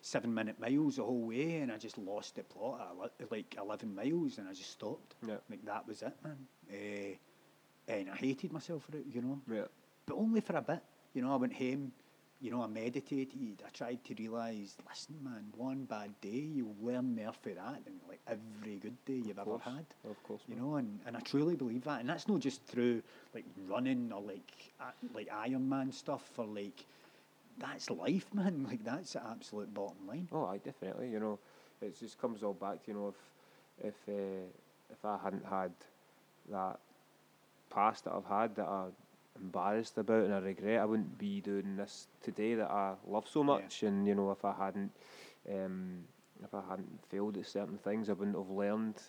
[0.00, 2.80] seven minute miles the whole way and I just lost the plot
[3.20, 5.14] at like 11 miles and I just stopped.
[5.26, 5.36] Yeah.
[5.50, 6.38] Like that was it, man.
[6.70, 9.64] Uh, and I hated myself for it, you know Yeah.
[10.06, 10.80] but only for a bit.
[11.14, 11.92] You know, I went home,
[12.46, 13.60] you know, I meditated.
[13.66, 17.94] I tried to realise, listen, man, one bad day, you'll learn more for that than
[18.08, 19.64] like every good day you've ever course.
[19.64, 19.84] had.
[20.08, 20.42] Of course.
[20.48, 20.64] You man.
[20.64, 21.98] know, and, and I truly believe that.
[22.00, 23.02] And that's not just through
[23.34, 26.84] like running or like uh, like Iron Man stuff or like
[27.58, 28.64] that's life, man.
[28.68, 30.28] Like that's the absolute bottom line.
[30.30, 31.10] Oh, I definitely.
[31.10, 31.38] You know,
[31.82, 33.08] it just comes all back to you know
[33.82, 34.46] if if uh,
[34.92, 35.72] if I hadn't had
[36.52, 36.78] that
[37.70, 38.92] past that I've had that I'm
[39.40, 43.42] embarrassed about and I regret, I wouldn't be doing this today that I love so
[43.48, 43.66] Yeah.
[43.66, 43.82] much.
[43.82, 44.92] And you know, if I hadn't
[45.50, 46.04] um,
[46.42, 49.00] if I hadn't failed at certain things, I wouldn't have learned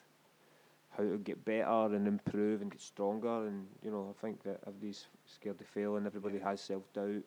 [0.92, 3.48] how to get better and improve and get stronger.
[3.48, 6.40] And you know, I think that everybody's scared to fail and everybody Yeah.
[6.40, 7.24] has self doubt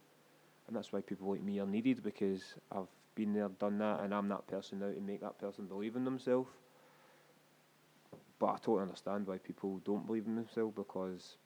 [0.66, 4.14] and that's why people like me are needed because I've been there, done that, and
[4.14, 6.51] I'm that person now to make that person believe in themselves.
[8.39, 11.36] but I totally understand why people don't believe in themselves because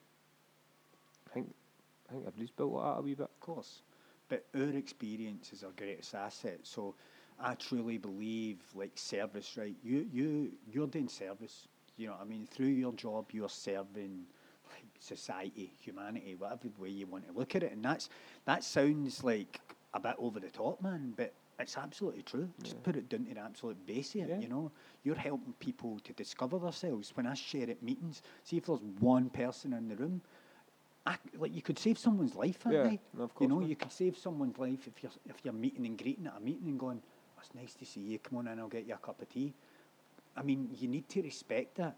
[2.09, 3.23] I think everybody's built like that a wee bit.
[3.23, 3.81] Of course.
[4.27, 6.59] But our experience is our greatest asset.
[6.63, 6.95] So
[7.39, 9.75] I truly believe like service, right?
[9.83, 11.67] You you you're doing service.
[11.97, 12.45] You know what I mean?
[12.45, 14.25] Through your job you're serving
[14.69, 17.71] like society, humanity, whatever way you want to look at it.
[17.71, 18.09] And that's
[18.45, 19.59] that sounds like
[19.93, 22.49] a bit over the top, man, but it's absolutely true.
[22.61, 22.81] Just Yeah.
[22.83, 24.39] put it down to the absolute base of Yeah.
[24.39, 24.71] you know.
[25.03, 27.15] You're helping people to discover themselves.
[27.15, 30.21] When I share at meetings, see if there's one person in the room,
[31.05, 33.01] I, like you could save someone's life that Yeah, night.
[33.13, 33.69] no, you know, man.
[33.69, 36.67] you could save someone's life if you're if you're meeting and greeting at a meeting
[36.69, 37.01] and going,
[37.39, 38.19] "It's nice to see you.
[38.19, 39.53] Come on in, I'll get you a cup of tea."
[40.35, 41.95] I mean, you need to respect that,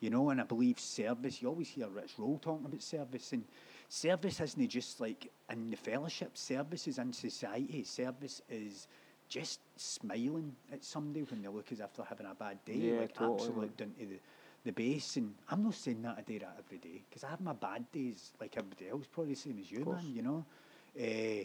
[0.00, 0.30] you know.
[0.30, 1.40] And I believe service.
[1.40, 3.44] You always hear Rich Roll talking about service, and
[3.88, 6.36] service isn't just like in the fellowship.
[6.36, 7.82] Service is in society.
[7.84, 8.86] Service is
[9.28, 13.00] just smiling at somebody when they look as if they're having a bad day, Yeah,
[13.00, 14.18] like totally, absolute down to the,
[14.64, 15.16] the base.
[15.16, 17.90] And I'm not saying that I do that every day because I have my bad
[17.92, 20.04] days like everybody else, probably the same as you, man.
[20.12, 20.44] You know,
[21.00, 21.44] uh,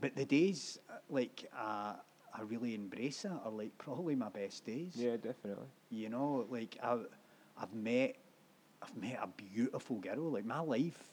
[0.00, 1.94] but the days uh, like uh,
[2.34, 4.94] I really embrace it are like probably my best days.
[4.96, 5.68] Yeah, definitely.
[5.90, 6.98] You know, like I,
[7.60, 8.16] I've met,
[8.82, 10.30] I've met a beautiful girl.
[10.32, 11.12] Like my life,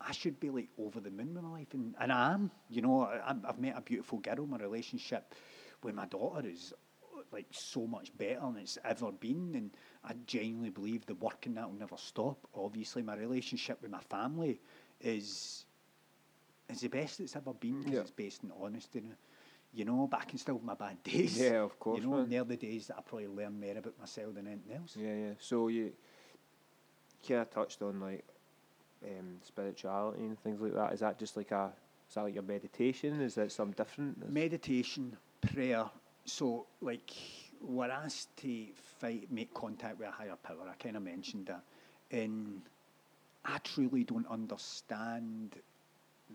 [0.00, 2.50] I should be like over the moon with my life, and, and I am.
[2.68, 4.46] You know, I, I've met a beautiful girl.
[4.46, 5.34] My relationship
[5.82, 6.72] with my daughter is
[7.32, 9.70] like so much better than it's ever been, and
[10.04, 12.38] I genuinely believe the work in that will never stop.
[12.54, 14.60] Obviously, my relationship with my family
[15.00, 15.64] is
[16.68, 18.00] is the best it's ever been because Yeah.
[18.00, 19.02] it's based on honesty.
[19.72, 21.38] You know, but I can still have my bad days.
[21.38, 22.28] Yeah, of course, You know, man.
[22.30, 24.96] they're the days that I probably learn more about myself than anything else.
[24.96, 25.32] Yeah, yeah.
[25.38, 25.92] So you
[27.30, 28.24] of touched on like
[29.04, 30.92] um, spirituality and things like that.
[30.94, 31.72] Is that just like a
[32.08, 33.20] is that like your meditation?
[33.20, 34.30] Is that some different?
[34.30, 35.16] Meditation,
[35.52, 35.84] prayer.
[36.28, 37.10] So, like,
[37.60, 38.66] we're asked to
[39.00, 40.68] fight, make contact with a higher power.
[40.70, 41.62] I kind of mentioned that.
[42.10, 42.60] And
[43.44, 45.56] I truly don't understand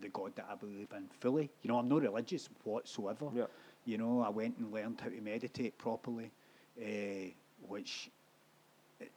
[0.02, 1.50] the God that I believe in fully.
[1.62, 3.28] You know, I'm not religious whatsoever.
[3.36, 3.46] Yeah.
[3.86, 6.32] You know, I went and learned how to meditate properly,
[6.82, 7.30] uh,
[7.68, 8.10] which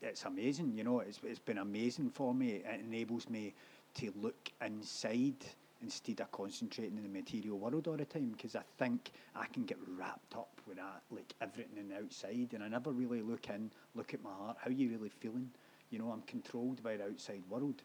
[0.01, 0.73] it's amazing.
[0.77, 2.61] You know, it's, it's been amazing for me.
[2.65, 3.53] It enables me
[3.95, 5.43] to look inside
[5.81, 9.63] instead of concentrating in the material world all the time because I think I can
[9.63, 13.49] get wrapped up with that, like everything on the outside, and I never really look
[13.49, 14.57] in, look at my heart.
[14.59, 15.49] How you really feeling?
[15.89, 17.81] You know, I'm controlled by the outside world,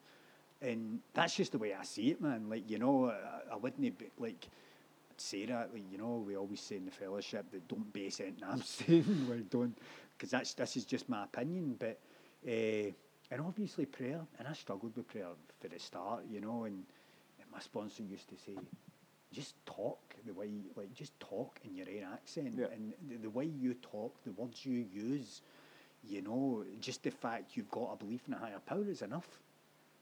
[0.61, 2.49] and that's just the way I see it, man.
[2.49, 4.49] Like you know, I, I wouldn't be like.
[5.19, 8.43] Say that, like, you know, we always say in the fellowship that don't base anything
[8.45, 9.77] I'm saying, like, don't,
[10.17, 11.77] because that's this is just my opinion.
[11.79, 12.01] But
[12.49, 12.91] uh,
[13.33, 15.29] and obviously prayer, and I struggled with prayer
[15.61, 16.85] for the start, you know, and, and
[17.53, 18.57] my sponsor used to say,
[19.33, 22.67] just talk the way, like, just talk in your own accent, Yeah.
[22.75, 25.43] and the, the way you talk, the words you use,
[26.05, 29.29] you know, just the fact you've got a belief in a higher power is enough,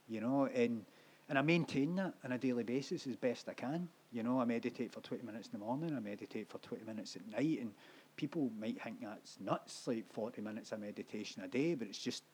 [0.09, 0.85] you know, and
[1.28, 3.89] and I maintain that on a daily basis as best I can.
[4.10, 7.14] You know, I meditate for 20 minutes in the morning, I meditate for 20 minutes
[7.14, 7.70] at night, and
[8.16, 12.24] people might think that's nuts, like 40 minutes of meditation a day, but it's just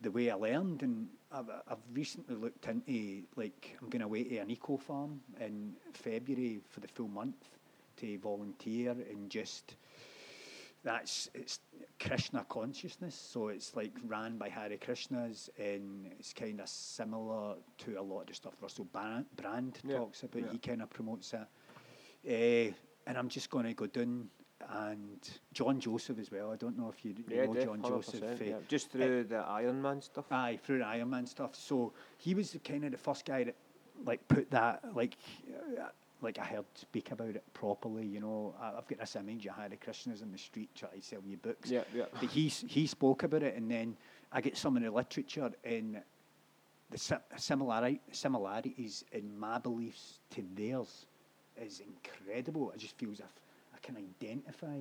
[0.00, 0.82] the way I learned.
[0.82, 5.74] And I've, I've recently looked into, like, I'm going away to an eco farm in
[5.92, 7.36] February for the full month
[7.98, 9.74] to volunteer and just
[10.82, 11.60] that's it's
[11.98, 13.14] Krishna consciousness.
[13.14, 18.22] So it's like ran by Hare Krishnas, and it's kind of similar to a lot
[18.22, 20.42] of the stuff Russell Brand, Brand Yeah, talks about.
[20.42, 20.52] yeah.
[20.52, 21.48] He kind of promotes that.
[22.26, 22.72] Uh,
[23.06, 24.28] and I'm just going to go down
[24.68, 26.52] and John Joseph as well.
[26.52, 28.22] I don't know if you, you yeah, know def- John Joseph.
[28.22, 28.54] uh, yeah.
[28.68, 30.26] Just through the Iron Man stuff.
[30.30, 31.54] Aye, through the Iron Man stuff.
[31.54, 33.56] So he was the kind of the first guy that
[34.04, 35.16] like put that like
[35.78, 35.88] uh,
[36.22, 38.06] like I heard speak about it properly.
[38.06, 41.06] You know, I, I've got this image of Hare Krishnas in the street trying to
[41.06, 41.70] sell you books.
[41.70, 42.04] Yeah, yeah.
[42.12, 43.96] But he he spoke about it, and then
[44.32, 46.00] I get some of the literature and
[46.90, 51.06] the si- similarity similarities in my beliefs to theirs
[51.60, 52.72] is incredible.
[52.74, 53.32] I just feel as if
[53.82, 54.78] can identify.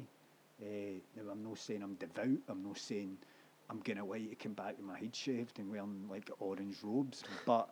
[0.62, 2.40] Uh, now I'm not saying I'm devout.
[2.48, 3.18] I'm not saying
[3.70, 6.78] I'm going to wait to come back with my head shaved and wearing like orange
[6.84, 7.70] robes, but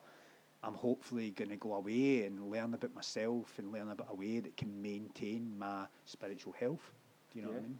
[0.63, 4.39] I'm hopefully going to go away and learn about myself and learn about a way
[4.39, 6.91] that can maintain my spiritual health.
[7.31, 7.79] Do you know what I mean?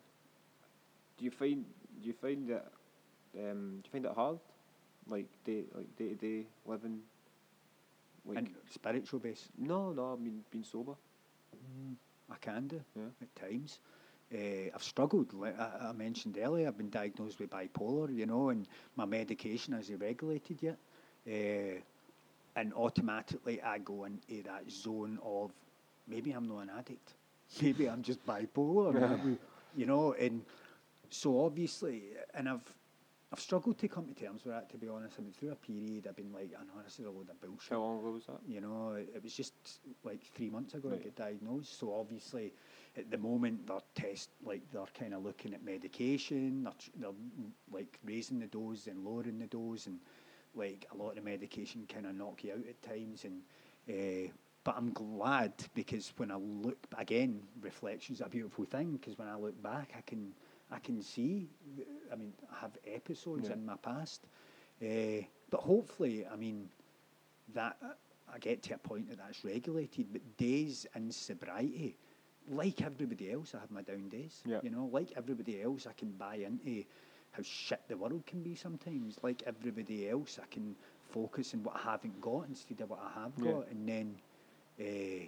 [1.18, 1.66] Do you find
[2.02, 2.72] do you find that
[3.38, 4.40] um, do you find it hard,
[5.08, 7.00] like day like day to day living?
[8.26, 9.50] Like and spiritual base.
[9.58, 10.96] no, no, I mean being sober.
[12.32, 13.10] I can do Yeah.
[13.22, 13.80] at times.
[14.34, 15.34] Uh, I've struggled.
[15.34, 19.74] Like I, I mentioned earlier, I've been diagnosed with bipolar, you know, and my medication
[19.74, 20.78] isn't regulated yet.
[21.28, 21.80] Uh,
[22.56, 25.52] and automatically I go into that zone of
[26.08, 27.16] maybe I'm not an addict.
[27.62, 28.94] Maybe I'm just bipolar.
[28.94, 29.38] maybe,
[29.76, 30.44] you know, and
[31.10, 32.74] so obviously, and I've
[33.32, 35.16] I've struggled to come to terms with that, to be honest.
[35.20, 37.42] I mean, through a period, I've been like, I know this is a load of
[37.42, 37.72] bullshit.
[37.72, 38.40] How long ago was that?
[38.48, 39.54] You know, it, it was just
[40.06, 41.02] like three months ago Right.
[41.02, 41.78] I got diagnosed.
[41.78, 42.54] So obviously,
[42.98, 46.64] at the moment, they're test like they're kind of looking at medication.
[46.64, 47.12] They're, tr- they're
[47.72, 50.00] like raising the dose and lowering the dose, and
[50.56, 53.26] like a lot of the medication kind of knock you out at times.
[53.26, 53.42] And
[53.90, 54.32] uh,
[54.64, 58.94] but I'm glad because when I look again, reflections a beautiful thing.
[58.94, 60.32] Because when I look back, I can
[60.72, 61.50] I can see.
[62.12, 63.54] I mean, I have episodes Yeah.
[63.56, 64.28] in my past,
[64.82, 66.70] uh, but hopefully, I mean
[67.54, 67.78] that
[68.34, 71.98] I get to a point that that's regulated, but days in sobriety,
[72.50, 74.44] like everybody else, I have my down days.
[74.46, 74.60] Yeah.
[74.62, 76.84] You know, like everybody else, I can buy into
[77.32, 79.18] how shit the world can be sometimes.
[79.24, 80.76] Like everybody else, I can
[81.10, 83.52] focus on what I haven't got instead of what I have Yeah.
[83.54, 84.16] got, and then
[84.80, 85.26] uh,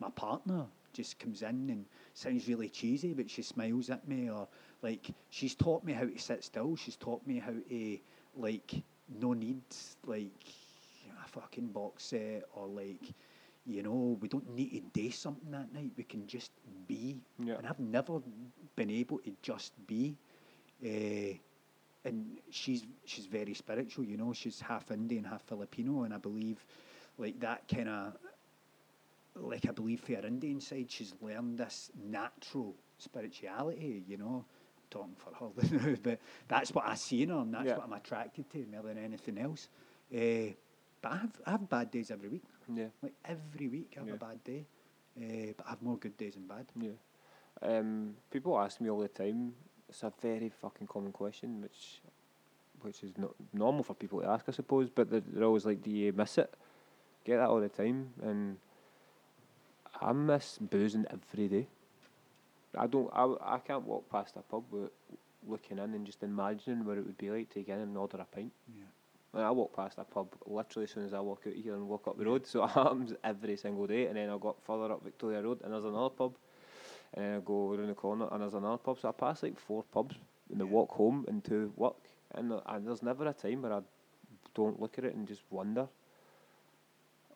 [0.00, 4.48] my partner just comes in and sounds really cheesy, but she smiles at me, or
[4.84, 6.76] like she's taught me how to sit still.
[6.76, 7.98] She's taught me how to
[8.36, 8.74] like
[9.20, 10.44] no needs like
[11.24, 13.14] a fucking box set or like
[13.66, 15.92] you know we don't need to do something that night.
[15.96, 16.52] We can just
[16.86, 17.54] be, Yeah.
[17.58, 18.20] and I've never
[18.76, 20.16] been able to just be.
[20.84, 21.38] Uh,
[22.04, 24.32] and she's she's very spiritual, you know.
[24.34, 26.64] She's half Indian, half Filipino, and I believe
[27.18, 28.16] like that kind of
[29.36, 34.44] like I believe for her Indian side, she's learned this natural spirituality, you know.
[34.94, 37.76] Talking for her, now, but that's what I see in her, and that's Yeah.
[37.78, 39.66] what I'm attracted to more than anything else.
[40.14, 40.54] Uh,
[41.02, 42.44] but I have, I have bad days every week.
[42.72, 42.86] Yeah.
[43.02, 44.14] Like every week, I have Yeah.
[44.14, 44.64] a bad day.
[45.16, 46.66] Uh, but I have more good days than bad.
[46.80, 46.90] Yeah.
[47.60, 49.54] Um, people ask me all the time.
[49.88, 52.00] It's a very fucking common question, which,
[52.82, 54.90] which is not normal for people to ask, I suppose.
[54.90, 56.54] But they're, they're always like, "Do you miss it?"
[57.24, 58.58] Get that all the time, and
[60.00, 61.66] I miss boozing every day.
[62.78, 63.10] I don't.
[63.12, 64.64] I, I can't walk past a pub
[65.46, 68.18] looking in and just imagining what it would be like to get in and order
[68.18, 68.52] a pint.
[68.76, 68.84] Yeah.
[69.32, 71.88] Like, I walk past a pub literally as soon as I walk out here and
[71.88, 72.46] walk up the road.
[72.46, 74.06] So it happens every single day.
[74.06, 76.34] And then I'll go further up Victoria Road and there's another pub.
[77.14, 78.98] And then I go around the corner and there's another pub.
[79.00, 80.16] So I pass like four pubs
[80.50, 80.70] in the Yeah.
[80.70, 81.96] walk home and to work.
[82.32, 83.80] And, and there's never a time where I
[84.54, 85.88] don't look at it and just wonder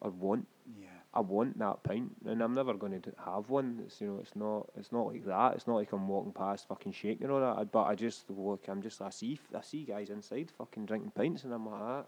[0.00, 0.97] or want Yeah.
[1.18, 3.82] I want that pint, and I'm never going to have one.
[3.84, 5.54] It's you know, it's not, it's not like that.
[5.54, 7.72] It's not like I'm walking past fucking shaking or that.
[7.72, 11.42] But I just look, I'm just, I see, I see guys inside fucking drinking pints,
[11.42, 12.04] and I'm like, ah,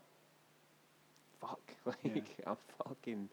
[1.41, 1.61] fuck,
[2.05, 2.55] like I
[2.87, 3.29] fucking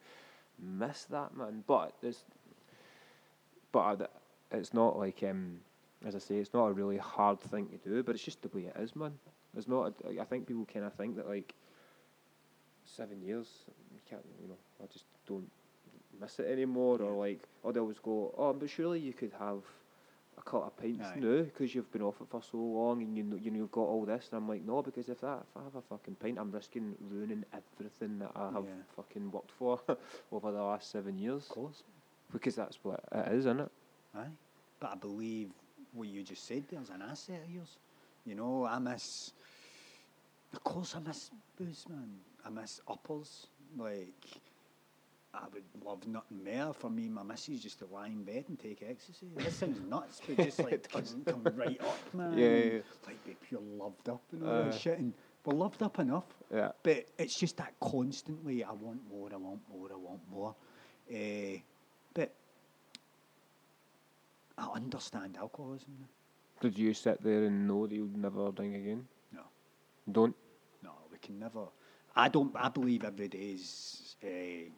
[0.59, 1.63] miss that man.
[1.67, 2.23] But it's,
[3.71, 5.59] but I, it's not like um,
[6.03, 8.01] as I say, it's not a really hard thing to do.
[8.01, 9.13] But it's just the way it is, man.
[9.55, 9.93] It's not.
[10.19, 11.53] I think people kind of think that like
[12.83, 13.47] seven years,
[13.93, 15.51] you can't, you know, I just don't
[16.19, 19.59] miss it anymore, or like, or they always go, oh, but surely you could have
[20.37, 21.19] a couple of pints Aye.
[21.19, 23.71] now because you've been off it for so long and you know, you know you've
[23.71, 26.15] got all this, and I'm like, no, because if that, if I have a fucking
[26.15, 28.83] pint, I'm risking ruining everything that I have Yeah.
[28.95, 29.79] fucking worked for
[30.31, 31.83] over the last seven years, Of course.
[32.31, 33.71] because that's what it is, isn't it?
[34.15, 34.27] Aye.
[34.79, 35.49] But I believe
[35.93, 37.77] what you just said there's an asset of yours.
[38.25, 39.31] You know, I miss
[40.53, 42.09] of course I miss booze, man.
[42.45, 43.47] I miss uppers.
[43.77, 44.13] Like
[45.33, 48.45] I would love nothing more for me and my missus just to lie in bed
[48.47, 49.27] and take ecstasy.
[49.35, 51.15] This sounds nuts, but just like It come, does.
[51.25, 52.37] come right up, man.
[52.37, 52.79] Yeah, yeah, yeah.
[53.05, 54.63] Like be pure loved up and all Uh.
[54.63, 54.97] that shit.
[54.97, 55.13] And
[55.45, 56.25] we're loved up enough.
[56.53, 56.71] Yeah.
[56.83, 60.55] But it's just that constantly, I want more, I want more, I want more.
[61.11, 61.59] Uh,
[62.13, 62.33] but
[64.57, 65.93] I understand alcoholism.
[65.99, 66.07] now.
[66.61, 69.07] Did you sit there and know that you'd never drink again?
[69.31, 69.41] No,
[70.11, 70.35] Don't.
[70.81, 71.65] no, we can never.
[72.15, 72.51] I don't.
[72.55, 74.15] I believe every day is.
[74.23, 74.71] Uh,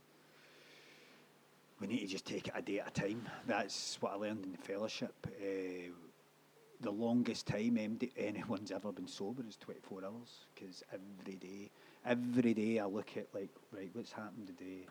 [1.80, 3.28] we need to just take it a day at a time.
[3.48, 5.14] That's what I learned in the fellowship.
[5.42, 5.92] Uh,
[6.82, 11.70] the longest time MD, anyone's ever been sober is 24 hours because every day,
[12.06, 14.88] every day I look at like, right, what's happened today?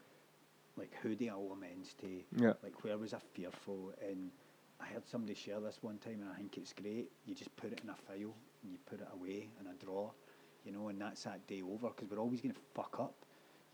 [0.76, 2.06] Like, who do I owe amends to?
[2.36, 2.52] Yeah.
[2.62, 3.92] Like, where was I fearful?
[4.06, 4.30] And
[4.80, 7.10] I heard somebody share this one time, and I think it's great.
[7.26, 10.12] You just put it in a file and you put it away in a drawer,
[10.64, 13.14] you know, and that's that day over because we're always going to fuck up,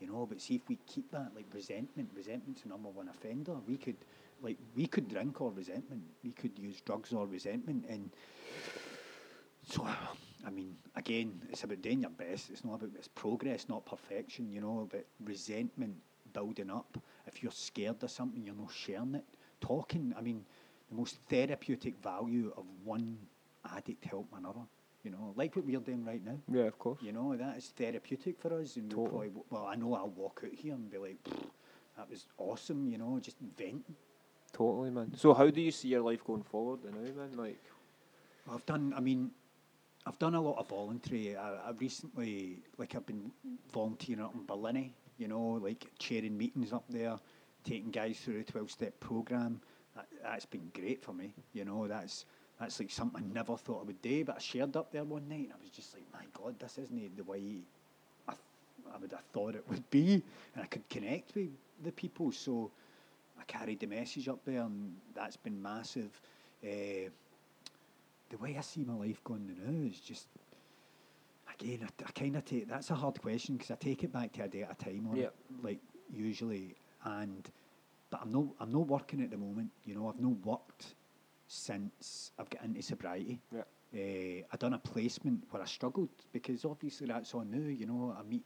[0.04, 0.26] you know.
[0.26, 3.54] But see if we keep that, like resentment, resentment's the number one offender.
[3.66, 3.96] We could,
[4.42, 6.02] like, we could drink or resentment.
[6.22, 8.10] We could use drugs or resentment, and
[9.66, 9.86] so
[10.46, 12.50] I mean, again, it's about doing your best.
[12.50, 14.88] It's not about it's progress, not perfection, you know.
[14.90, 15.96] But resentment
[16.32, 16.98] building up.
[17.26, 19.24] If you're scared of something, you're not sharing it.
[19.60, 20.14] Talking.
[20.18, 20.44] I mean,
[20.90, 23.18] the most therapeutic value of one
[23.74, 24.66] addict helping another.
[25.04, 26.38] You know, like what we're doing right now.
[26.50, 26.98] Yeah, of course.
[27.02, 28.76] You know, that is therapeutic for us.
[28.76, 29.28] And we'll Totally.
[29.28, 31.22] probably, well, I know I'll walk out here and be like,
[31.96, 33.84] that was awesome, you know, just venting.
[34.52, 35.12] Totally, man.
[35.16, 37.36] So how do you see your life going forward now, eh, man?
[37.36, 37.62] Like,
[38.50, 39.30] I've done, I mean,
[40.06, 41.36] I've done a lot of voluntary.
[41.36, 43.30] I, I recently, like, I've been
[43.72, 47.16] volunteering up in Berlin, you know, like chairing meetings up there,
[47.62, 49.60] taking guys through a 12 step program.
[49.94, 51.86] That, that's been great for me, you know.
[51.86, 52.24] That's
[52.60, 55.28] that's like something I never thought I would do, but I shared up there one
[55.28, 57.62] night and I was just like, my God, this isn't the way
[58.28, 60.22] I, th- I would have thought it would be.
[60.54, 61.48] And I could connect with
[61.82, 62.30] the people.
[62.32, 62.70] So
[63.40, 66.20] I carried the message up there and that's been massive.
[66.62, 67.10] Uh,
[68.30, 70.26] the way I see my life going now is just,
[71.58, 74.32] again, I, I kind of take, that's a hard question because I take it back
[74.34, 75.34] to a day at a time on Yep.
[75.58, 75.78] it, like
[76.12, 76.76] usually.
[77.04, 77.50] And,
[78.10, 80.94] but I'm not, I'm not working at the moment, you know, I've not worked
[81.54, 83.40] since I've got into sobriety.
[83.54, 83.62] Yeah.
[83.94, 87.68] Uh, I done a placement where I struggled because obviously that's on new.
[87.68, 88.44] You know, I meet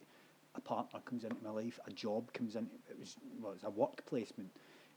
[0.54, 2.68] a partner comes into my life, a job comes in.
[2.90, 4.50] It was well, it's a work placement,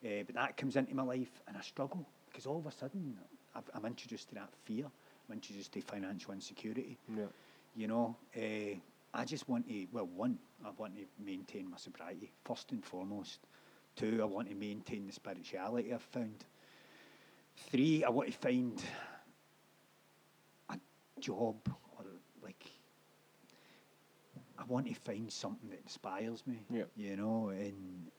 [0.06, 3.18] uh, but that comes into my life and I struggle because all of a sudden
[3.56, 4.86] I've, I'm introduced to that fear.
[5.30, 6.98] I'm introduced to financial insecurity.
[7.16, 7.26] Yeah.
[7.76, 8.76] You know, uh,
[9.14, 13.40] I just want to well, one, I want to maintain my sobriety first and foremost.
[13.96, 16.46] Two, I want to maintain the spirituality I've found.
[17.70, 18.82] Three, I want to find
[20.70, 20.78] a
[21.20, 21.56] job
[21.98, 22.06] or
[22.44, 22.66] like
[24.58, 26.60] I want to find something that inspires me.
[26.70, 26.84] Yeah.
[26.96, 28.12] You know, and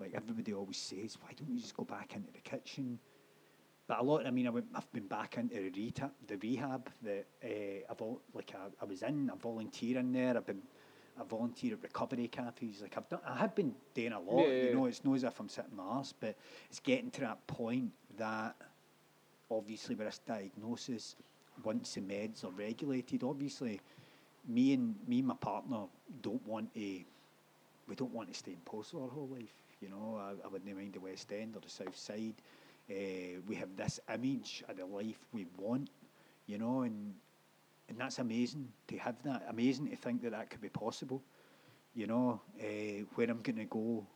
[0.00, 2.98] like everybody always says, why don't you just go back into the kitchen?
[3.86, 6.90] But a lot, I mean, I went, I've been back into the rehab, the rehab
[7.02, 9.30] that uh, I've all, like I, I was in.
[9.30, 10.36] I volunteer in there.
[10.36, 10.62] I've been,
[11.20, 12.82] I volunteer at recovery cafes.
[12.82, 14.48] Like I've done, I have been doing a lot.
[14.48, 16.36] Yeah, you know, it's not as if I'm sitting my arse, but
[16.68, 18.56] it's getting to that point that
[19.50, 21.16] obviously with this diagnosis,
[21.64, 23.80] once the meds are regulated, obviously,
[24.46, 25.84] me and me and my partner
[26.22, 27.00] don't want to.
[27.88, 29.54] We don't want to stay in Possil our whole life.
[29.80, 32.34] You know, I, I wouldn't mind the West End or the South Side.
[32.90, 35.88] Uh, we have this image of the life we want.
[36.46, 37.14] You know, and
[37.88, 39.46] and that's amazing to have that.
[39.48, 41.22] Amazing to think that that could be possible.
[41.94, 44.06] You know, uh, where I'm going to go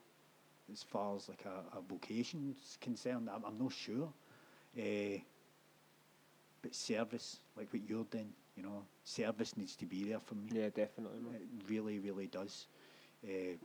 [0.71, 4.09] as far as like a, a vocation's concerned, I'm, I'm not sure.
[4.77, 5.19] Uh,
[6.61, 10.49] but service, like what you're doing, you know, service needs to be there for me.
[10.51, 11.19] Yeah, definitely.
[11.19, 11.35] Man.
[11.35, 12.67] It really, really does.
[13.23, 13.57] Uh,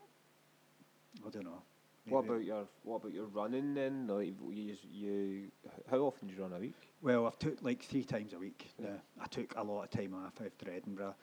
[1.26, 1.62] I don't know.
[2.08, 4.06] What about your what about your running then?
[4.06, 5.50] Like you, you
[5.90, 6.76] how often do you run a week?
[7.02, 8.70] Well, I've took like three times a week.
[8.78, 8.90] Yeah.
[8.90, 9.24] now.
[9.24, 11.16] I took a lot of time off after Edinburgh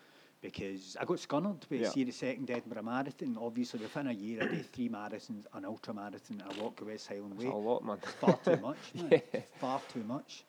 [0.43, 1.89] because I got scunnered with Yeah.
[1.89, 3.37] see the second Edinburgh Marathon.
[3.41, 7.07] Obviously, within a year, I did three marathons, an ultra marathon, a walk of West
[7.07, 7.49] Highland That's Way.
[7.51, 7.97] a lot, man.
[8.19, 9.07] far too much, man.
[9.33, 9.41] Yeah.
[9.59, 10.43] Far too much.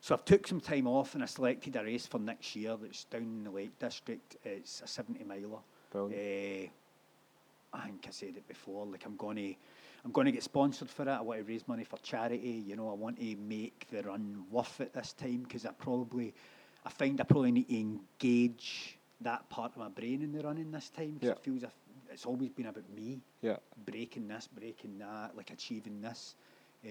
[0.00, 3.04] So I've took some time off and I selected a race for next year that's
[3.04, 4.36] down in the Lake District.
[4.44, 5.58] It's a 70 miler.
[5.90, 6.20] Brilliant.
[6.20, 6.66] Eh,
[7.72, 8.84] I think I said it before.
[8.86, 9.54] Like I'm going to,
[10.04, 11.08] I'm going to get sponsored for it.
[11.08, 12.64] I want to raise money for charity.
[12.66, 16.34] You know, I want to make the run worth it this time because I probably,
[16.84, 20.70] I find I probably need to engage that part of my brain in the running
[20.70, 21.14] this time.
[21.18, 21.32] 'cause Yeah.
[21.32, 21.64] it feels
[22.10, 23.56] it's always been about me Yeah.
[23.86, 26.34] breaking this, breaking that, like achieving this.
[26.84, 26.88] Uh,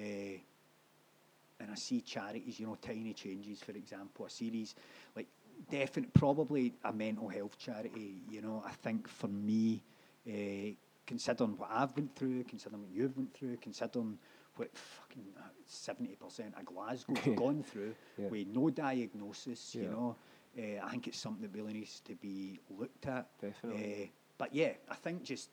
[1.60, 4.26] and I see charities, you know, tiny changes, for example.
[4.26, 4.74] a series
[5.16, 5.28] like,
[5.70, 8.24] definite, probably a mental health charity.
[8.30, 9.84] You know, I think for me,
[10.28, 10.74] uh,
[11.06, 14.18] considering what I've been through, considering what you've went through, considering
[14.56, 15.24] what fucking
[15.66, 18.30] seventy percent of Glasgow have gone through Yeah.
[18.30, 20.16] with no diagnosis, you know,
[20.57, 23.28] uh, I think it's something that really needs to be looked at.
[23.41, 24.03] Definitely.
[24.03, 24.07] Uh,
[24.38, 25.49] but yeah, I think just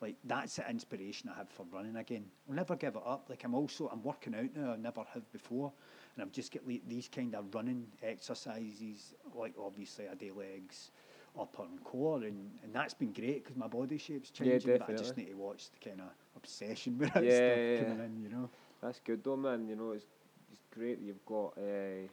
[0.00, 2.24] like that's the inspiration I have for running again.
[2.48, 3.26] I'll never give it up.
[3.28, 4.72] Like I'm also I'm working out now.
[4.72, 5.72] I never have before,
[6.14, 9.14] and I've just got like, these kind of running exercises.
[9.34, 10.90] Like obviously I do legs,
[11.38, 14.72] upper and core, and, and that's been great because my body shape's changing.
[14.72, 17.76] Yeah, but I just need to watch the kind of obsession with Yeah, stuff yeah,
[17.76, 18.04] coming yeah.
[18.04, 18.20] in.
[18.22, 18.50] You know.
[18.80, 19.68] That's good though, man.
[19.68, 20.06] You know, it's
[20.50, 22.08] it's great that you've got uh,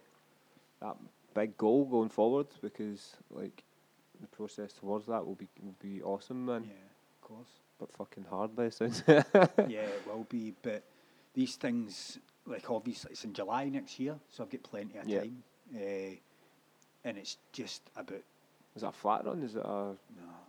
[0.82, 0.98] that
[1.36, 3.64] big goal going forward because like
[4.22, 6.64] the process towards that will be will be awesome, man.
[6.64, 7.50] Yeah, of course.
[7.78, 9.04] But fucking hard by the sounds.
[9.08, 10.54] yeah, it will be.
[10.64, 10.82] But
[11.34, 12.18] these things,
[12.48, 15.20] like obviously, it's in July next year, so I've got plenty of Yeah.
[15.22, 15.44] time.
[15.76, 16.16] Uh,
[17.04, 18.22] and it's just about
[18.76, 19.44] Is that a flat run?
[19.44, 19.96] Is it a no,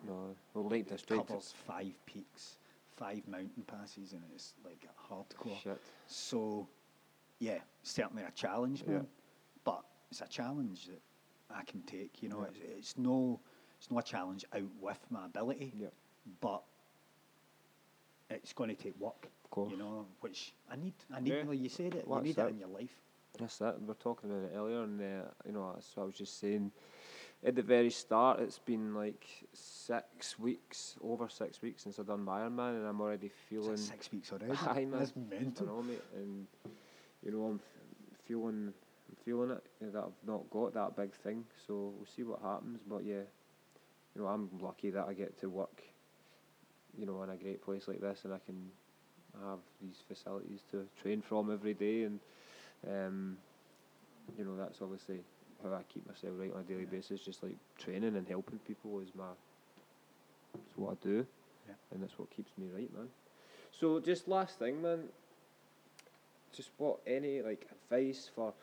[0.07, 0.37] no?
[0.55, 1.27] Well, Lake it District.
[1.27, 2.59] covers five peaks,
[2.97, 5.61] five mountain passes, and it's like hardcore.
[5.63, 5.81] Shit.
[6.07, 6.67] So,
[7.41, 9.01] yeah, certainly a challenge, man.
[9.01, 9.07] But
[10.11, 11.01] it's a challenge that
[11.51, 12.23] I can take.
[12.23, 12.49] You know, Yeah.
[12.49, 13.41] it's, it's no,
[13.79, 15.89] it's not a challenge out with my ability, Yeah.
[16.41, 16.63] but
[18.31, 19.29] it's going to take work.
[19.45, 19.71] Of course.
[19.71, 20.95] You know, which I need.
[21.15, 21.33] I need.
[21.33, 21.43] Yeah.
[21.47, 22.07] Like you said it.
[22.07, 22.97] Well, you need that's it in your life.
[23.39, 23.75] That's it.
[23.81, 26.41] We were talking about it earlier, and uh, you know, that's what I was just
[26.41, 26.73] saying.
[27.45, 32.25] At the very start, it's been like six weeks, over six weeks since I've done
[32.25, 33.77] my Ironman, and I'm already feeling.
[33.77, 34.47] six weeks already.
[34.87, 34.91] Man.
[34.99, 35.67] That's I mental.
[35.67, 36.47] know, mate, and
[37.23, 37.61] you know, I'm
[38.25, 38.73] feeling
[39.09, 41.45] I'm feeling it that I've not got that big thing.
[41.67, 42.81] So we'll see what happens.
[42.87, 43.23] But yeah,
[44.15, 45.83] you know, I'm lucky that I get to work,
[46.99, 48.71] you know, in a great place like this, and I can
[49.45, 52.21] have these facilities to train from every day, and
[52.89, 53.37] um,
[54.39, 55.21] you know, that's obviously
[55.63, 56.91] how I keep myself right on a daily Yeah.
[56.91, 57.21] basis.
[57.21, 59.31] Just like training and helping people is my,
[60.67, 61.27] it's what I do,
[61.69, 61.75] Yeah.
[61.93, 63.09] and that's what keeps me right, man.
[63.71, 65.09] So just last thing, man.
[66.55, 68.55] Just what any like advice for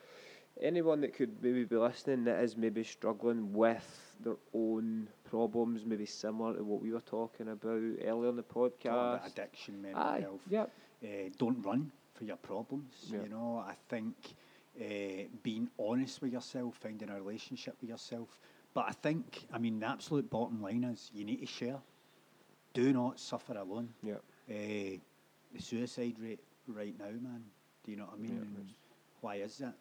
[0.61, 6.05] anyone that could maybe be listening that is maybe struggling with their own problems, maybe
[6.05, 9.27] similar to what we were talking about earlier in the podcast.
[9.27, 10.41] addiction, mental Aye, health.
[10.49, 10.71] yep.
[11.03, 13.07] Uh, don't run for your problems.
[13.11, 13.23] Yeah.
[13.23, 14.15] You know, I think
[14.79, 14.83] uh,
[15.41, 18.39] being honest with yourself, finding a relationship with yourself.
[18.73, 21.77] But I think, I mean, the absolute bottom line is you need to share.
[22.73, 23.89] Do not suffer alone.
[24.01, 24.15] Yeah.
[24.49, 24.97] Uh,
[25.53, 27.43] the suicide rate right now, man.
[27.83, 28.55] Do you know what I mean?
[28.59, 28.75] It's-
[29.21, 29.75] why is that?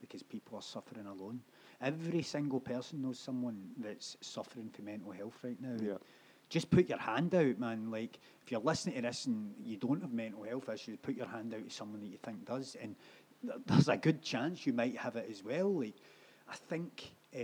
[0.00, 1.40] Because people are suffering alone.
[1.80, 5.76] Every single person knows someone that's suffering from mental health right now.
[5.80, 5.96] Yeah.
[6.48, 7.90] Just put your hand out, man.
[7.90, 11.26] Like, if you're listening to this and you don't have mental health issues, put your
[11.28, 12.96] hand out to someone that you think does, and
[13.46, 15.72] th- there's a good chance you might have it as well.
[15.72, 15.94] Like,
[16.48, 17.38] I think, uh,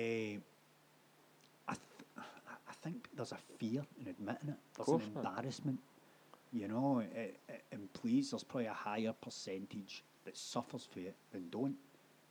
[1.69, 2.27] I, th-
[2.69, 4.57] I think there's a fear in admitting it.
[4.75, 5.79] There's course, an embarrassment,
[6.53, 7.01] you know.
[7.15, 11.77] eh, eh, and please, there's probably a higher percentage that suffers for it than don't.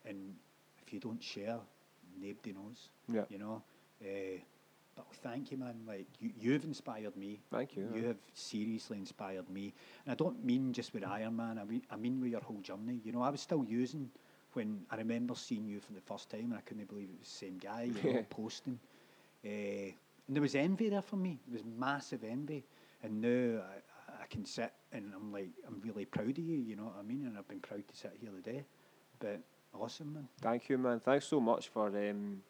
[0.07, 0.35] And
[0.85, 1.57] if you don't share,
[2.19, 2.89] nobody knows.
[3.11, 3.23] Yeah.
[3.29, 3.63] You know.
[4.01, 4.39] Uh,
[4.95, 5.75] but thank you, man.
[5.87, 7.39] Like you, you've inspired me.
[7.51, 7.89] Thank you.
[7.93, 9.73] You have seriously inspired me,
[10.05, 11.59] and I don't mean just with Iron Man.
[11.59, 13.01] I mean, I mean with your whole journey.
[13.03, 14.09] You know, I was still using
[14.53, 17.27] when I remember seeing you for the first time, and I couldn't believe it was
[17.27, 17.89] the same guy.
[18.03, 18.79] You know, posting,
[19.45, 21.39] uh, and there was envy there for me.
[21.47, 22.63] There was massive envy,
[23.03, 26.57] and now I, I can sit and I'm like, I'm really proud of you.
[26.57, 27.25] You know what I mean?
[27.25, 28.63] And I've been proud to sit here today.
[29.19, 29.41] But
[29.79, 30.27] awesome, man.
[30.41, 30.99] Thank you, man.
[30.99, 32.41] Thanks so much for um,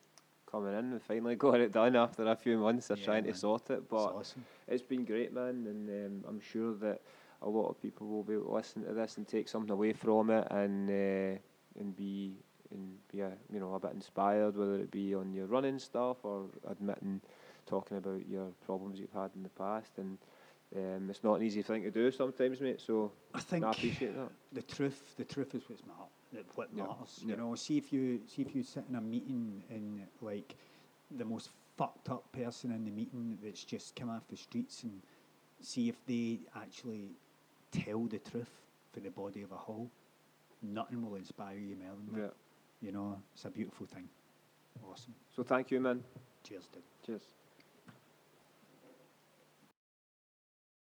[0.49, 3.33] coming in and finally got it done after a few months of Yeah, trying man.
[3.33, 3.89] to sort it.
[3.89, 4.45] But awesome.
[4.67, 7.01] it's been great, man, and um, I'm sure that
[7.41, 9.93] a lot of people will be able to listen to this and take something away
[9.93, 11.37] from it, and uh,
[11.79, 12.33] and be
[12.71, 16.17] and be a, you know a bit inspired, whether it be on your running stuff
[16.23, 17.21] or admitting,
[17.65, 20.17] talking about your problems you've had in the past, and
[20.75, 22.81] um, it's not an easy thing to do sometimes, mate.
[22.81, 24.29] So I think I appreciate that.
[24.53, 27.29] the truth the truth is what's matter that what Yeah, matters yeah.
[27.31, 30.55] you know see if you see if you sit in a meeting and like
[31.17, 35.01] the most fucked up person in the meeting that's just come off the streets and
[35.61, 37.09] see if they actually
[37.71, 38.49] tell the truth
[38.93, 39.89] for the body of a whole
[40.61, 42.33] nothing will inspire you more than that
[42.81, 42.87] Yeah.
[42.87, 44.07] you know it's a beautiful thing
[44.89, 46.03] awesome So thank you, man.
[46.43, 47.23] cheers dude Cheers.